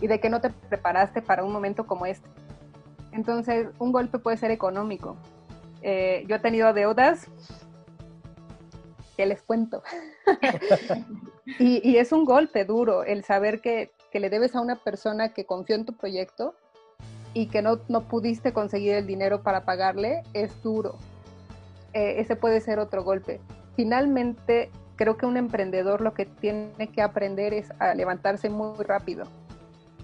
y 0.01 0.07
de 0.07 0.19
que 0.19 0.29
no 0.29 0.41
te 0.41 0.49
preparaste 0.49 1.21
para 1.21 1.43
un 1.43 1.51
momento 1.51 1.87
como 1.87 2.05
este. 2.05 2.27
Entonces, 3.11 3.67
un 3.79 3.91
golpe 3.91 4.19
puede 4.19 4.37
ser 4.37 4.51
económico. 4.51 5.15
Eh, 5.81 6.25
yo 6.27 6.35
he 6.35 6.39
tenido 6.39 6.73
deudas 6.73 7.27
que 9.15 9.25
les 9.25 9.41
cuento. 9.41 9.83
y, 11.59 11.95
es 11.95 12.11
un 12.11 12.25
golpe 12.25 12.65
duro 12.65 13.03
el 13.03 13.23
saber 13.23 13.61
que, 13.61 13.91
le 14.11 14.29
debes 14.29 14.55
a 14.55 14.61
una 14.61 14.77
persona 14.77 15.33
que 15.33 15.45
confió 15.45 15.75
en 15.75 15.85
tu 15.85 15.91
proyecto 15.93 16.55
y 17.33 17.47
que 17.47 17.61
no, 17.61 17.81
no 17.89 18.07
pudiste 18.07 18.53
conseguir 18.53 18.93
el 18.93 19.05
dinero 19.05 19.43
para 19.43 19.65
pagarle, 19.65 20.23
es 20.33 20.63
duro. 20.63 20.97
Eh, 21.95 22.19
ese 22.19 22.35
puede 22.35 22.59
ser 22.59 22.77
otro 22.79 23.05
golpe. 23.05 23.39
Finalmente, 23.77 24.69
creo 24.97 25.15
que 25.15 25.25
un 25.25 25.37
emprendedor 25.37 26.01
lo 26.01 26.13
que 26.13 26.25
tiene 26.25 26.89
que 26.93 27.01
aprender 27.01 27.53
es 27.53 27.71
a 27.79 27.95
levantarse 27.95 28.49
muy 28.49 28.83
rápido 28.83 29.23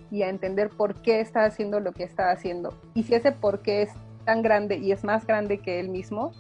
y 0.10 0.24
a 0.24 0.30
entender 0.30 0.70
por 0.70 0.96
qué 1.02 1.20
está 1.20 1.44
haciendo 1.44 1.82
lo 1.82 1.92
que 1.92 2.04
está 2.04 2.32
haciendo. 2.32 2.74
Y 2.94 3.04
si 3.04 3.14
ese 3.14 3.34
por 3.34 3.60
qué 3.60 3.82
es 3.82 3.90
tan 4.24 4.42
grande 4.42 4.78
y 4.78 4.94
es 4.94 5.04
más 5.04 5.28
grande 5.28 5.58
que 5.58 5.82
él 5.82 5.90
mismo 5.90 6.32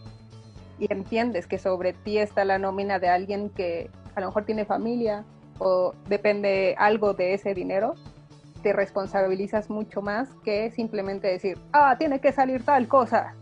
y 0.80 0.91
entiendes 0.91 1.47
que 1.47 1.58
sobre 1.58 1.91
ti 1.91 2.18
está 2.18 2.45
la 2.45 2.58
nómina 2.58 2.97
de 2.97 3.10
alguien 3.10 3.49
que 3.49 3.89
a 4.16 4.22
lo 4.22 4.28
mejor 4.28 4.45
tiene 4.45 4.64
familia 4.64 5.26
o 5.60 5.93
depende 6.08 6.76
algo 6.78 7.14
de 7.14 7.34
ese 7.34 7.54
dinero, 7.54 7.95
te 8.64 8.72
responsabilizas 8.72 9.70
mucho 9.70 10.02
más 10.02 10.30
que 10.45 10.72
simplemente 10.72 11.28
decir, 11.28 11.58
ah, 11.74 11.97
tiene 11.99 12.22
que 12.22 12.32
salir 12.32 12.64
tal 12.64 12.88
cosa. 12.88 13.36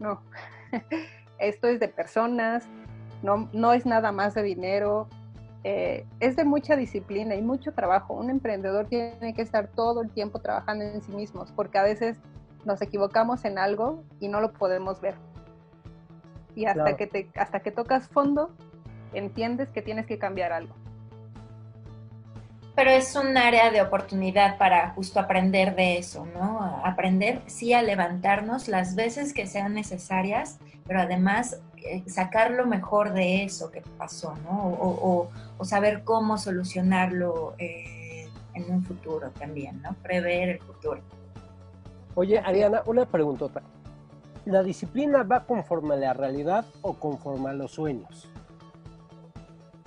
No, 0.00 0.20
esto 1.38 1.68
es 1.68 1.80
de 1.80 1.88
personas, 1.88 2.66
no, 3.22 3.48
no 3.52 3.72
es 3.72 3.86
nada 3.86 4.12
más 4.12 4.34
de 4.34 4.42
dinero, 4.42 5.08
eh, 5.64 6.06
es 6.20 6.36
de 6.36 6.44
mucha 6.44 6.76
disciplina 6.76 7.34
y 7.34 7.42
mucho 7.42 7.72
trabajo. 7.72 8.14
Un 8.14 8.30
emprendedor 8.30 8.86
tiene 8.86 9.34
que 9.34 9.42
estar 9.42 9.68
todo 9.68 10.02
el 10.02 10.10
tiempo 10.10 10.40
trabajando 10.40 10.84
en 10.84 11.00
sí 11.02 11.12
mismos 11.12 11.52
porque 11.52 11.78
a 11.78 11.82
veces 11.82 12.18
nos 12.64 12.82
equivocamos 12.82 13.44
en 13.44 13.58
algo 13.58 14.02
y 14.20 14.28
no 14.28 14.40
lo 14.40 14.52
podemos 14.52 15.00
ver. 15.00 15.14
Y 16.54 16.66
hasta, 16.66 16.96
que, 16.96 17.06
te, 17.06 17.30
hasta 17.36 17.60
que 17.60 17.70
tocas 17.70 18.08
fondo, 18.08 18.50
entiendes 19.14 19.70
que 19.70 19.82
tienes 19.82 20.06
que 20.06 20.18
cambiar 20.18 20.52
algo 20.52 20.81
pero 22.74 22.90
es 22.90 23.14
un 23.16 23.36
área 23.36 23.70
de 23.70 23.82
oportunidad 23.82 24.56
para 24.56 24.90
justo 24.90 25.20
aprender 25.20 25.74
de 25.76 25.98
eso, 25.98 26.26
¿no? 26.26 26.80
Aprender, 26.84 27.42
sí, 27.46 27.74
a 27.74 27.82
levantarnos 27.82 28.68
las 28.68 28.94
veces 28.94 29.34
que 29.34 29.46
sean 29.46 29.74
necesarias, 29.74 30.58
pero 30.86 31.00
además 31.00 31.60
eh, 31.76 32.02
sacar 32.06 32.52
lo 32.52 32.66
mejor 32.66 33.12
de 33.12 33.44
eso 33.44 33.70
que 33.70 33.82
pasó, 33.98 34.34
¿no? 34.44 34.58
O, 34.58 35.30
saber 35.64 36.02
cómo 36.02 36.38
solucionarlo 36.38 37.54
eh, 37.56 38.28
en 38.54 38.64
un 38.68 38.82
futuro 38.82 39.30
también, 39.30 39.80
¿no? 39.80 39.94
Prever 40.02 40.48
el 40.48 40.58
futuro. 40.58 41.00
Oye, 42.16 42.40
Ariana, 42.40 42.82
una 42.86 43.06
preguntota. 43.06 43.62
¿La 44.44 44.64
disciplina 44.64 45.22
va 45.22 45.44
conforme 45.44 45.94
a 45.94 45.98
la 45.98 46.12
realidad 46.14 46.64
o 46.80 46.94
conforme 46.94 47.50
a 47.50 47.52
los 47.52 47.70
sueños? 47.70 48.28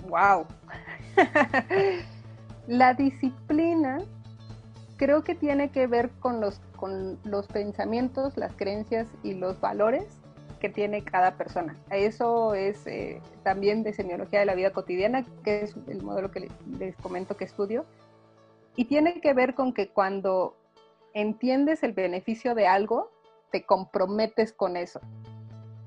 ¡Wow! 0.08 0.46
La 2.66 2.94
disciplina 2.94 3.98
creo 4.96 5.22
que 5.22 5.34
tiene 5.34 5.70
que 5.70 5.86
ver 5.86 6.10
con 6.20 6.40
los, 6.40 6.60
con 6.76 7.18
los 7.24 7.46
pensamientos, 7.46 8.36
las 8.36 8.52
creencias 8.54 9.06
y 9.22 9.34
los 9.34 9.60
valores 9.60 10.04
que 10.60 10.68
tiene 10.68 11.04
cada 11.04 11.36
persona. 11.36 11.76
Eso 11.90 12.54
es 12.54 12.86
eh, 12.86 13.20
también 13.42 13.82
de 13.82 13.92
semiología 13.92 14.40
de 14.40 14.46
la 14.46 14.54
vida 14.54 14.70
cotidiana, 14.70 15.24
que 15.44 15.62
es 15.62 15.76
el 15.88 16.02
modelo 16.02 16.30
que 16.30 16.48
les, 16.78 16.96
comento 16.96 17.36
que 17.36 17.44
estudio. 17.44 17.84
Y 18.74 18.86
tiene 18.86 19.20
que 19.20 19.32
ver 19.32 19.54
con 19.54 19.72
que 19.72 19.88
cuando 19.88 20.56
entiendes 21.14 21.82
el 21.82 21.92
beneficio 21.92 22.54
de 22.54 22.66
algo, 22.66 23.10
te 23.50 23.64
comprometes 23.64 24.52
con 24.52 24.76
eso. 24.76 25.00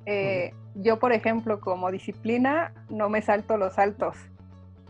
Eh, 0.06 0.54
yo, 0.76 0.98
por 0.98 1.14
ejemplo, 1.14 1.60
como 1.60 1.92
disciplina, 1.92 2.74
no 2.90 3.10
me 3.10 3.22
salto 3.22 3.58
los 3.58 3.74
saltos, 3.74 4.16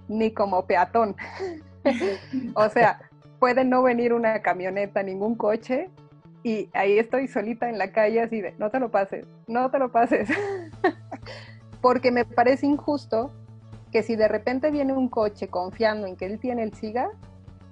ni 0.08 0.32
como 0.32 0.66
peatón. 0.66 1.16
o 2.56 2.70
sea, 2.70 3.02
puede 3.40 3.64
no 3.64 3.84
venir 3.84 4.14
una 4.14 4.42
camioneta, 4.42 5.04
ningún 5.04 5.36
coche, 5.36 5.90
y 6.44 6.70
ahí 6.74 6.98
estoy 6.98 7.28
solita 7.28 7.70
en 7.70 7.78
la 7.78 7.92
calle 7.92 8.22
así 8.22 8.42
de, 8.42 8.54
no 8.58 8.70
te 8.70 8.80
lo 8.80 8.90
pases, 8.92 9.26
no 9.48 9.70
te 9.70 9.80
lo 9.80 9.92
pases. 9.92 10.30
Porque 11.82 12.12
me 12.12 12.26
parece 12.26 12.66
injusto 12.66 13.32
que 13.92 14.04
si 14.04 14.16
de 14.16 14.28
repente 14.28 14.72
viene 14.72 14.94
un 14.94 15.10
coche 15.10 15.48
confiando 15.48 16.08
en 16.08 16.16
que 16.16 16.26
él 16.26 16.40
tiene 16.40 16.64
el 16.64 16.74
SIGA, 16.74 17.10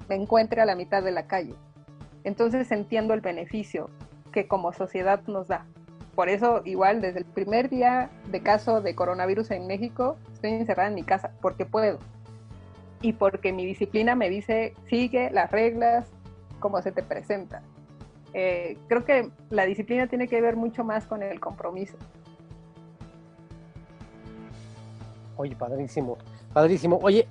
me 0.09 0.15
encuentre 0.15 0.61
a 0.61 0.65
la 0.65 0.75
mitad 0.75 1.03
de 1.03 1.11
la 1.11 1.27
calle. 1.27 1.53
Entonces 2.23 2.71
entiendo 2.71 3.13
el 3.13 3.21
beneficio 3.21 3.89
que 4.31 4.47
como 4.47 4.73
sociedad 4.73 5.21
nos 5.27 5.47
da. 5.47 5.65
Por 6.15 6.29
eso, 6.29 6.61
igual, 6.65 6.99
desde 6.99 7.19
el 7.19 7.25
primer 7.25 7.69
día 7.69 8.09
de 8.31 8.41
caso 8.41 8.81
de 8.81 8.95
coronavirus 8.95 9.51
en 9.51 9.67
México, 9.67 10.17
estoy 10.33 10.51
encerrada 10.53 10.89
en 10.89 10.95
mi 10.95 11.03
casa, 11.03 11.31
porque 11.41 11.65
puedo 11.65 11.99
y 13.01 13.13
porque 13.13 13.53
mi 13.53 13.65
disciplina 13.65 14.15
me 14.15 14.29
dice, 14.29 14.73
sigue 14.89 15.29
las 15.31 15.51
reglas 15.51 16.07
como 16.59 16.81
se 16.81 16.91
te 16.91 17.03
presenta. 17.03 17.61
Eh, 18.33 18.77
creo 18.87 19.05
que 19.05 19.29
la 19.49 19.65
disciplina 19.65 20.07
tiene 20.07 20.27
que 20.27 20.41
ver 20.41 20.55
mucho 20.55 20.83
más 20.83 21.05
con 21.05 21.23
el 21.23 21.39
compromiso. 21.39 21.97
Oye, 25.37 25.55
padrísimo, 25.55 26.17
padrísimo. 26.53 26.99
Oye, 27.01 27.27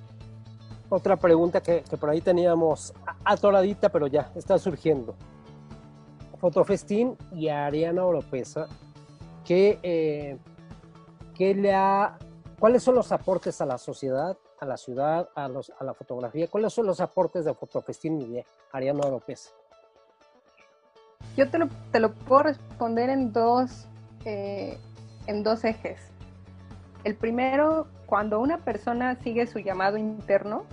otra 0.89 1.17
pregunta 1.17 1.61
que, 1.61 1.83
por 1.99 2.09
ahí 2.09 2.21
teníamos 2.21 2.93
atoradita, 3.25 3.89
pero 3.89 4.07
ya 4.07 4.31
está 4.35 4.57
surgiendo. 4.57 5.15
Fotofestín 6.39 7.17
y 7.33 7.49
Ariana 7.49 8.05
Oropesa, 8.05 8.67
¿qué, 9.43 9.79
eh, 9.83 10.37
¿qué 11.35 11.53
le 11.55 11.73
ha, 11.73 12.17
¿cuáles 12.59 12.83
son 12.83 12.95
los 12.95 13.11
aportes 13.11 13.59
a 13.61 13.65
la 13.65 13.77
sociedad 13.77 14.37
a 14.59 14.65
la 14.65 14.77
ciudad, 14.77 15.29
a, 15.35 15.47
los, 15.47 15.71
a 15.79 15.83
la 15.83 15.93
fotografía? 15.93 16.47
¿Cuáles 16.47 16.73
son 16.73 16.85
los 16.85 16.99
aportes 16.99 17.45
de 17.45 17.53
Fotofestín 17.53 18.21
y 18.21 18.25
de 18.27 18.45
Ariana 18.71 19.07
López? 19.07 19.53
Yo 21.35 21.49
te 21.49 21.59
lo, 21.59 21.67
te 21.91 21.99
lo 21.99 22.13
puedo 22.13 22.43
responder 22.43 23.09
en 23.09 23.31
dos, 23.31 23.87
eh, 24.25 24.77
en 25.27 25.43
dos 25.43 25.63
ejes. 25.63 25.99
El 27.03 27.15
primero, 27.15 27.87
cuando 28.05 28.39
una 28.39 28.57
persona 28.59 29.15
sigue 29.21 29.45
su 29.47 29.59
llamado 29.59 29.97
interno, 29.97 30.63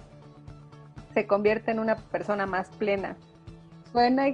se 1.12 1.26
convierte 1.26 1.70
en 1.70 1.78
una 1.78 1.97
persona 1.97 2.47
más 2.47 2.68
plena. 2.70 3.16
Suena, 3.93 4.24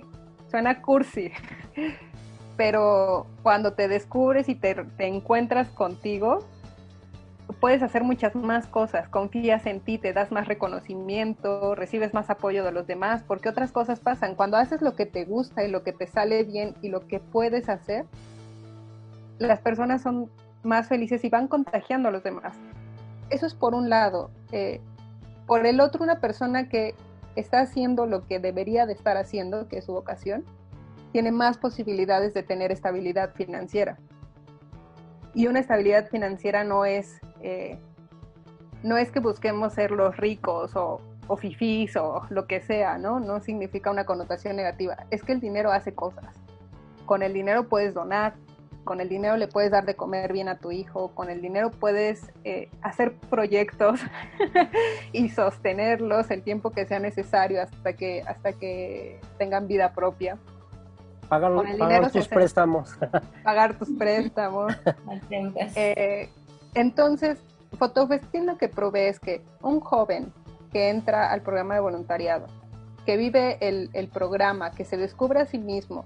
suena 0.50 0.80
cursi, 0.80 1.32
pero 2.56 3.26
cuando 3.42 3.72
te 3.72 3.88
descubres 3.88 4.48
y 4.48 4.54
te, 4.54 4.74
te 4.74 5.06
encuentras 5.06 5.68
contigo, 5.68 6.44
puedes 7.60 7.82
hacer 7.82 8.02
muchas 8.02 8.34
más 8.34 8.66
cosas, 8.66 9.08
confías 9.08 9.66
en 9.66 9.80
ti, 9.80 9.98
te 9.98 10.12
das 10.12 10.32
más 10.32 10.48
reconocimiento, 10.48 11.74
recibes 11.74 12.14
más 12.14 12.30
apoyo 12.30 12.64
de 12.64 12.72
los 12.72 12.86
demás, 12.86 13.22
porque 13.22 13.50
otras 13.50 13.70
cosas 13.70 14.00
pasan. 14.00 14.34
Cuando 14.34 14.56
haces 14.56 14.80
lo 14.80 14.96
que 14.96 15.06
te 15.06 15.26
gusta 15.26 15.62
y 15.62 15.70
lo 15.70 15.82
que 15.82 15.92
te 15.92 16.06
sale 16.06 16.42
bien 16.44 16.74
y 16.80 16.88
lo 16.88 17.06
que 17.06 17.20
puedes 17.20 17.68
hacer, 17.68 18.06
las 19.38 19.60
personas 19.60 20.02
son 20.02 20.30
más 20.62 20.88
felices 20.88 21.22
y 21.24 21.28
van 21.28 21.48
contagiando 21.48 22.08
a 22.08 22.12
los 22.12 22.22
demás. 22.22 22.54
Eso 23.28 23.46
es 23.46 23.54
por 23.54 23.74
un 23.74 23.90
lado. 23.90 24.30
Eh, 24.52 24.80
por 25.46 25.66
el 25.66 25.80
otro, 25.80 26.02
una 26.02 26.20
persona 26.20 26.68
que 26.68 26.94
está 27.36 27.60
haciendo 27.60 28.06
lo 28.06 28.26
que 28.26 28.40
debería 28.40 28.86
de 28.86 28.94
estar 28.94 29.16
haciendo, 29.16 29.68
que 29.68 29.78
es 29.78 29.84
su 29.84 29.92
vocación, 29.92 30.44
tiene 31.12 31.30
más 31.30 31.58
posibilidades 31.58 32.34
de 32.34 32.42
tener 32.42 32.72
estabilidad 32.72 33.34
financiera. 33.34 33.98
Y 35.34 35.46
una 35.46 35.60
estabilidad 35.60 36.08
financiera 36.08 36.64
no 36.64 36.84
es 36.84 37.20
eh, 37.42 37.78
no 38.82 38.96
es 38.96 39.10
que 39.10 39.20
busquemos 39.20 39.74
ser 39.74 39.90
los 39.90 40.16
ricos 40.16 40.74
o, 40.76 41.00
o 41.26 41.36
fifís 41.36 41.96
o 41.96 42.26
lo 42.30 42.46
que 42.46 42.60
sea, 42.60 42.98
¿no? 42.98 43.20
No 43.20 43.40
significa 43.40 43.90
una 43.90 44.04
connotación 44.04 44.56
negativa. 44.56 44.96
Es 45.10 45.22
que 45.22 45.32
el 45.32 45.40
dinero 45.40 45.70
hace 45.72 45.94
cosas. 45.94 46.34
Con 47.06 47.22
el 47.22 47.32
dinero 47.32 47.68
puedes 47.68 47.94
donar, 47.94 48.34
con 48.84 49.00
el 49.00 49.08
dinero 49.08 49.36
le 49.36 49.46
puedes 49.46 49.70
dar 49.70 49.84
de 49.84 49.94
comer 49.94 50.32
bien 50.32 50.48
a 50.48 50.58
tu 50.58 50.72
hijo, 50.72 51.12
con 51.14 51.30
el 51.30 51.40
dinero 51.40 51.70
puedes 51.70 52.32
eh, 52.44 52.68
hacer 52.82 53.14
proyectos 53.14 54.00
y 55.12 55.28
sostenerlos 55.28 56.30
el 56.30 56.42
tiempo 56.42 56.70
que 56.70 56.86
sea 56.86 56.98
necesario 56.98 57.62
hasta 57.62 57.92
que, 57.92 58.22
hasta 58.22 58.52
que 58.52 59.20
tengan 59.38 59.68
vida 59.68 59.92
propia. 59.92 60.38
Pagar, 61.28 62.10
tus 62.10 62.26
préstamos. 62.26 62.96
pagar 63.44 63.78
tus 63.78 63.90
préstamos. 63.90 64.72
eh, 65.76 66.28
entonces, 66.74 67.42
Fotofestín 67.78 68.46
lo 68.46 68.58
que 68.58 68.68
provee 68.68 69.08
es 69.08 69.20
que 69.20 69.42
un 69.62 69.80
joven 69.80 70.32
que 70.72 70.88
entra 70.88 71.30
al 71.30 71.42
programa 71.42 71.74
de 71.74 71.80
voluntariado, 71.80 72.46
que 73.04 73.16
vive 73.16 73.58
el, 73.60 74.08
programa, 74.08 74.70
que 74.70 74.84
se 74.84 74.96
descubre 74.96 75.40
a 75.40 75.46
sí 75.46 75.58
mismo, 75.58 76.04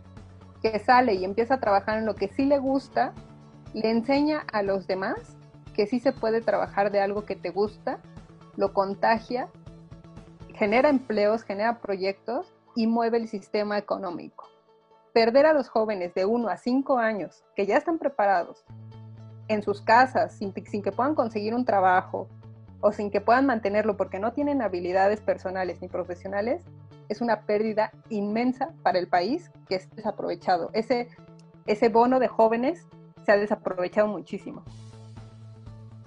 que 0.62 0.78
sale 0.78 1.14
y 1.14 1.24
empieza 1.24 1.54
a 1.54 1.60
trabajar 1.60 1.98
en 1.98 2.06
lo 2.06 2.14
que 2.14 2.28
sí 2.28 2.44
le 2.46 2.58
gusta, 2.58 3.12
le 3.74 3.90
enseña 3.90 4.44
a 4.52 4.62
los 4.62 4.86
demás 4.86 5.36
que 5.74 5.86
sí 5.86 5.98
se 5.98 6.12
puede 6.12 6.40
trabajar 6.40 6.92
de 6.92 7.00
algo 7.00 7.24
que 7.24 7.34
te 7.34 7.50
gusta, 7.50 7.98
lo 8.56 8.72
contagia, 8.72 9.48
genera 10.54 10.88
empleos, 10.88 11.42
genera 11.42 11.80
proyectos 11.80 12.54
y 12.76 12.86
mueve 12.86 13.18
el 13.18 13.28
sistema 13.28 13.76
económico. 13.76 14.48
Perder 15.12 15.46
a 15.46 15.52
los 15.52 15.68
jóvenes 15.68 16.14
de 16.14 16.24
1 16.24 16.48
a 16.48 16.56
5 16.56 16.98
años 16.98 17.44
que 17.56 17.66
ya 17.66 17.76
están 17.76 17.98
preparados 17.98 18.64
en 19.48 19.62
sus 19.62 19.80
casas 19.80 20.32
sin, 20.32 20.52
que 20.52 20.92
puedan 20.92 21.14
conseguir 21.14 21.54
un 21.54 21.64
trabajo 21.64 22.28
o 22.80 22.92
sin 22.92 23.10
que 23.10 23.20
puedan 23.20 23.46
mantenerlo 23.46 23.96
porque 23.96 24.18
no 24.18 24.32
tienen 24.32 24.62
habilidades 24.62 25.20
personales 25.20 25.80
ni 25.80 25.88
profesionales, 25.88 26.62
es 27.08 27.20
una 27.20 27.42
pérdida 27.42 27.92
inmensa 28.10 28.70
para 28.82 28.98
el 28.98 29.08
país 29.08 29.50
que 29.68 29.76
es 29.76 29.90
desaprovechado. 29.94 30.70
Ese, 30.72 31.08
ese 31.66 31.88
bono 31.88 32.18
de 32.18 32.28
jóvenes 32.28 32.86
se 33.24 33.32
ha 33.32 33.36
desaprovechado 33.36 34.08
muchísimo. 34.08 34.62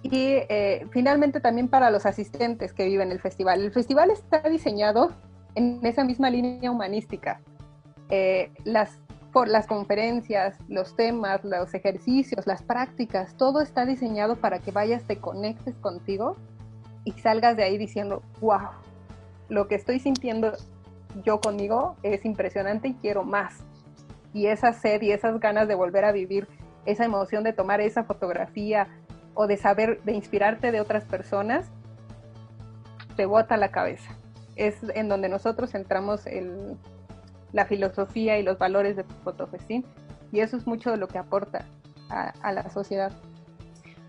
Y 0.03 0.35
eh, 0.49 0.85
finalmente 0.91 1.39
también 1.39 1.67
para 1.67 1.89
los 1.89 2.05
asistentes 2.05 2.73
que 2.73 2.85
viven 2.85 3.11
el 3.11 3.19
festival. 3.19 3.61
El 3.61 3.71
festival 3.71 4.11
está 4.11 4.39
diseñado 4.47 5.11
en 5.55 5.79
esa 5.83 6.03
misma 6.03 6.29
línea 6.29 6.71
humanística. 6.71 7.41
Eh, 8.09 8.51
las 8.63 8.99
por 9.38 9.49
las 9.49 9.67
conferencias, 9.67 10.57
los 10.67 10.95
temas, 10.95 11.43
los 11.43 11.71
ejercicios, 11.75 12.47
las 12.47 12.63
prácticas, 12.63 13.35
todo 13.38 13.61
está 13.61 13.85
diseñado 13.85 14.35
para 14.35 14.57
que 14.57 14.71
vayas, 14.71 15.03
te 15.03 15.19
conectes 15.19 15.75
contigo 15.75 16.35
y 17.03 17.11
salgas 17.11 17.55
de 17.55 17.61
ahí 17.61 17.77
diciendo, 17.77 18.23
wow, 18.41 18.69
lo 19.47 19.67
que 19.67 19.75
estoy 19.75 19.99
sintiendo 19.99 20.53
yo 21.23 21.39
conmigo 21.39 21.97
es 22.01 22.25
impresionante 22.25 22.88
y 22.88 22.93
quiero 22.95 23.21
más. 23.25 23.59
Y 24.33 24.47
esa 24.47 24.73
sed 24.73 25.03
y 25.03 25.11
esas 25.11 25.39
ganas 25.39 25.67
de 25.67 25.75
volver 25.75 26.05
a 26.05 26.11
vivir 26.11 26.47
esa 26.88 27.05
emoción 27.05 27.43
de 27.43 27.53
tomar 27.53 27.79
esa 27.79 28.05
fotografía 28.05 28.88
o 29.35 29.45
de 29.45 29.57
saber, 29.57 30.01
de 30.01 30.13
inspirarte 30.13 30.71
de 30.71 30.81
otras 30.81 31.03
personas, 31.03 31.69
te 33.15 33.27
bota 33.27 33.55
la 33.55 33.69
cabeza. 33.69 34.17
Es 34.55 34.77
en 34.95 35.07
donde 35.09 35.29
nosotros 35.29 35.75
entramos 35.75 36.25
el, 36.25 36.75
la 37.53 37.65
filosofía 37.65 38.37
y 38.37 38.43
los 38.43 38.57
valores 38.57 38.95
de 38.95 39.03
Fotofestín 39.23 39.85
y 40.31 40.39
eso 40.39 40.57
es 40.57 40.67
mucho 40.67 40.91
de 40.91 40.97
lo 40.97 41.07
que 41.07 41.17
aporta 41.17 41.65
a, 42.09 42.51
la 42.53 42.69
sociedad. 42.69 43.11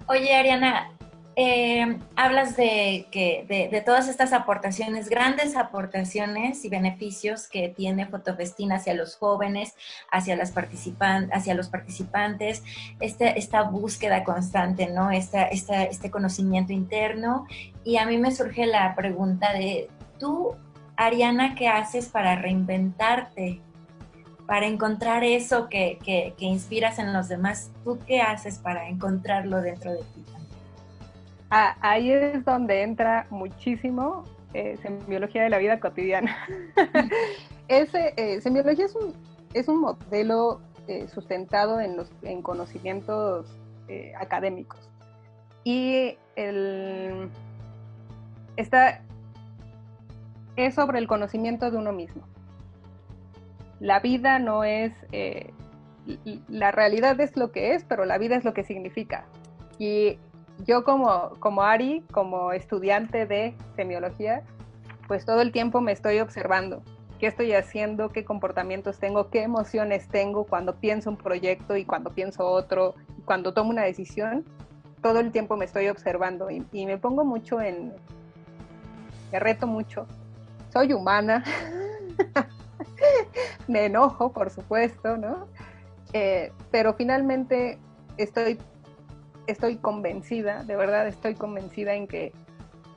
Oye, 0.06 0.34
Ariana, 0.34 0.90
eh, 1.34 1.98
hablas 2.16 2.56
de, 2.56 3.06
que, 3.10 3.44
de, 3.48 3.80
todas 3.80 4.08
estas 4.08 4.32
aportaciones, 4.32 5.08
grandes 5.08 5.56
aportaciones 5.56 6.64
y 6.64 6.68
beneficios 6.68 7.48
que 7.48 7.68
tiene 7.68 8.06
Fotofestín 8.06 8.72
hacia 8.72 8.94
los 8.94 9.16
jóvenes, 9.16 9.74
hacia, 10.10 10.36
las 10.36 10.52
participan 10.52 11.28
hacia 11.32 11.54
los 11.54 11.68
participantes, 11.68 12.62
este, 13.00 13.38
esta 13.38 13.62
búsqueda 13.62 14.24
constante, 14.24 14.88
¿no? 14.88 15.10
Esta, 15.10 15.42
este 15.44 16.10
conocimiento 16.10 16.72
interno. 16.72 17.46
Y 17.84 17.96
a 17.96 18.06
mí 18.06 18.16
me 18.18 18.30
surge 18.30 18.66
la 18.66 18.94
pregunta 18.94 19.52
de, 19.52 19.88
¿tú, 20.18 20.56
Ariana, 20.98 21.54
qué 21.54 21.68
haces 21.68 22.08
para 22.08 22.34
reinventarte? 22.34 23.60
Para 24.46 24.66
encontrar 24.66 25.22
eso 25.22 25.68
que, 25.68 25.98
que, 26.04 26.34
inspiras 26.44 26.98
en 26.98 27.12
los 27.12 27.28
demás, 27.28 27.70
¿tú 27.84 28.00
qué 28.04 28.20
haces 28.20 28.58
para 28.58 28.88
encontrarlo 28.88 29.62
dentro 29.62 29.92
de 29.92 29.98
ti? 29.98 30.24
Ah, 31.50 31.76
ahí 31.82 32.10
es 32.10 32.44
donde 32.44 32.82
entra 32.82 33.28
muchísimo 33.30 34.24
eh, 34.54 34.76
semiología 34.82 35.44
de 35.44 35.50
la 35.50 35.58
vida 35.58 35.78
cotidiana. 35.78 36.36
Ese, 37.68 38.14
eh, 38.16 38.40
semiología 38.40 38.86
es 38.86 38.96
un, 38.96 39.14
es 39.54 39.68
un 39.68 39.80
modelo 39.80 40.60
eh, 40.88 41.06
sustentado 41.06 41.80
en, 41.80 41.96
los, 41.96 42.10
en 42.22 42.42
conocimientos 42.42 43.46
eh, 43.86 44.14
académicos. 44.18 44.80
Y 45.62 46.16
el, 46.34 47.30
está, 48.56 49.02
es 50.66 50.74
sobre 50.74 50.98
el 50.98 51.06
conocimiento 51.06 51.70
de 51.70 51.76
uno 51.76 51.92
mismo. 51.92 52.22
La 53.80 54.00
vida 54.00 54.38
no 54.38 54.64
es, 54.64 54.92
la 56.48 56.70
realidad 56.72 57.20
es 57.20 57.36
lo 57.36 57.52
que 57.52 57.74
es, 57.74 57.84
pero 57.84 58.04
la 58.04 58.18
vida 58.18 58.36
es 58.36 58.44
lo 58.44 58.54
que 58.54 58.64
significa. 58.64 59.26
Y 59.78 60.18
yo 60.66 60.84
como, 60.84 61.30
como 61.38 61.62
Ari, 61.62 62.02
como 62.10 62.52
estudiante 62.52 63.26
de 63.26 63.54
semiología, 63.76 64.42
pues 65.06 65.24
todo 65.24 65.40
el 65.40 65.52
tiempo 65.52 65.80
me 65.80 65.92
estoy 65.92 66.18
observando 66.20 66.82
qué 67.18 67.26
estoy 67.26 67.52
haciendo, 67.52 68.10
qué 68.10 68.24
comportamientos 68.24 68.98
tengo, 68.98 69.28
qué 69.30 69.42
emociones 69.42 70.08
tengo 70.08 70.44
cuando 70.44 70.76
pienso 70.76 71.10
un 71.10 71.16
proyecto 71.16 71.76
y 71.76 71.84
cuando 71.84 72.10
pienso 72.10 72.46
otro, 72.46 72.94
cuando 73.24 73.52
tomo 73.52 73.70
una 73.70 73.82
decisión, 73.82 74.44
todo 75.02 75.20
el 75.20 75.32
tiempo 75.32 75.56
me 75.56 75.64
estoy 75.64 75.88
observando 75.88 76.48
y, 76.50 76.86
me 76.86 76.98
pongo 76.98 77.24
mucho 77.24 77.60
en, 77.60 77.92
me 79.32 79.38
reto 79.38 79.66
mucho. 79.66 80.06
Soy 80.72 80.92
humana, 80.92 81.44
me 83.68 83.86
enojo, 83.86 84.32
por 84.32 84.50
supuesto, 84.50 85.16
¿no? 85.16 85.46
Eh, 86.12 86.52
pero 86.70 86.94
finalmente 86.94 87.78
estoy 88.16 88.58
estoy 89.48 89.76
convencida, 89.76 90.62
de 90.62 90.76
verdad 90.76 91.08
estoy 91.08 91.34
convencida 91.34 91.94
en 91.94 92.06
que 92.06 92.32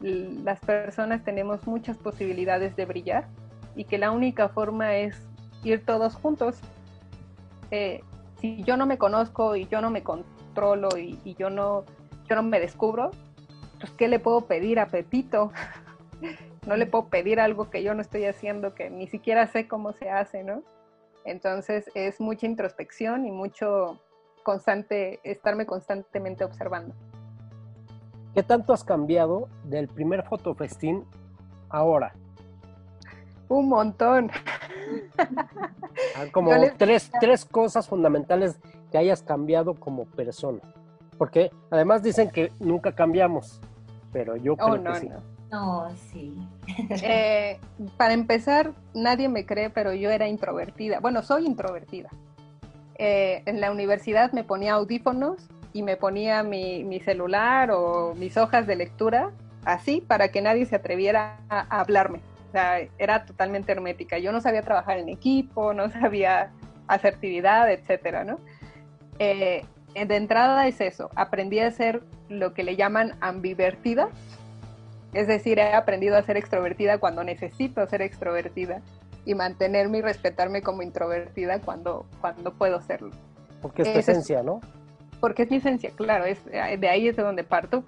las 0.01 0.59
personas 0.59 1.24
tenemos 1.24 1.65
muchas 1.65 1.97
posibilidades 1.97 2.76
de 2.76 2.86
brillar 2.86 3.28
y 3.76 3.86
que 3.86 3.97
la 3.97 4.11
única 4.11 4.49
forma 4.49 4.95
es 4.95 5.15
ir 5.63 5.86
todos 5.86 6.15
juntos. 6.15 6.59
Eh, 7.72 8.03
si 8.39 8.63
yo 8.63 8.76
no 8.76 8.86
me 8.86 8.97
conozco 8.97 9.55
y 9.55 9.67
yo 9.67 9.80
no 9.80 9.89
me 9.89 10.03
controlo 10.03 10.89
y, 10.97 11.36
yo, 11.39 11.49
no, 11.49 11.86
no 12.30 12.43
me 12.43 12.59
descubro, 12.59 13.11
pues 13.80 13.91
¿qué 13.93 14.07
le 14.07 14.19
puedo 14.19 14.41
pedir 14.41 14.80
a 14.80 14.88
Pepito? 14.88 15.51
no 16.66 16.76
le 16.76 16.86
puedo 16.86 17.09
pedir 17.09 17.39
algo 17.39 17.70
que 17.70 17.84
yo 17.84 17.93
no 17.93 18.01
estoy 18.01 18.26
haciendo, 18.26 18.76
que 18.76 18.89
ni 18.89 19.07
siquiera 19.07 19.47
sé 19.47 19.68
cómo 19.68 19.93
se 19.93 20.09
hace, 20.09 20.43
¿no? 20.43 20.64
Entonces 21.26 21.89
es 21.93 22.20
mucha 22.20 22.45
introspección 22.45 23.26
y 23.26 23.32
mucho 23.32 23.99
constante, 24.43 25.20
estarme 25.24 25.66
constantemente 25.66 26.43
observando. 26.43 26.95
¿Qué 28.34 28.43
tanto 28.43 28.74
has 28.74 28.84
cambiado 28.84 29.49
del 29.66 29.88
primer 29.88 30.24
fotofestín 30.24 31.05
ahora? 31.70 32.14
Un 33.49 33.70
montón. 33.70 34.32
Ah, 36.16 36.26
como 36.32 36.51
tres, 36.78 37.09
tres 37.20 37.45
cosas 37.45 37.88
fundamentales 37.88 38.59
que 38.91 38.97
hayas 38.97 39.22
cambiado 39.22 39.74
como 39.76 40.05
persona. 40.05 40.59
Porque 41.18 41.51
además 41.70 42.03
dicen 42.03 42.30
que 42.30 42.51
nunca 42.59 42.93
cambiamos, 42.93 43.62
pero 44.12 44.36
yo 44.36 44.57
creo 44.57 44.74
oh, 44.74 44.84
que 44.84 44.95
sí. 44.95 45.09
No, 45.09 45.22
sí. 46.12 46.34
Eh, 47.04 47.60
para 47.97 48.14
empezar, 48.14 48.74
nadie 48.93 49.28
me 49.30 49.45
cree, 49.45 49.70
pero 49.70 49.93
yo 49.93 50.10
era 50.10 50.28
introvertida. 50.28 50.99
Bueno, 50.99 51.22
soy 51.22 51.45
introvertida. 51.45 52.10
Eh, 52.95 53.41
en 53.45 53.60
la 53.60 53.72
universidad 53.72 54.32
me 54.32 54.43
ponía 54.43 54.74
audífonos 54.74 55.49
y 55.74 55.84
me 55.84 55.97
ponía 55.97 56.43
mi, 56.43 56.99
celular 57.04 57.72
o 57.72 58.14
mis 58.16 58.38
hojas 58.38 58.68
de 58.68 58.76
lectura 58.76 59.32
así 59.66 60.02
para 60.02 60.30
que 60.30 60.41
nadie 60.41 60.66
se 60.66 60.76
atreviera 60.76 61.39
a, 61.49 61.80
hablarme. 61.80 62.20
O 62.49 62.52
sea, 62.52 62.80
era 62.97 63.26
totalmente 63.26 63.72
hermética. 63.72 64.18
Yo 64.18 64.32
no 64.32 64.41
sabía 64.41 64.62
trabajar 64.62 64.97
en 64.97 65.10
equipo, 65.10 65.74
no 65.74 65.89
sabía 66.02 66.52
asertividad, 66.88 67.72
etcétera, 67.72 68.24
¿no? 68.24 68.39
Eh, 69.20 69.66
de 69.93 70.16
entrada 70.16 70.68
es 70.68 70.80
eso, 70.80 71.10
aprendí 71.16 71.60
a 71.60 71.70
ser 71.72 72.02
lo 72.30 72.54
que 72.54 72.64
le 72.64 72.76
llaman 72.76 73.14
ambivertida, 73.20 74.10
es 75.14 75.28
decir, 75.28 75.59
he 75.59 75.74
aprendido 75.74 76.18
a 76.18 76.24
ser 76.24 76.38
extrovertida 76.38 76.97
cuando 76.97 77.24
necesito 77.24 77.86
ser 77.88 78.01
extrovertida 78.01 78.82
y 79.26 79.36
mantenerme 79.36 79.99
y 79.99 80.01
respetarme 80.01 80.62
como 80.62 80.82
introvertida 80.82 81.59
cuando, 81.59 82.05
cuando 82.22 82.53
puedo 82.53 82.82
serlo. 82.82 83.12
Porque 83.62 83.84
es 83.84 83.93
tu 83.93 83.99
esencia, 83.99 84.41
¿no? 84.41 84.62
Porque 85.20 85.43
es 85.43 85.51
mi 85.51 85.57
esencia, 85.57 85.91
claro, 85.95 86.26
es, 86.26 86.43
de 86.45 86.89
ahí 86.89 87.07
es 87.07 87.16
de 87.16 87.24
donde 87.24 87.43
parto, 87.43 87.84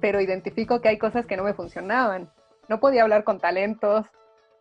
pero 0.00 0.20
identifico 0.20 0.80
que 0.80 0.88
hay 0.88 0.98
cosas 0.98 1.26
que 1.26 1.36
no 1.36 1.44
me 1.44 1.52
funcionaban. 1.52 2.30
No 2.68 2.80
podía 2.80 3.02
hablar 3.02 3.24
con 3.24 3.38
talentos, 3.38 4.06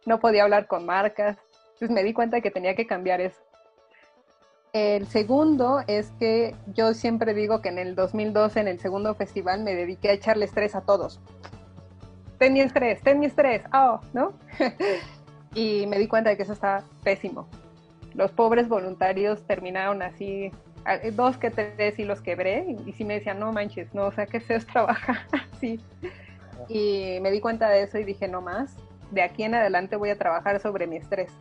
no 0.06 0.20
podía 0.20 0.44
hablar 0.44 0.68
con 0.68 0.86
marcas, 0.86 1.38
entonces 1.74 1.92
me 1.92 2.04
di 2.04 2.14
cuenta 2.14 2.42
que 2.42 2.52
tenía 2.52 2.76
que 2.76 2.86
cambiar 2.86 3.22
eso. 3.22 3.42
El 4.74 5.08
segundo 5.08 5.82
es 5.88 6.12
que 6.20 6.56
yo 6.68 6.94
siempre 6.94 7.34
digo 7.34 7.62
que 7.62 7.70
en 7.70 7.78
el 7.78 7.96
2012, 7.96 8.60
en 8.60 8.68
el 8.68 8.80
segundo 8.80 9.14
festival, 9.16 9.64
me 9.64 9.76
dediqué 9.76 10.10
a 10.10 10.14
echarle 10.14 10.46
estrés 10.46 10.76
a 10.76 10.82
todos. 10.82 11.20
Ten 12.42 12.54
mi 12.54 12.62
estrés, 12.62 13.00
ten 13.04 13.20
mi 13.20 13.28
estrés, 13.28 13.62
oh, 13.72 14.02
¿no? 14.14 14.34
y 15.54 15.86
me 15.86 16.00
di 16.00 16.08
cuenta 16.08 16.32
de 16.32 16.38
que 16.38 16.42
eso 16.42 16.54
está 16.54 16.84
pésimo. 17.04 17.48
Los 18.16 18.32
pobres 18.32 18.68
voluntarios 18.68 19.46
terminaron 19.46 20.02
así, 20.02 20.52
dos 21.14 21.38
que 21.38 21.52
tres 21.52 22.00
y 22.00 22.04
los 22.04 22.20
quebré 22.20 22.66
y, 22.88 22.94
sí 22.94 23.06
me 23.06 23.14
decían, 23.14 23.40
no 23.40 23.52
manches, 23.52 23.94
no, 23.94 24.08
o 24.08 24.12
sea, 24.12 24.26
que 24.26 24.40
se 24.40 24.56
es 24.56 24.66
trabajar 24.66 25.18
así. 25.54 25.80
Y 26.68 27.20
me 27.22 27.30
di 27.30 27.42
cuenta 27.42 27.70
de 27.70 27.84
eso 27.84 28.00
y 28.00 28.06
dije, 28.06 28.28
no 28.28 28.42
más, 28.42 28.76
de 29.12 29.22
aquí 29.22 29.44
en 29.44 29.54
adelante 29.54 29.96
voy 29.96 30.10
a 30.10 30.18
trabajar 30.18 30.60
sobre 30.60 30.88
mi 30.88 30.98
estrés. 30.98 31.32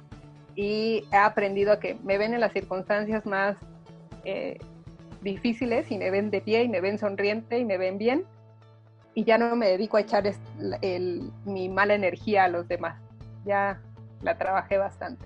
Y 0.55 1.05
he 1.11 1.17
aprendido 1.17 1.73
a 1.73 1.81
que 1.81 1.95
me 2.05 2.19
ven 2.19 2.35
en 2.35 2.41
las 2.41 2.53
circunstancias 2.53 3.25
más 3.25 3.57
eh, 4.27 4.59
difíciles 5.23 5.91
y 5.91 5.97
me 5.97 6.11
ven 6.11 6.31
de 6.31 6.43
pie 6.43 6.65
y 6.65 6.69
me 6.69 6.83
ven 6.83 6.99
sonriente 6.99 7.59
y 7.59 7.65
me 7.65 7.79
ven 7.79 7.97
bien. 7.97 8.27
Y 9.15 9.25
ya 9.25 9.39
no 9.39 9.57
me 9.57 9.69
dedico 9.69 9.97
a 9.97 10.01
echar 10.01 10.25
mi 11.45 11.69
mala 11.69 11.95
energía 11.95 12.45
a 12.45 12.49
los 12.49 12.69
demás. 12.69 13.01
Ya 13.45 13.81
la 14.23 14.39
trabajé 14.39 14.79
bastante. 14.79 15.25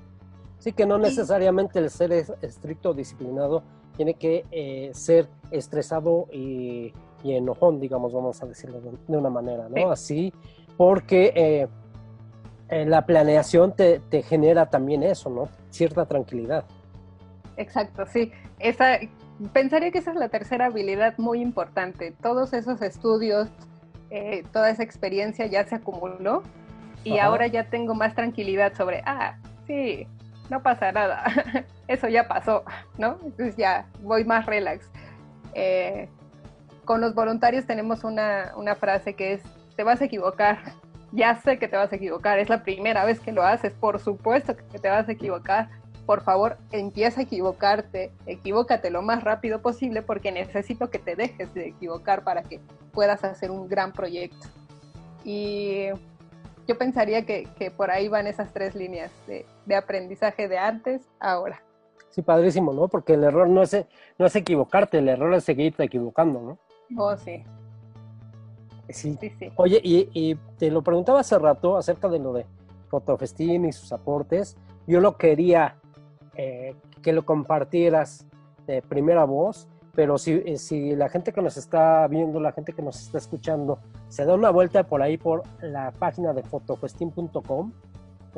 Sí, 0.58 0.72
que 0.72 0.86
no 0.86 0.98
necesariamente 0.98 1.78
el 1.78 1.90
ser 1.90 2.12
estricto 2.40 2.94
disciplinado 2.94 3.62
tiene 3.96 4.14
que 4.14 4.44
eh, 4.50 4.90
ser 4.94 5.28
estresado 5.50 6.26
y, 6.32 6.92
enojón, 7.22 7.80
digamos, 7.80 8.12
vamos 8.12 8.42
a 8.42 8.46
decirlo 8.46 8.80
de, 8.80 9.16
una 9.16 9.30
manera, 9.30 9.68
¿no? 9.68 9.90
Así, 9.90 10.32
porque 10.76 11.32
eh, 11.34 11.68
eh, 12.68 12.84
la 12.86 13.06
planeación 13.06 13.74
te, 13.74 14.00
te, 14.00 14.22
genera 14.22 14.66
también 14.66 15.02
eso, 15.02 15.30
¿no? 15.30 15.48
Cierta 15.70 16.06
tranquilidad. 16.06 16.64
Exacto, 17.56 18.04
sí. 18.06 18.32
Esa, 18.58 18.98
pensaría 19.52 19.90
que 19.90 19.98
esa 19.98 20.10
es 20.10 20.16
la 20.16 20.28
tercera 20.28 20.66
habilidad 20.66 21.16
muy 21.18 21.40
importante. 21.40 22.14
Todos 22.22 22.52
esos 22.52 22.82
estudios, 22.82 23.48
toda 24.52 24.70
esa 24.70 24.82
experiencia 24.82 25.46
ya 25.46 25.64
se 25.64 25.74
acumuló 25.74 26.42
y 27.04 27.18
ahora 27.18 27.46
ya 27.46 27.64
tengo 27.64 27.94
más 27.94 28.14
tranquilidad 28.14 28.74
sobre, 28.74 29.02
ah, 29.04 29.36
sí, 29.66 30.06
no 30.50 30.62
pasa 30.62 30.92
nada, 30.92 31.24
eso 31.88 32.08
ya 32.08 32.26
pasó, 32.28 32.64
¿no? 32.98 33.18
Entonces 33.24 33.56
ya 33.56 33.86
voy 34.00 34.24
más 34.24 34.46
relax. 34.46 34.88
Eh, 35.54 36.08
con 36.84 37.00
los 37.00 37.14
voluntarios 37.14 37.66
tenemos 37.66 38.04
una, 38.04 38.52
una 38.56 38.74
frase 38.74 39.14
que 39.14 39.34
es, 39.34 39.42
te 39.76 39.84
vas 39.84 40.00
a 40.00 40.04
equivocar, 40.04 40.58
ya 41.12 41.36
sé 41.36 41.58
que 41.58 41.68
te 41.68 41.76
vas 41.76 41.92
a 41.92 41.96
equivocar, 41.96 42.38
es 42.38 42.48
la 42.48 42.62
primera 42.62 43.04
vez 43.04 43.20
que 43.20 43.32
lo 43.32 43.42
haces, 43.42 43.72
por 43.74 44.00
supuesto 44.00 44.56
que 44.56 44.78
te 44.78 44.88
vas 44.88 45.08
a 45.08 45.12
equivocar, 45.12 45.68
por 46.06 46.22
favor, 46.22 46.58
empieza 46.70 47.20
a 47.20 47.22
equivocarte, 47.24 48.12
equivócate 48.26 48.90
lo 48.90 49.00
más 49.00 49.24
rápido 49.24 49.62
posible 49.62 50.02
porque 50.02 50.32
necesito 50.32 50.90
que 50.90 50.98
te 50.98 51.16
dejes 51.16 51.54
de 51.54 51.68
equivocar 51.68 52.24
para 52.24 52.42
que 52.42 52.60
puedas 52.94 53.24
hacer 53.24 53.50
un 53.50 53.68
gran 53.68 53.92
proyecto. 53.92 54.46
Y 55.24 55.88
yo 56.66 56.78
pensaría 56.78 57.26
que, 57.26 57.72
por 57.76 57.90
ahí 57.90 58.08
van 58.08 58.26
esas 58.26 58.52
tres 58.52 58.74
líneas 58.74 59.10
de, 59.26 59.76
aprendizaje 59.76 60.48
de 60.48 60.58
antes 60.58 61.02
ahora. 61.20 61.60
Sí, 62.10 62.22
padrísimo, 62.22 62.72
¿no? 62.72 62.88
Porque 62.88 63.14
el 63.14 63.24
error 63.24 63.48
no 63.48 63.62
es, 63.62 63.76
no 64.18 64.26
es 64.26 64.36
equivocarte, 64.36 64.98
el 64.98 65.08
error 65.08 65.34
es 65.34 65.44
seguirte 65.44 65.84
equivocando, 65.84 66.40
¿no? 66.40 66.58
Oh, 66.96 67.16
sí. 67.16 67.42
Sí. 68.90 69.18
sí, 69.20 69.52
Oye, 69.56 69.80
y, 69.82 70.34
te 70.58 70.70
lo 70.70 70.82
preguntaba 70.82 71.20
hace 71.20 71.38
rato 71.38 71.76
acerca 71.76 72.08
de 72.08 72.18
lo 72.18 72.32
de 72.34 72.46
Fotofestín 72.88 73.64
y 73.64 73.72
sus 73.72 73.92
aportes. 73.92 74.56
Yo 74.86 75.00
lo 75.00 75.16
quería 75.16 75.76
eh, 76.34 76.76
que 77.02 77.12
lo 77.12 77.24
compartieras 77.24 78.26
de 78.66 78.82
primera 78.82 79.24
voz, 79.24 79.68
pero 79.94 80.18
si, 80.18 80.32
eh, 80.32 80.56
si 80.58 80.96
la 80.96 81.08
gente 81.08 81.32
que 81.32 81.40
nos 81.40 81.56
está 81.56 82.06
viendo, 82.08 82.40
la 82.40 82.52
gente 82.52 82.72
que 82.72 82.82
nos 82.82 83.00
está 83.00 83.18
escuchando, 83.18 83.78
se 84.08 84.24
da 84.24 84.34
una 84.34 84.50
vuelta 84.50 84.84
por 84.84 85.02
ahí 85.02 85.16
por 85.16 85.42
la 85.62 85.92
página 85.92 86.32
de 86.32 86.42
fotofestín.com, 86.42 87.72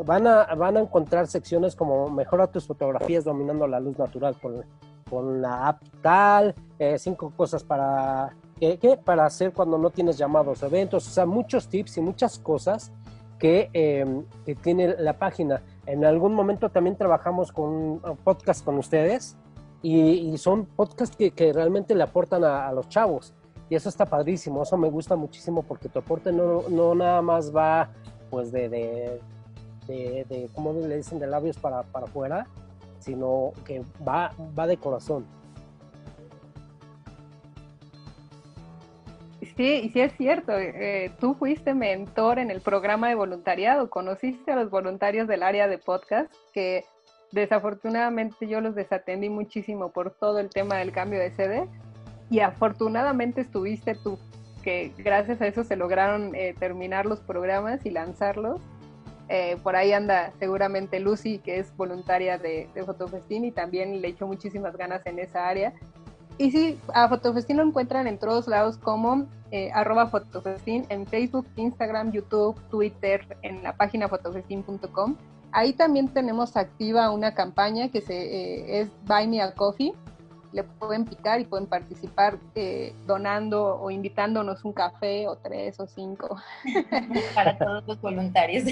van 0.04 0.26
a, 0.26 0.54
van 0.54 0.76
a 0.76 0.80
encontrar 0.80 1.26
secciones 1.26 1.74
como 1.74 2.10
mejora 2.10 2.46
tus 2.46 2.66
fotografías 2.66 3.24
dominando 3.24 3.66
la 3.66 3.80
luz 3.80 3.98
natural 3.98 4.36
con, 4.40 4.62
con 5.08 5.40
la 5.40 5.68
app 5.68 5.82
tal, 6.02 6.54
eh, 6.78 6.98
cinco 6.98 7.32
cosas 7.34 7.64
para, 7.64 8.36
¿qué, 8.60 9.00
para 9.02 9.24
hacer 9.24 9.52
cuando 9.52 9.78
no 9.78 9.88
tienes 9.88 10.18
llamados 10.18 10.62
eventos, 10.62 11.06
o 11.08 11.10
sea, 11.10 11.24
muchos 11.24 11.68
tips 11.68 11.96
y 11.96 12.00
muchas 12.02 12.38
cosas 12.38 12.92
que, 13.38 13.70
que 14.46 14.54
tiene 14.54 14.96
la 14.98 15.14
página. 15.14 15.62
En 15.84 16.04
algún 16.06 16.34
momento 16.34 16.70
también 16.70 16.96
trabajamos 16.96 17.52
con 17.52 17.68
un 17.68 18.00
podcast 18.24 18.64
con 18.64 18.78
ustedes 18.78 19.36
y, 19.88 20.38
son 20.38 20.66
podcasts 20.66 21.16
que, 21.16 21.52
realmente 21.52 21.94
le 21.94 22.02
aportan 22.02 22.42
a, 22.44 22.72
los 22.72 22.88
chavos. 22.88 23.32
Y 23.68 23.74
eso 23.74 23.88
está 23.88 24.06
padrísimo, 24.06 24.62
eso 24.62 24.76
me 24.76 24.88
gusta 24.88 25.16
muchísimo 25.16 25.62
porque 25.62 25.88
tu 25.88 25.98
aporte 25.98 26.32
no, 26.32 26.62
no 26.68 26.94
nada 26.94 27.20
más 27.20 27.54
va 27.54 27.90
pues 28.30 28.52
de, 28.52 28.68
de, 28.68 29.20
de, 29.88 30.48
¿cómo 30.54 30.72
le 30.72 30.96
dicen? 30.96 31.18
De 31.18 31.26
labios 31.26 31.56
para, 31.56 31.82
para 31.82 32.06
afuera, 32.06 32.46
sino 32.98 33.52
que 33.64 33.82
va, 34.06 34.32
va 34.58 34.66
de 34.66 34.76
corazón. 34.76 35.24
Sí, 39.56 39.90
sí 39.92 40.00
es 40.00 40.12
cierto, 40.16 40.52
eh, 40.52 41.12
tú 41.18 41.34
fuiste 41.34 41.72
mentor 41.72 42.38
en 42.38 42.50
el 42.50 42.60
programa 42.60 43.08
de 43.08 43.14
voluntariado, 43.14 43.88
conociste 43.88 44.52
a 44.52 44.56
los 44.56 44.70
voluntarios 44.70 45.28
del 45.28 45.42
área 45.42 45.66
de 45.66 45.78
podcast, 45.78 46.30
que 46.52 46.84
desafortunadamente 47.36 48.48
yo 48.48 48.60
los 48.60 48.74
desatendí 48.74 49.28
muchísimo 49.28 49.90
por 49.90 50.10
todo 50.10 50.40
el 50.40 50.50
tema 50.50 50.76
del 50.76 50.92
cambio 50.92 51.20
de 51.20 51.30
sede, 51.30 51.68
y 52.28 52.40
afortunadamente 52.40 53.42
estuviste 53.42 53.94
tú, 53.94 54.18
que 54.62 54.92
gracias 54.98 55.40
a 55.40 55.46
eso 55.46 55.62
se 55.62 55.76
lograron 55.76 56.34
eh, 56.34 56.54
terminar 56.58 57.06
los 57.06 57.20
programas 57.20 57.86
y 57.86 57.90
lanzarlos. 57.90 58.60
Eh, 59.28 59.56
por 59.62 59.76
ahí 59.76 59.92
anda 59.92 60.32
seguramente 60.38 60.98
Lucy, 60.98 61.38
que 61.38 61.58
es 61.58 61.76
voluntaria 61.76 62.38
de, 62.38 62.68
de 62.74 62.84
Fotofestín 62.84 63.44
y 63.44 63.52
también 63.52 64.00
le 64.00 64.08
echó 64.08 64.26
muchísimas 64.26 64.76
ganas 64.76 65.04
en 65.06 65.18
esa 65.18 65.48
área. 65.48 65.72
Y 66.38 66.50
sí, 66.50 66.78
a 66.92 67.08
Fotofestín 67.08 67.56
lo 67.56 67.62
encuentran 67.62 68.06
en 68.06 68.18
todos 68.18 68.46
lados 68.46 68.76
como 68.76 69.26
eh, 69.52 69.70
arroba 69.72 70.08
Fotofestín 70.08 70.84
en 70.88 71.06
Facebook, 71.06 71.46
Instagram, 71.56 72.12
YouTube, 72.12 72.60
Twitter, 72.68 73.38
en 73.42 73.62
la 73.62 73.76
página 73.76 74.08
fotofestín.com. 74.08 75.16
Ahí 75.52 75.72
también 75.72 76.08
tenemos 76.08 76.56
activa 76.56 77.10
una 77.10 77.34
campaña 77.34 77.88
que 77.88 78.00
se, 78.00 78.14
eh, 78.14 78.80
es 78.80 78.90
Buy 79.06 79.28
Me 79.28 79.42
a 79.42 79.52
Coffee. 79.52 79.92
Le 80.52 80.64
pueden 80.64 81.04
picar 81.04 81.40
y 81.40 81.44
pueden 81.44 81.66
participar 81.66 82.38
eh, 82.54 82.94
donando 83.06 83.78
o 83.78 83.90
invitándonos 83.90 84.64
un 84.64 84.72
café 84.72 85.26
o 85.28 85.36
tres 85.36 85.78
o 85.80 85.86
cinco. 85.86 86.36
Para 87.34 87.58
todos 87.58 87.86
los 87.86 88.00
voluntarios. 88.00 88.64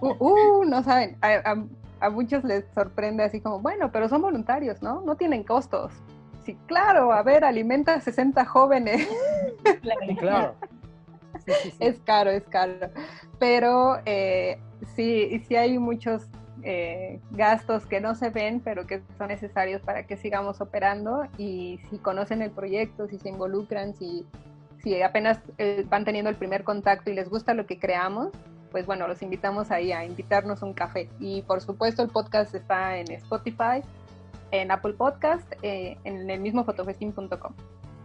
Uh, 0.00 0.14
uh, 0.18 0.64
no 0.64 0.82
saben, 0.82 1.16
a, 1.22 1.56
a 2.00 2.10
muchos 2.10 2.44
les 2.44 2.64
sorprende 2.74 3.22
así 3.22 3.40
como, 3.40 3.60
bueno, 3.60 3.90
pero 3.90 4.08
son 4.08 4.20
voluntarios, 4.20 4.82
¿no? 4.82 5.00
No 5.00 5.16
tienen 5.16 5.44
costos 5.44 5.92
sí, 6.44 6.56
claro, 6.66 7.12
a 7.12 7.22
ver, 7.22 7.44
alimenta 7.44 7.94
a 7.94 8.00
60 8.00 8.44
jóvenes. 8.44 9.08
Claro. 10.18 10.54
Es 11.78 11.98
caro, 12.00 12.30
es 12.30 12.44
caro. 12.44 12.74
Pero 13.38 13.98
eh, 14.04 14.58
sí, 14.94 15.42
sí 15.46 15.56
hay 15.56 15.78
muchos 15.78 16.26
eh, 16.62 17.20
gastos 17.32 17.84
que 17.84 18.00
no 18.00 18.14
se 18.14 18.30
ven, 18.30 18.60
pero 18.60 18.86
que 18.86 19.02
son 19.18 19.28
necesarios 19.28 19.82
para 19.82 20.06
que 20.06 20.16
sigamos 20.16 20.60
operando. 20.60 21.26
Y 21.36 21.80
si 21.90 21.98
conocen 21.98 22.42
el 22.42 22.50
proyecto, 22.50 23.06
si 23.06 23.18
se 23.18 23.28
involucran, 23.28 23.94
si, 23.94 24.24
si 24.82 25.02
apenas 25.02 25.40
eh, 25.58 25.84
van 25.88 26.04
teniendo 26.04 26.30
el 26.30 26.36
primer 26.36 26.64
contacto 26.64 27.10
y 27.10 27.14
les 27.14 27.28
gusta 27.28 27.54
lo 27.54 27.66
que 27.66 27.78
creamos, 27.78 28.30
pues 28.70 28.86
bueno, 28.86 29.06
los 29.06 29.22
invitamos 29.22 29.70
ahí 29.70 29.92
a 29.92 30.04
invitarnos 30.04 30.62
un 30.62 30.72
café. 30.72 31.08
Y 31.20 31.42
por 31.42 31.60
supuesto 31.60 32.02
el 32.02 32.08
podcast 32.08 32.54
está 32.54 32.96
en 32.96 33.10
Spotify, 33.12 33.82
en 34.50 34.70
Apple 34.70 34.94
Podcast, 34.94 35.52
eh, 35.62 35.98
en 36.04 36.30
el 36.30 36.40
mismo 36.40 36.64
fotofestín.com. 36.64 37.52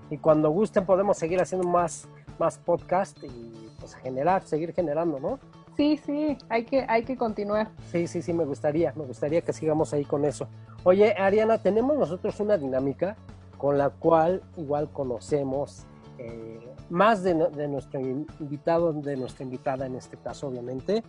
Y 0.09 0.17
cuando 0.17 0.49
gusten 0.49 0.85
podemos 0.85 1.17
seguir 1.17 1.39
haciendo 1.39 1.67
más, 1.67 2.07
más 2.39 2.57
podcast 2.57 3.17
y 3.23 3.69
pues 3.79 3.95
generar, 3.95 4.43
seguir 4.43 4.73
generando, 4.73 5.19
¿no? 5.19 5.39
Sí, 5.79 5.95
sí, 5.95 6.37
hay 6.49 6.65
que, 6.65 6.85
hay 6.89 7.05
que 7.05 7.15
continuar. 7.15 7.69
Sí, 7.85 8.05
sí, 8.05 8.21
sí, 8.21 8.33
me 8.33 8.43
gustaría, 8.43 8.91
me 8.97 9.05
gustaría 9.05 9.39
que 9.39 9.53
sigamos 9.53 9.93
ahí 9.93 10.03
con 10.03 10.25
eso. 10.25 10.49
Oye, 10.83 11.15
Ariana, 11.17 11.57
tenemos 11.57 11.97
nosotros 11.97 12.37
una 12.41 12.57
dinámica 12.57 13.15
con 13.57 13.77
la 13.77 13.89
cual 13.89 14.43
igual 14.57 14.91
conocemos 14.91 15.85
eh, 16.17 16.59
más 16.89 17.23
de, 17.23 17.33
de, 17.33 17.69
nuestro 17.69 18.01
invitado, 18.01 18.91
de 18.91 19.15
nuestra 19.15 19.45
invitada 19.45 19.85
en 19.85 19.95
este 19.95 20.17
caso, 20.17 20.49
obviamente. 20.49 21.01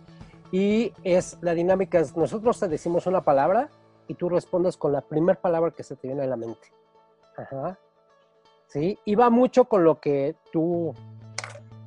Y 0.53 0.93
es 1.03 1.37
la 1.41 1.53
dinámica, 1.53 1.99
es, 1.99 2.15
nosotros 2.15 2.57
te 2.57 2.69
decimos 2.69 3.05
una 3.07 3.25
palabra 3.25 3.69
y 4.07 4.13
tú 4.13 4.29
respondes 4.29 4.77
con 4.77 4.93
la 4.93 5.01
primera 5.01 5.37
palabra 5.37 5.71
que 5.71 5.83
se 5.83 5.97
te 5.97 6.07
viene 6.07 6.23
a 6.23 6.27
la 6.27 6.37
mente. 6.37 6.71
Ajá. 7.35 7.77
¿Sí? 8.67 8.97
Y 9.03 9.15
va 9.15 9.29
mucho 9.29 9.65
con 9.65 9.83
lo 9.83 9.99
que 9.99 10.37
tú 10.49 10.93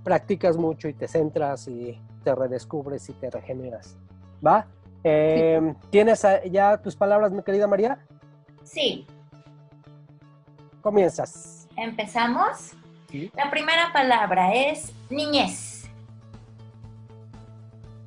practicas 0.03 0.59
mucho 0.59 0.87
y 0.87 0.93
te 0.93 1.09
centras 1.09 1.67
y 1.67 1.99
te 2.25 2.35
redescubres 2.35 3.09
y 3.09 3.13
te 3.13 3.31
regeneras. 3.31 3.97
¿Va? 4.45 4.67
Em, 5.05 5.75
¿Tienes 5.91 6.27
ya 6.51 6.79
tus 6.79 6.97
palabras, 6.97 7.31
mi 7.31 7.43
querida 7.43 7.67
María? 7.67 7.99
Sí. 8.63 9.07
Comienzas. 10.81 11.69
¿Empezamos? 11.77 12.73
¿Sí? 13.11 13.31
La 13.37 13.51
primera 13.51 13.93
palabra 13.93 14.55
es 14.55 14.93
niñez. 15.11 15.89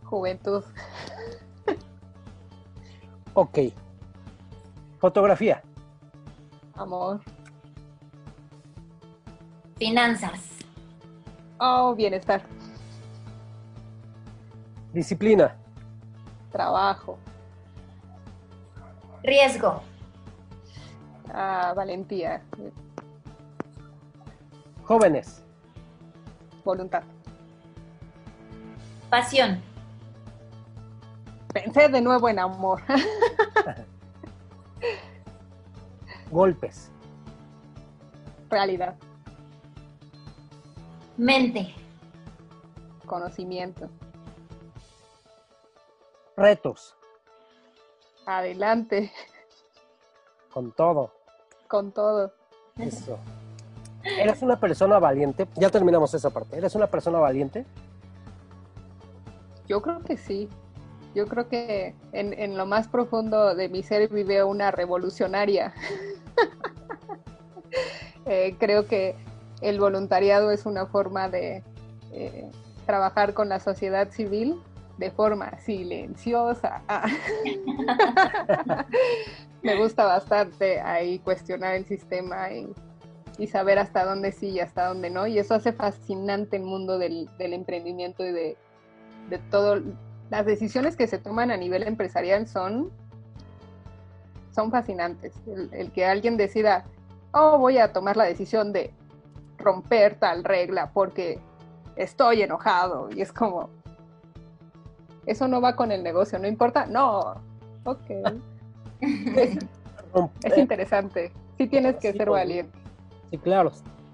Juventud. 0.03 0.63
ok. 3.34 3.59
Fotografía. 4.99 5.61
Amor. 6.74 7.22
Finanzas. 9.78 10.39
Oh, 11.59 11.93
bienestar. 11.95 12.41
Disciplina. 14.93 15.55
Trabajo. 16.51 17.17
Riesgo. 19.23 19.81
Ah, 21.33 21.73
valentía. 21.75 22.41
Jóvenes. 24.83 25.43
Voluntad. 26.63 27.03
Pasión. 29.09 29.61
Pensé 31.53 31.89
de 31.89 32.01
nuevo 32.01 32.29
en 32.29 32.39
amor. 32.39 32.81
Golpes. 36.31 36.91
Realidad. 38.49 38.95
Mente. 41.17 41.73
Conocimiento. 43.05 43.89
Retos. 46.38 46.95
Adelante. 48.27 49.11
Con 50.53 50.71
todo. 50.71 51.11
Con 51.67 51.91
todo. 51.91 52.31
Eso. 52.77 53.17
¿Eres 54.03 54.43
una 54.43 54.59
persona 54.59 54.99
valiente? 54.99 55.47
Ya 55.55 55.71
terminamos 55.71 56.13
esa 56.13 56.29
parte. 56.29 56.55
¿Eres 56.55 56.75
una 56.75 56.85
persona 56.85 57.17
valiente? 57.17 57.65
Yo 59.67 59.81
creo 59.81 60.03
que 60.03 60.15
sí. 60.15 60.47
Yo 61.15 61.25
creo 61.25 61.49
que 61.49 61.95
en, 62.11 62.55
lo 62.55 62.67
más 62.67 62.88
profundo 62.88 63.55
de 63.55 63.67
mi 63.67 63.81
ser 63.81 64.07
vive 64.07 64.43
una 64.43 64.71
revolucionaria. 64.71 65.73
Eh, 68.29 68.57
creo 68.59 68.88
que 68.88 69.15
el 69.61 69.79
voluntariado 69.79 70.51
es 70.51 70.65
una 70.65 70.85
forma 70.85 71.29
de 71.29 71.63
eh, 72.11 72.51
trabajar 72.85 73.33
con 73.33 73.47
la 73.47 73.61
sociedad 73.61 74.09
civil 74.11 74.61
de 74.98 75.12
forma 75.12 75.58
silenciosa. 75.60 76.82
Me 79.64 79.76
gusta 79.76 80.06
bastante 80.06 80.82
ahí 80.82 81.20
cuestionar 81.20 81.76
el 81.76 81.86
sistema 81.86 82.50
y, 82.52 82.68
saber 83.48 83.78
hasta 83.78 84.04
dónde 84.04 84.32
sí 84.32 84.50
y 84.50 84.60
hasta 84.60 84.88
dónde 84.88 85.12
no. 85.12 85.28
Y 85.28 85.38
eso 85.38 85.54
hace 85.54 85.72
fascinante 85.72 86.58
el 86.58 86.64
mundo 86.64 86.98
del, 86.98 87.30
emprendimiento 87.39 88.26
y 88.26 88.32
de, 88.32 88.58
de 89.30 89.38
todo. 89.52 89.82
Las 90.30 90.45
decisiones 90.45 90.95
que 90.95 91.08
se 91.08 91.20
toman 91.20 91.52
a 91.52 91.58
nivel 91.58 91.84
empresarial 91.84 92.48
son, 92.48 92.91
son 94.54 94.72
fascinantes. 94.72 95.34
el 95.72 95.91
que 95.91 96.06
alguien 96.06 96.36
decida, 96.36 96.86
oh, 97.32 97.60
voy 97.60 97.78
a 97.78 97.93
tomar 97.93 98.18
la 98.18 98.26
decisión 98.26 98.74
de 98.74 98.91
romper 99.58 100.16
tal 100.16 100.43
regla 100.43 100.91
porque 100.93 101.39
estoy 101.95 102.41
enojado. 102.41 103.10
Y 103.12 103.22
es 103.22 103.32
como, 103.32 103.70
eso 105.28 105.47
no 105.47 105.61
va 105.61 105.75
con 105.75 105.91
el 105.91 106.01
negocio, 106.03 106.39
no 106.39 106.47
importa. 106.47 106.86
No, 106.88 107.36
ok. 107.84 108.09
es, 109.01 110.57
interesante. 110.57 111.32
Sí 111.57 111.67
tienes 111.67 111.97
que 111.97 112.13
ser 112.13 112.30
valiente. 112.30 112.75
Sí, 113.30 113.38
claro. 113.38 113.71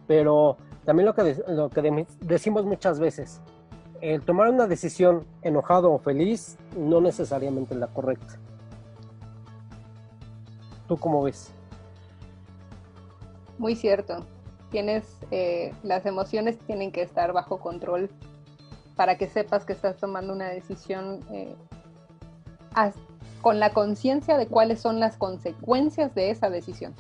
Pero 0.08 0.58
también 0.86 1.06
lo 1.06 1.14
que, 1.14 1.38
lo 1.48 1.70
que 1.70 2.06
decimos 2.22 2.66
muchas 2.66 3.00
veces, 3.00 3.42
el 4.02 4.22
tomar 4.24 4.50
una 4.50 4.66
decisión 4.66 5.24
enojado 5.44 5.94
o 5.94 6.00
feliz 6.00 6.58
no 6.76 7.00
necesariamente 7.00 7.76
es 7.76 7.80
la 7.80 7.88
correcta. 7.88 8.40
¿Tú 10.88 10.98
cómo 10.98 11.22
ves? 11.24 11.52
Muy 13.60 13.76
cierto. 13.76 14.26
Tienes, 14.72 15.06
eh, 15.30 15.74
las 15.84 16.08
emociones 16.08 16.58
tienen 16.58 16.92
que 16.92 17.04
estar 17.04 17.34
bajo 17.34 17.60
control 17.60 18.10
para 18.96 19.18
que 19.18 19.28
sepas 19.28 19.66
que 19.66 19.74
estás 19.74 19.98
tomando 19.98 20.34
una 20.34 20.50
decisión 20.50 21.20
eh, 21.32 21.56
con 23.42 23.60
la 23.60 23.72
conciencia 23.72 24.38
de 24.38 24.48
cuáles 24.48 24.82
son 24.82 25.00
las 25.00 25.18
consecuencias 25.18 26.14
de 26.16 26.30
esa 26.30 26.50
decisión. 26.50 26.94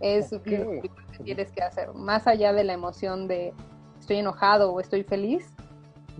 Es 0.00 0.32
lo 0.32 0.42
que 0.42 0.90
tienes 1.22 1.52
que 1.52 1.62
hacer. 1.62 1.92
Más 1.92 2.26
allá 2.26 2.52
de 2.52 2.64
la 2.64 2.72
emoción 2.72 3.28
de 3.28 3.52
estoy 3.98 4.16
enojado 4.16 4.72
o 4.72 4.80
estoy 4.80 5.04
feliz, 5.04 5.46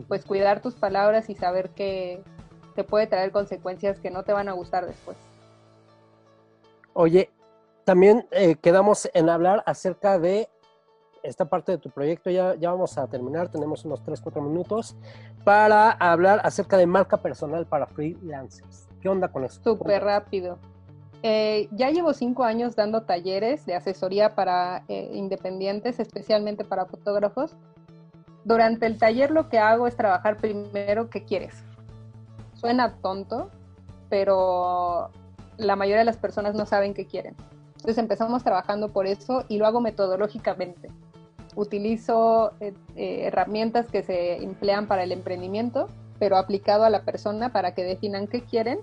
pues 0.07 0.25
cuidar 0.25 0.61
tus 0.61 0.75
palabras 0.75 1.31
y 1.31 1.35
saber 1.35 1.71
que 1.71 2.23
te 2.75 2.85
puede 2.85 3.07
traer 3.07 3.33
consecuencias 3.33 3.99
que 3.99 4.11
no 4.11 4.23
te 4.23 4.33
van 4.33 4.49
a 4.49 4.53
gustar 4.53 4.87
después. 4.87 5.17
Oye, 6.93 7.31
también 7.85 8.27
eh, 8.31 8.57
quedamos 8.57 9.09
en 9.15 9.29
hablar 9.29 9.63
acerca 9.67 10.19
de 10.19 10.49
esta 11.23 11.45
parte 11.45 11.73
de 11.73 11.79
tu 11.79 11.91
proyecto. 11.91 12.31
Ya, 12.31 12.55
ya 12.55 12.71
vamos 12.71 12.97
a 12.99 13.07
terminar, 13.07 13.49
tenemos 13.49 13.85
unos 13.85 14.03
3, 14.03 14.21
4 14.21 14.43
minutos 14.43 14.97
para 15.45 15.91
hablar 15.91 16.41
acerca 16.45 16.77
de 16.77 16.87
marca 16.87 17.16
personal 17.16 17.66
para 17.66 17.87
freelancers. 17.87 18.87
¿Qué 19.01 19.09
onda 19.09 19.29
con 19.29 19.45
esto? 19.45 19.77
Súper 19.77 20.03
rápido. 20.03 20.59
Eh, 21.23 21.68
ya 21.73 21.91
llevo 21.91 22.14
cinco 22.14 22.45
años 22.45 22.75
dando 22.77 23.03
talleres 23.03 23.66
de 23.66 23.75
asesoría 23.75 24.35
para 24.35 24.85
eh, 24.89 25.11
independientes, 25.12 26.01
especialmente 26.01 26.64
para 26.64 26.87
fotógrafos. 26.87 27.57
Durante 28.45 28.87
el 28.87 28.99
taller 28.99 29.31
lo 29.31 29.49
que 29.49 29.59
hago 29.59 29.87
es 29.87 29.97
trabajar 29.97 30.39
primero 30.39 31.11
qué 31.11 31.25
quieres. 31.25 31.62
Suena 32.55 32.97
tonto, 33.03 33.51
pero 34.09 35.11
la 35.59 35.77
mayoría 35.77 35.99
de 35.99 36.05
las 36.05 36.16
personas 36.16 36.55
no 36.55 36.64
saben 36.64 36.95
qué 36.95 37.07
quieren. 37.07 37.37
Entonces 37.77 37.99
empezamos 37.99 38.43
trabajando 38.43 38.89
por 38.89 39.07
eso 39.07 39.45
y 39.49 39.59
lo 39.59 39.66
hago 39.66 39.81
metodológicamente. 39.81 40.91
Utilizo 41.57 42.53
eh, 42.61 42.75
eh, 42.97 43.27
herramientas 43.27 43.87
que 43.87 44.03
se 44.03 44.43
emplean 44.43 44.87
para 44.87 45.03
el 45.03 45.13
emprendimiento, 45.13 45.89
pero 46.19 46.37
aplicado 46.37 46.85
a 46.85 46.91
la 46.91 47.03
persona 47.03 47.53
para 47.53 47.75
que 47.75 47.85
definan 47.85 48.27
qué 48.27 48.43
quieren, 48.43 48.79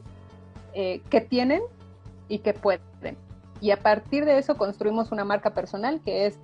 eh, 0.74 1.02
qué 1.10 1.22
tienen 1.22 1.62
y 2.28 2.40
qué 2.40 2.54
pueden. 2.54 3.18
Y 3.62 3.72
a 3.72 3.78
partir 3.78 4.26
de 4.26 4.38
eso 4.38 4.58
construimos 4.58 5.12
una 5.12 5.26
marca 5.26 5.52
personal 5.52 6.02
que 6.04 6.28
es, 6.28 6.40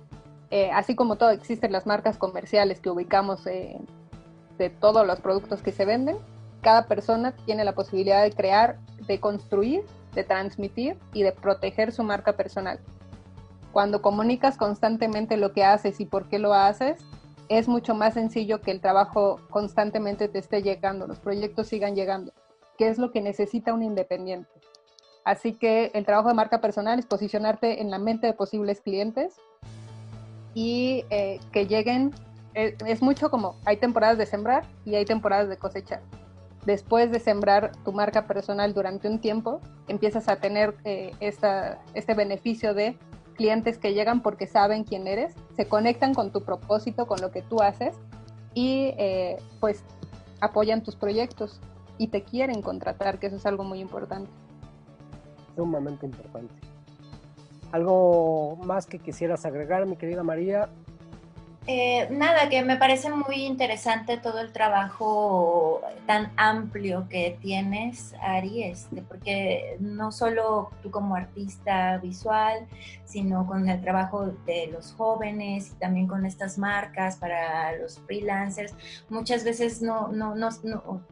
así 0.72 0.94
como 0.94 1.16
todo, 1.16 1.30
existen 1.30 1.72
las 1.72 1.84
marcas 1.84 2.16
comerciales 2.16 2.80
que 2.80 2.90
ubicamos 2.90 3.44
de 3.44 4.70
todos 4.80 5.04
los 5.04 5.20
productos 5.20 5.62
que 5.62 5.72
se 5.72 5.84
venden, 5.84 6.16
cada 6.60 6.86
persona 6.86 7.32
tiene 7.44 7.64
la 7.64 7.72
posibilidad 7.72 8.22
de 8.22 8.32
crear, 8.32 8.78
de 9.06 9.18
construir 9.18 9.84
de 10.14 10.24
transmitir 10.24 10.96
y 11.12 11.22
de 11.22 11.32
proteger 11.32 11.92
su 11.92 12.02
marca 12.02 12.34
personal. 12.34 12.78
Cuando 13.74 14.02
comunicas 14.02 14.56
constantemente 14.56 15.36
lo 15.36 15.52
que 15.52 15.64
haces 15.64 15.98
y 15.98 16.06
por 16.06 16.28
qué 16.28 16.38
lo 16.38 16.54
haces, 16.54 16.96
es 17.48 17.66
mucho 17.66 17.92
más 17.92 18.14
sencillo 18.14 18.60
que 18.60 18.70
el 18.70 18.80
trabajo 18.80 19.40
constantemente 19.50 20.28
te 20.28 20.38
esté 20.38 20.62
llegando, 20.62 21.08
los 21.08 21.18
proyectos 21.18 21.66
sigan 21.66 21.96
llegando, 21.96 22.32
que 22.78 22.86
es 22.86 22.98
lo 22.98 23.10
que 23.10 23.20
necesita 23.20 23.74
un 23.74 23.82
independiente. 23.82 24.48
Así 25.24 25.54
que 25.54 25.90
el 25.92 26.06
trabajo 26.06 26.28
de 26.28 26.34
marca 26.34 26.60
personal 26.60 27.00
es 27.00 27.06
posicionarte 27.06 27.82
en 27.82 27.90
la 27.90 27.98
mente 27.98 28.28
de 28.28 28.34
posibles 28.34 28.80
clientes 28.80 29.34
y 30.54 31.04
eh, 31.10 31.40
que 31.50 31.66
lleguen, 31.66 32.12
eh, 32.54 32.76
es 32.86 33.02
mucho 33.02 33.28
como 33.28 33.56
hay 33.64 33.78
temporadas 33.78 34.18
de 34.18 34.26
sembrar 34.26 34.64
y 34.84 34.94
hay 34.94 35.04
temporadas 35.04 35.48
de 35.48 35.56
cosechar 35.56 36.00
después 36.64 37.10
de 37.10 37.20
sembrar 37.20 37.72
tu 37.84 37.92
marca 37.92 38.26
personal 38.26 38.72
durante 38.72 39.08
un 39.08 39.18
tiempo, 39.18 39.60
empiezas 39.88 40.28
a 40.28 40.36
tener 40.36 40.74
eh, 40.84 41.12
este 41.20 42.14
beneficio 42.14 42.72
de 42.72 42.96
clientes 43.34 43.78
que 43.78 43.92
llegan 43.92 44.22
porque 44.22 44.46
saben 44.46 44.84
quién 44.84 45.06
eres, 45.06 45.34
se 45.56 45.66
conectan 45.66 46.14
con 46.14 46.30
tu 46.30 46.42
propósito, 46.42 47.06
con 47.06 47.20
lo 47.20 47.30
que 47.30 47.42
tú 47.42 47.60
haces 47.60 47.96
y 48.54 48.94
eh, 48.98 49.36
pues 49.60 49.84
apoyan 50.40 50.82
tus 50.82 50.96
proyectos 50.96 51.60
y 51.98 52.08
te 52.08 52.22
quieren 52.22 52.62
contratar, 52.62 53.18
que 53.18 53.26
eso 53.26 53.36
es 53.36 53.46
algo 53.46 53.64
muy 53.64 53.80
importante. 53.80 54.30
Sumamente 55.56 56.06
importante. 56.06 56.54
¿Algo 57.72 58.56
más 58.64 58.86
que 58.86 58.98
quisieras 58.98 59.44
agregar, 59.44 59.86
mi 59.86 59.96
querida 59.96 60.22
María? 60.22 60.68
Eh, 61.66 62.08
nada, 62.10 62.50
que 62.50 62.62
me 62.62 62.76
parece 62.76 63.10
muy 63.10 63.36
interesante 63.36 64.18
todo 64.18 64.40
el 64.40 64.52
trabajo 64.52 65.80
tan 66.06 66.30
amplio 66.36 67.06
que 67.08 67.38
tienes, 67.40 68.14
Ari, 68.20 68.64
este, 68.64 69.00
porque 69.00 69.78
no 69.80 70.12
solo 70.12 70.70
tú 70.82 70.90
como 70.90 71.14
artista 71.14 71.96
visual, 71.96 72.66
sino 73.06 73.46
con 73.46 73.66
el 73.70 73.80
trabajo 73.80 74.26
de 74.44 74.66
los 74.66 74.92
jóvenes 74.92 75.70
y 75.70 75.74
también 75.76 76.06
con 76.06 76.26
estas 76.26 76.58
marcas 76.58 77.16
para 77.16 77.74
los 77.78 77.98
freelancers. 78.00 78.74
Muchas 79.08 79.42
veces 79.42 79.80
no, 79.80 80.08
no, 80.08 80.34
no, 80.34 80.50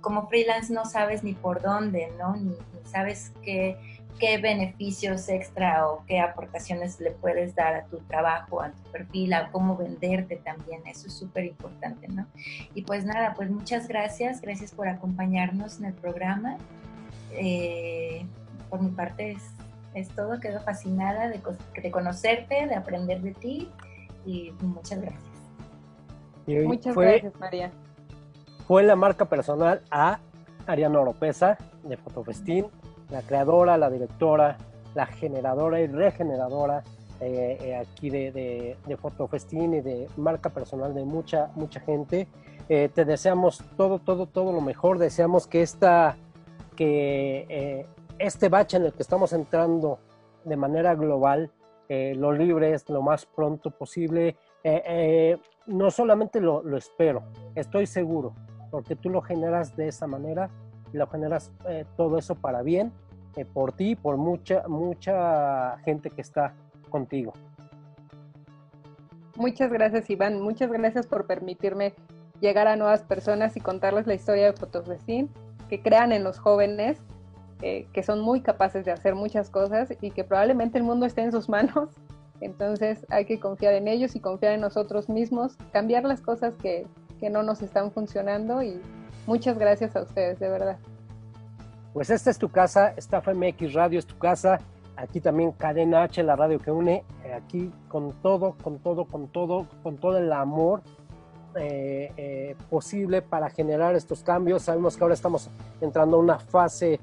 como 0.03 0.29
freelance 0.29 0.71
no 0.71 0.85
sabes 0.85 1.25
ni 1.25 1.33
por 1.33 1.63
dónde, 1.63 2.13
¿no? 2.19 2.37
ni 2.37 2.57
sabes 2.85 3.33
qué 3.43 3.79
qué 4.19 4.39
beneficios 4.39 5.29
extra 5.29 5.89
o 5.89 6.05
qué 6.07 6.21
aportaciones 6.21 7.01
le 7.01 7.11
puedes 7.11 7.55
dar 7.55 7.75
a 7.75 7.85
tu 7.87 7.99
trabajo, 7.99 8.63
a 8.63 8.71
tu 8.71 8.83
perfil, 8.91 9.35
a 9.35 9.51
cómo 9.51 9.77
venderte 9.77 10.37
también. 10.37 10.83
Eso 10.87 11.09
es 11.09 11.15
súper 11.15 11.45
importante, 11.45 12.09
¿no? 12.09 12.27
Y 12.75 12.83
pues 12.83 13.05
nada, 13.05 13.35
pues 13.35 13.51
muchas 13.51 13.89
gracias. 13.89 14.41
Gracias 14.41 14.73
por 14.73 14.89
acompañarnos 14.89 15.79
en 15.81 15.87
el 15.87 15.95
programa. 15.95 16.57
Eh, 17.33 18.25
por 18.71 18.83
mi 18.83 18.91
parte 18.91 19.37
es, 19.95 20.09
todo. 20.11 20.41
Quedo 20.41 20.61
fascinada 20.61 21.29
de, 21.29 21.41
de, 21.83 21.91
conocerte, 21.91 22.67
de 22.67 22.75
aprender 22.75 23.21
de 23.21 23.33
ti 23.33 23.71
y 24.25 24.53
muchas 24.61 25.01
gracias. 25.01 26.65
muchas 26.65 26.97
gracias, 26.97 27.35
María. 27.39 27.71
Fue 28.67 28.83
la 28.83 28.97
marca 28.97 29.25
personal 29.25 29.83
a 29.91 30.21
Ariana 30.67 31.01
Oropesa 31.01 31.59
de 31.83 31.97
Fotofestín 31.97 32.67
la 33.13 33.23
creadora, 33.23 33.77
la 33.77 33.91
directora, 33.91 34.57
la 34.95 35.07
generadora 35.07 35.81
y 35.81 35.87
regeneradora 35.87 36.83
eh, 37.21 37.59
eh, 37.61 37.77
aquí 37.77 38.11
de, 38.11 38.33
de, 38.33 38.77
de, 38.85 38.97
Fotofestín 38.97 39.75
y 39.75 39.81
de 39.81 40.09
marca 40.17 40.51
personal 40.51 40.93
de 40.93 41.05
mucha, 41.05 41.51
mucha 41.55 41.79
gente. 41.79 42.27
Eh, 42.69 42.89
te 42.93 43.05
deseamos 43.05 43.63
todo, 43.77 44.01
todo, 44.01 44.27
todo 44.27 44.53
lo 44.53 44.61
mejor. 44.61 44.99
Deseamos 44.99 45.47
que, 45.47 45.63
esta, 45.63 46.17
que 46.75 47.87
este 48.19 48.49
bache 48.49 48.79
en 48.79 48.87
el 48.87 48.93
que 48.93 49.03
estamos 49.03 49.33
entrando 49.33 50.01
de 50.45 50.57
manera 50.57 50.95
global 50.95 51.51
lo 51.89 52.33
libres 52.33 52.89
lo 52.89 53.03
más 53.03 53.27
pronto 53.27 53.71
posible. 53.71 54.37
no 55.67 55.91
solamente 55.91 56.41
lo, 56.41 56.63
lo 56.63 56.79
espero, 56.79 57.23
estoy 57.55 57.87
seguro, 57.87 58.33
porque 58.71 58.97
tú 58.97 59.11
lo 59.11 59.21
generas 59.21 59.77
de 59.77 59.89
esa 59.89 60.07
manera 60.07 60.49
lo 60.93 61.07
generas 61.07 61.51
eh, 61.69 61.85
todo 61.97 62.19
eso 62.19 62.35
para 62.35 62.63
bien, 62.63 62.93
eh, 63.37 63.45
por 63.45 63.73
ti, 63.73 63.97
por 63.97 64.17
mucha, 64.17 64.67
mucha 64.69 65.79
gente 65.85 66.11
que 66.11 66.21
está 66.21 66.55
contigo. 66.91 67.33
Muchas 69.37 69.73
gracias, 69.73 70.11
Iván. 70.11 70.41
Muchas 70.41 70.71
gracias 70.71 71.07
por 71.07 71.27
permitirme 71.27 71.95
llegar 72.41 72.69
a 72.69 72.77
nuevas 72.77 73.03
personas 73.03 73.57
y 73.57 73.61
contarles 73.61 74.07
la 74.07 74.15
historia 74.15 74.47
de 74.47 74.53
Fotofestín, 74.53 75.31
que 75.69 75.81
crean 75.81 76.13
en 76.13 76.23
los 76.25 76.39
jóvenes, 76.39 76.99
eh, 77.63 77.87
que 77.93 78.03
son 78.03 78.21
muy 78.21 78.41
capaces 78.41 78.85
de 78.85 78.91
hacer 78.91 79.15
muchas 79.15 79.49
cosas 79.49 79.95
y 80.01 80.11
que 80.11 80.25
probablemente 80.25 80.77
el 80.77 80.85
mundo 80.85 81.07
esté 81.07 81.23
en 81.23 81.33
sus 81.33 81.49
manos. 81.49 81.89
Entonces 82.41 83.07
hay 83.09 83.25
que 83.25 83.39
confiar 83.39 83.75
en 83.75 83.87
ellos 83.87 84.17
y 84.17 84.21
confiar 84.21 84.53
en 84.53 84.61
nosotros 84.61 85.09
mismos, 85.09 85.57
cambiar 85.73 86.05
las 86.05 86.21
cosas 86.21 86.55
que, 86.57 86.87
que 87.21 87.31
no 87.31 87.45
nos 87.45 87.63
están 87.63 87.93
funcionando 87.93 88.63
y 88.63 88.81
muchas 89.27 89.59
gracias 89.59 89.95
a 89.97 90.03
ustedes, 90.03 90.39
de 90.39 90.49
verdad. 90.49 90.79
Pues 91.93 92.11
esta 92.11 92.31
es 92.31 92.39
tu 92.39 92.49
casa, 92.49 92.95
Staff 92.97 93.29
MX 93.29 93.75
Radio 93.75 93.99
es 93.99 94.07
tu 94.07 94.17
casa, 94.17 94.59
aquí 94.97 95.21
también 95.21 95.53
Cadena 95.53 96.05
H, 96.05 96.23
la 96.23 96.37
radio 96.37 96.59
que 96.59 96.71
une, 96.71 97.05
eh, 97.25 97.35
aquí 97.35 97.71
con 97.89 98.13
todo, 98.23 98.57
con 98.63 98.79
todo, 98.79 99.05
con 99.05 99.29
todo, 99.29 99.67
con 99.83 99.99
todo 99.99 100.17
el 100.17 100.33
amor 100.33 100.83
eh, 101.55 102.13
eh, 102.17 102.57
posible 102.71 103.21
para 103.21 103.51
generar 103.51 103.95
estos 103.95 104.23
cambios. 104.23 104.63
Sabemos 104.63 104.97
que 104.97 105.05
ahora 105.05 105.15
estamos 105.15 105.51
entrando 105.83 106.17
a 106.17 106.21
una 106.21 106.39
fase 106.39 106.99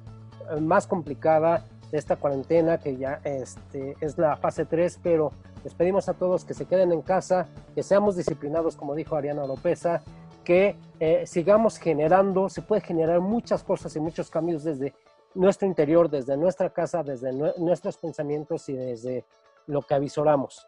más 0.60 0.88
complicada 0.88 1.64
de 1.92 1.98
esta 1.98 2.16
cuarentena, 2.16 2.80
que 2.80 2.98
ya 2.98 3.20
este, 3.24 3.96
es 4.02 4.18
la 4.18 4.38
fase 4.38 4.66
3, 4.66 5.00
pero 5.04 5.32
les 5.64 5.74
pedimos 5.74 6.10
a 6.10 6.14
todos 6.14 6.46
que 6.46 6.54
se 6.54 6.66
queden 6.66 6.92
en 6.92 7.02
casa, 7.02 7.48
que 7.76 7.84
seamos 7.84 8.16
disciplinados, 8.16 8.76
como 8.76 8.96
dijo 8.96 9.16
Ariana 9.16 9.46
Lopeza, 9.46 10.02
que 10.50 10.76
eh, 11.00 11.28
sigamos 11.28 11.78
generando, 11.78 12.50
se 12.50 12.64
puede 12.64 12.82
generar 12.82 13.20
muchas 13.20 13.62
cosas 13.62 13.96
y 13.96 14.00
muchos 14.00 14.32
cambios 14.32 14.64
desde 14.64 14.96
nuestro 15.36 15.68
interior, 15.68 16.10
desde 16.10 16.36
nuestra 16.38 16.72
casa, 16.72 17.04
desde 17.04 17.32
nuestros 17.60 17.98
pensamientos 17.98 18.68
y 18.68 18.74
desde 18.74 19.26
lo 19.68 19.84
que 19.84 19.94
avisoramos. 19.94 20.66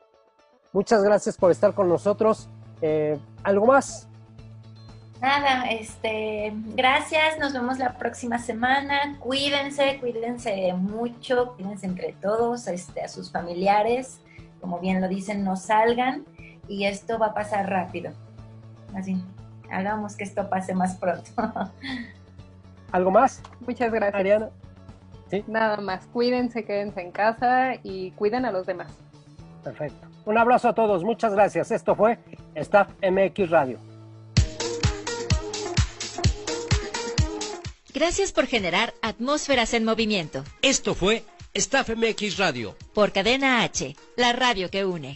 Muchas 0.72 1.04
gracias 1.04 1.36
por 1.36 1.50
estar 1.50 1.74
con 1.74 1.90
nosotros. 1.90 2.48
Eh, 2.80 3.18
¿Algo 3.42 3.66
más? 3.66 4.08
Nada, 5.20 5.66
este, 5.72 6.54
gracias, 6.76 7.40
nos 7.40 7.52
vemos 7.52 7.80
la 7.80 7.98
próxima 7.98 8.38
semana. 8.38 9.18
Cuídense, 9.18 9.98
cuídense 10.00 10.74
mucho, 10.74 11.56
cuídense 11.56 11.88
entre 11.88 12.14
todos, 12.22 12.68
este, 12.68 13.02
a 13.02 13.08
sus 13.08 13.32
familiares, 13.32 14.20
como 14.60 14.78
bien 14.78 15.02
lo 15.02 15.08
dicen, 15.08 15.44
no 15.44 15.56
salgan 15.56 16.24
y 16.68 16.86
esto 16.86 17.18
va 17.18 17.30
a 17.30 17.34
pasar 17.34 17.68
rápido. 17.68 18.12
Así 18.94 19.18
hagamos 19.72 20.16
que 20.16 20.24
esto 20.24 20.50
pase 20.50 20.74
más 20.74 20.96
pronto. 20.96 21.32
¿Algo 22.92 23.12
más? 23.12 23.42
Muchas 23.62 23.92
gracias. 23.92 24.20
Ariana. 24.20 24.50
¿Sí? 25.30 25.44
Nada 25.48 25.78
más, 25.78 26.06
cuídense, 26.08 26.66
quédense 26.66 27.02
en 27.02 27.12
casa 27.12 27.76
y 27.84 28.12
cuiden 28.12 28.46
a 28.46 28.52
los 28.52 28.66
demás. 28.66 28.92
Perfecto. 29.64 30.08
Un 30.26 30.38
abrazo 30.38 30.70
a 30.70 30.74
todos, 30.74 31.04
muchas 31.04 31.34
gracias. 31.34 31.72
Esto 31.72 31.96
fue 31.96 32.20
Staff 32.56 32.90
MX 33.02 33.50
Radio. 33.50 33.80
Gracias 37.94 38.32
por 38.32 38.46
generar 38.48 38.94
atmósferas 39.02 39.74
en 39.74 39.86
movimiento. 39.86 40.44
Esto 40.62 40.96
fue 40.96 41.24
Staff 41.54 41.90
MX 41.90 42.38
Radio. 42.38 42.76
Por 42.94 43.12
Cadena 43.12 43.64
H, 43.64 43.96
la 44.16 44.34
radio 44.34 44.70
que 44.70 44.86
une. 44.86 45.16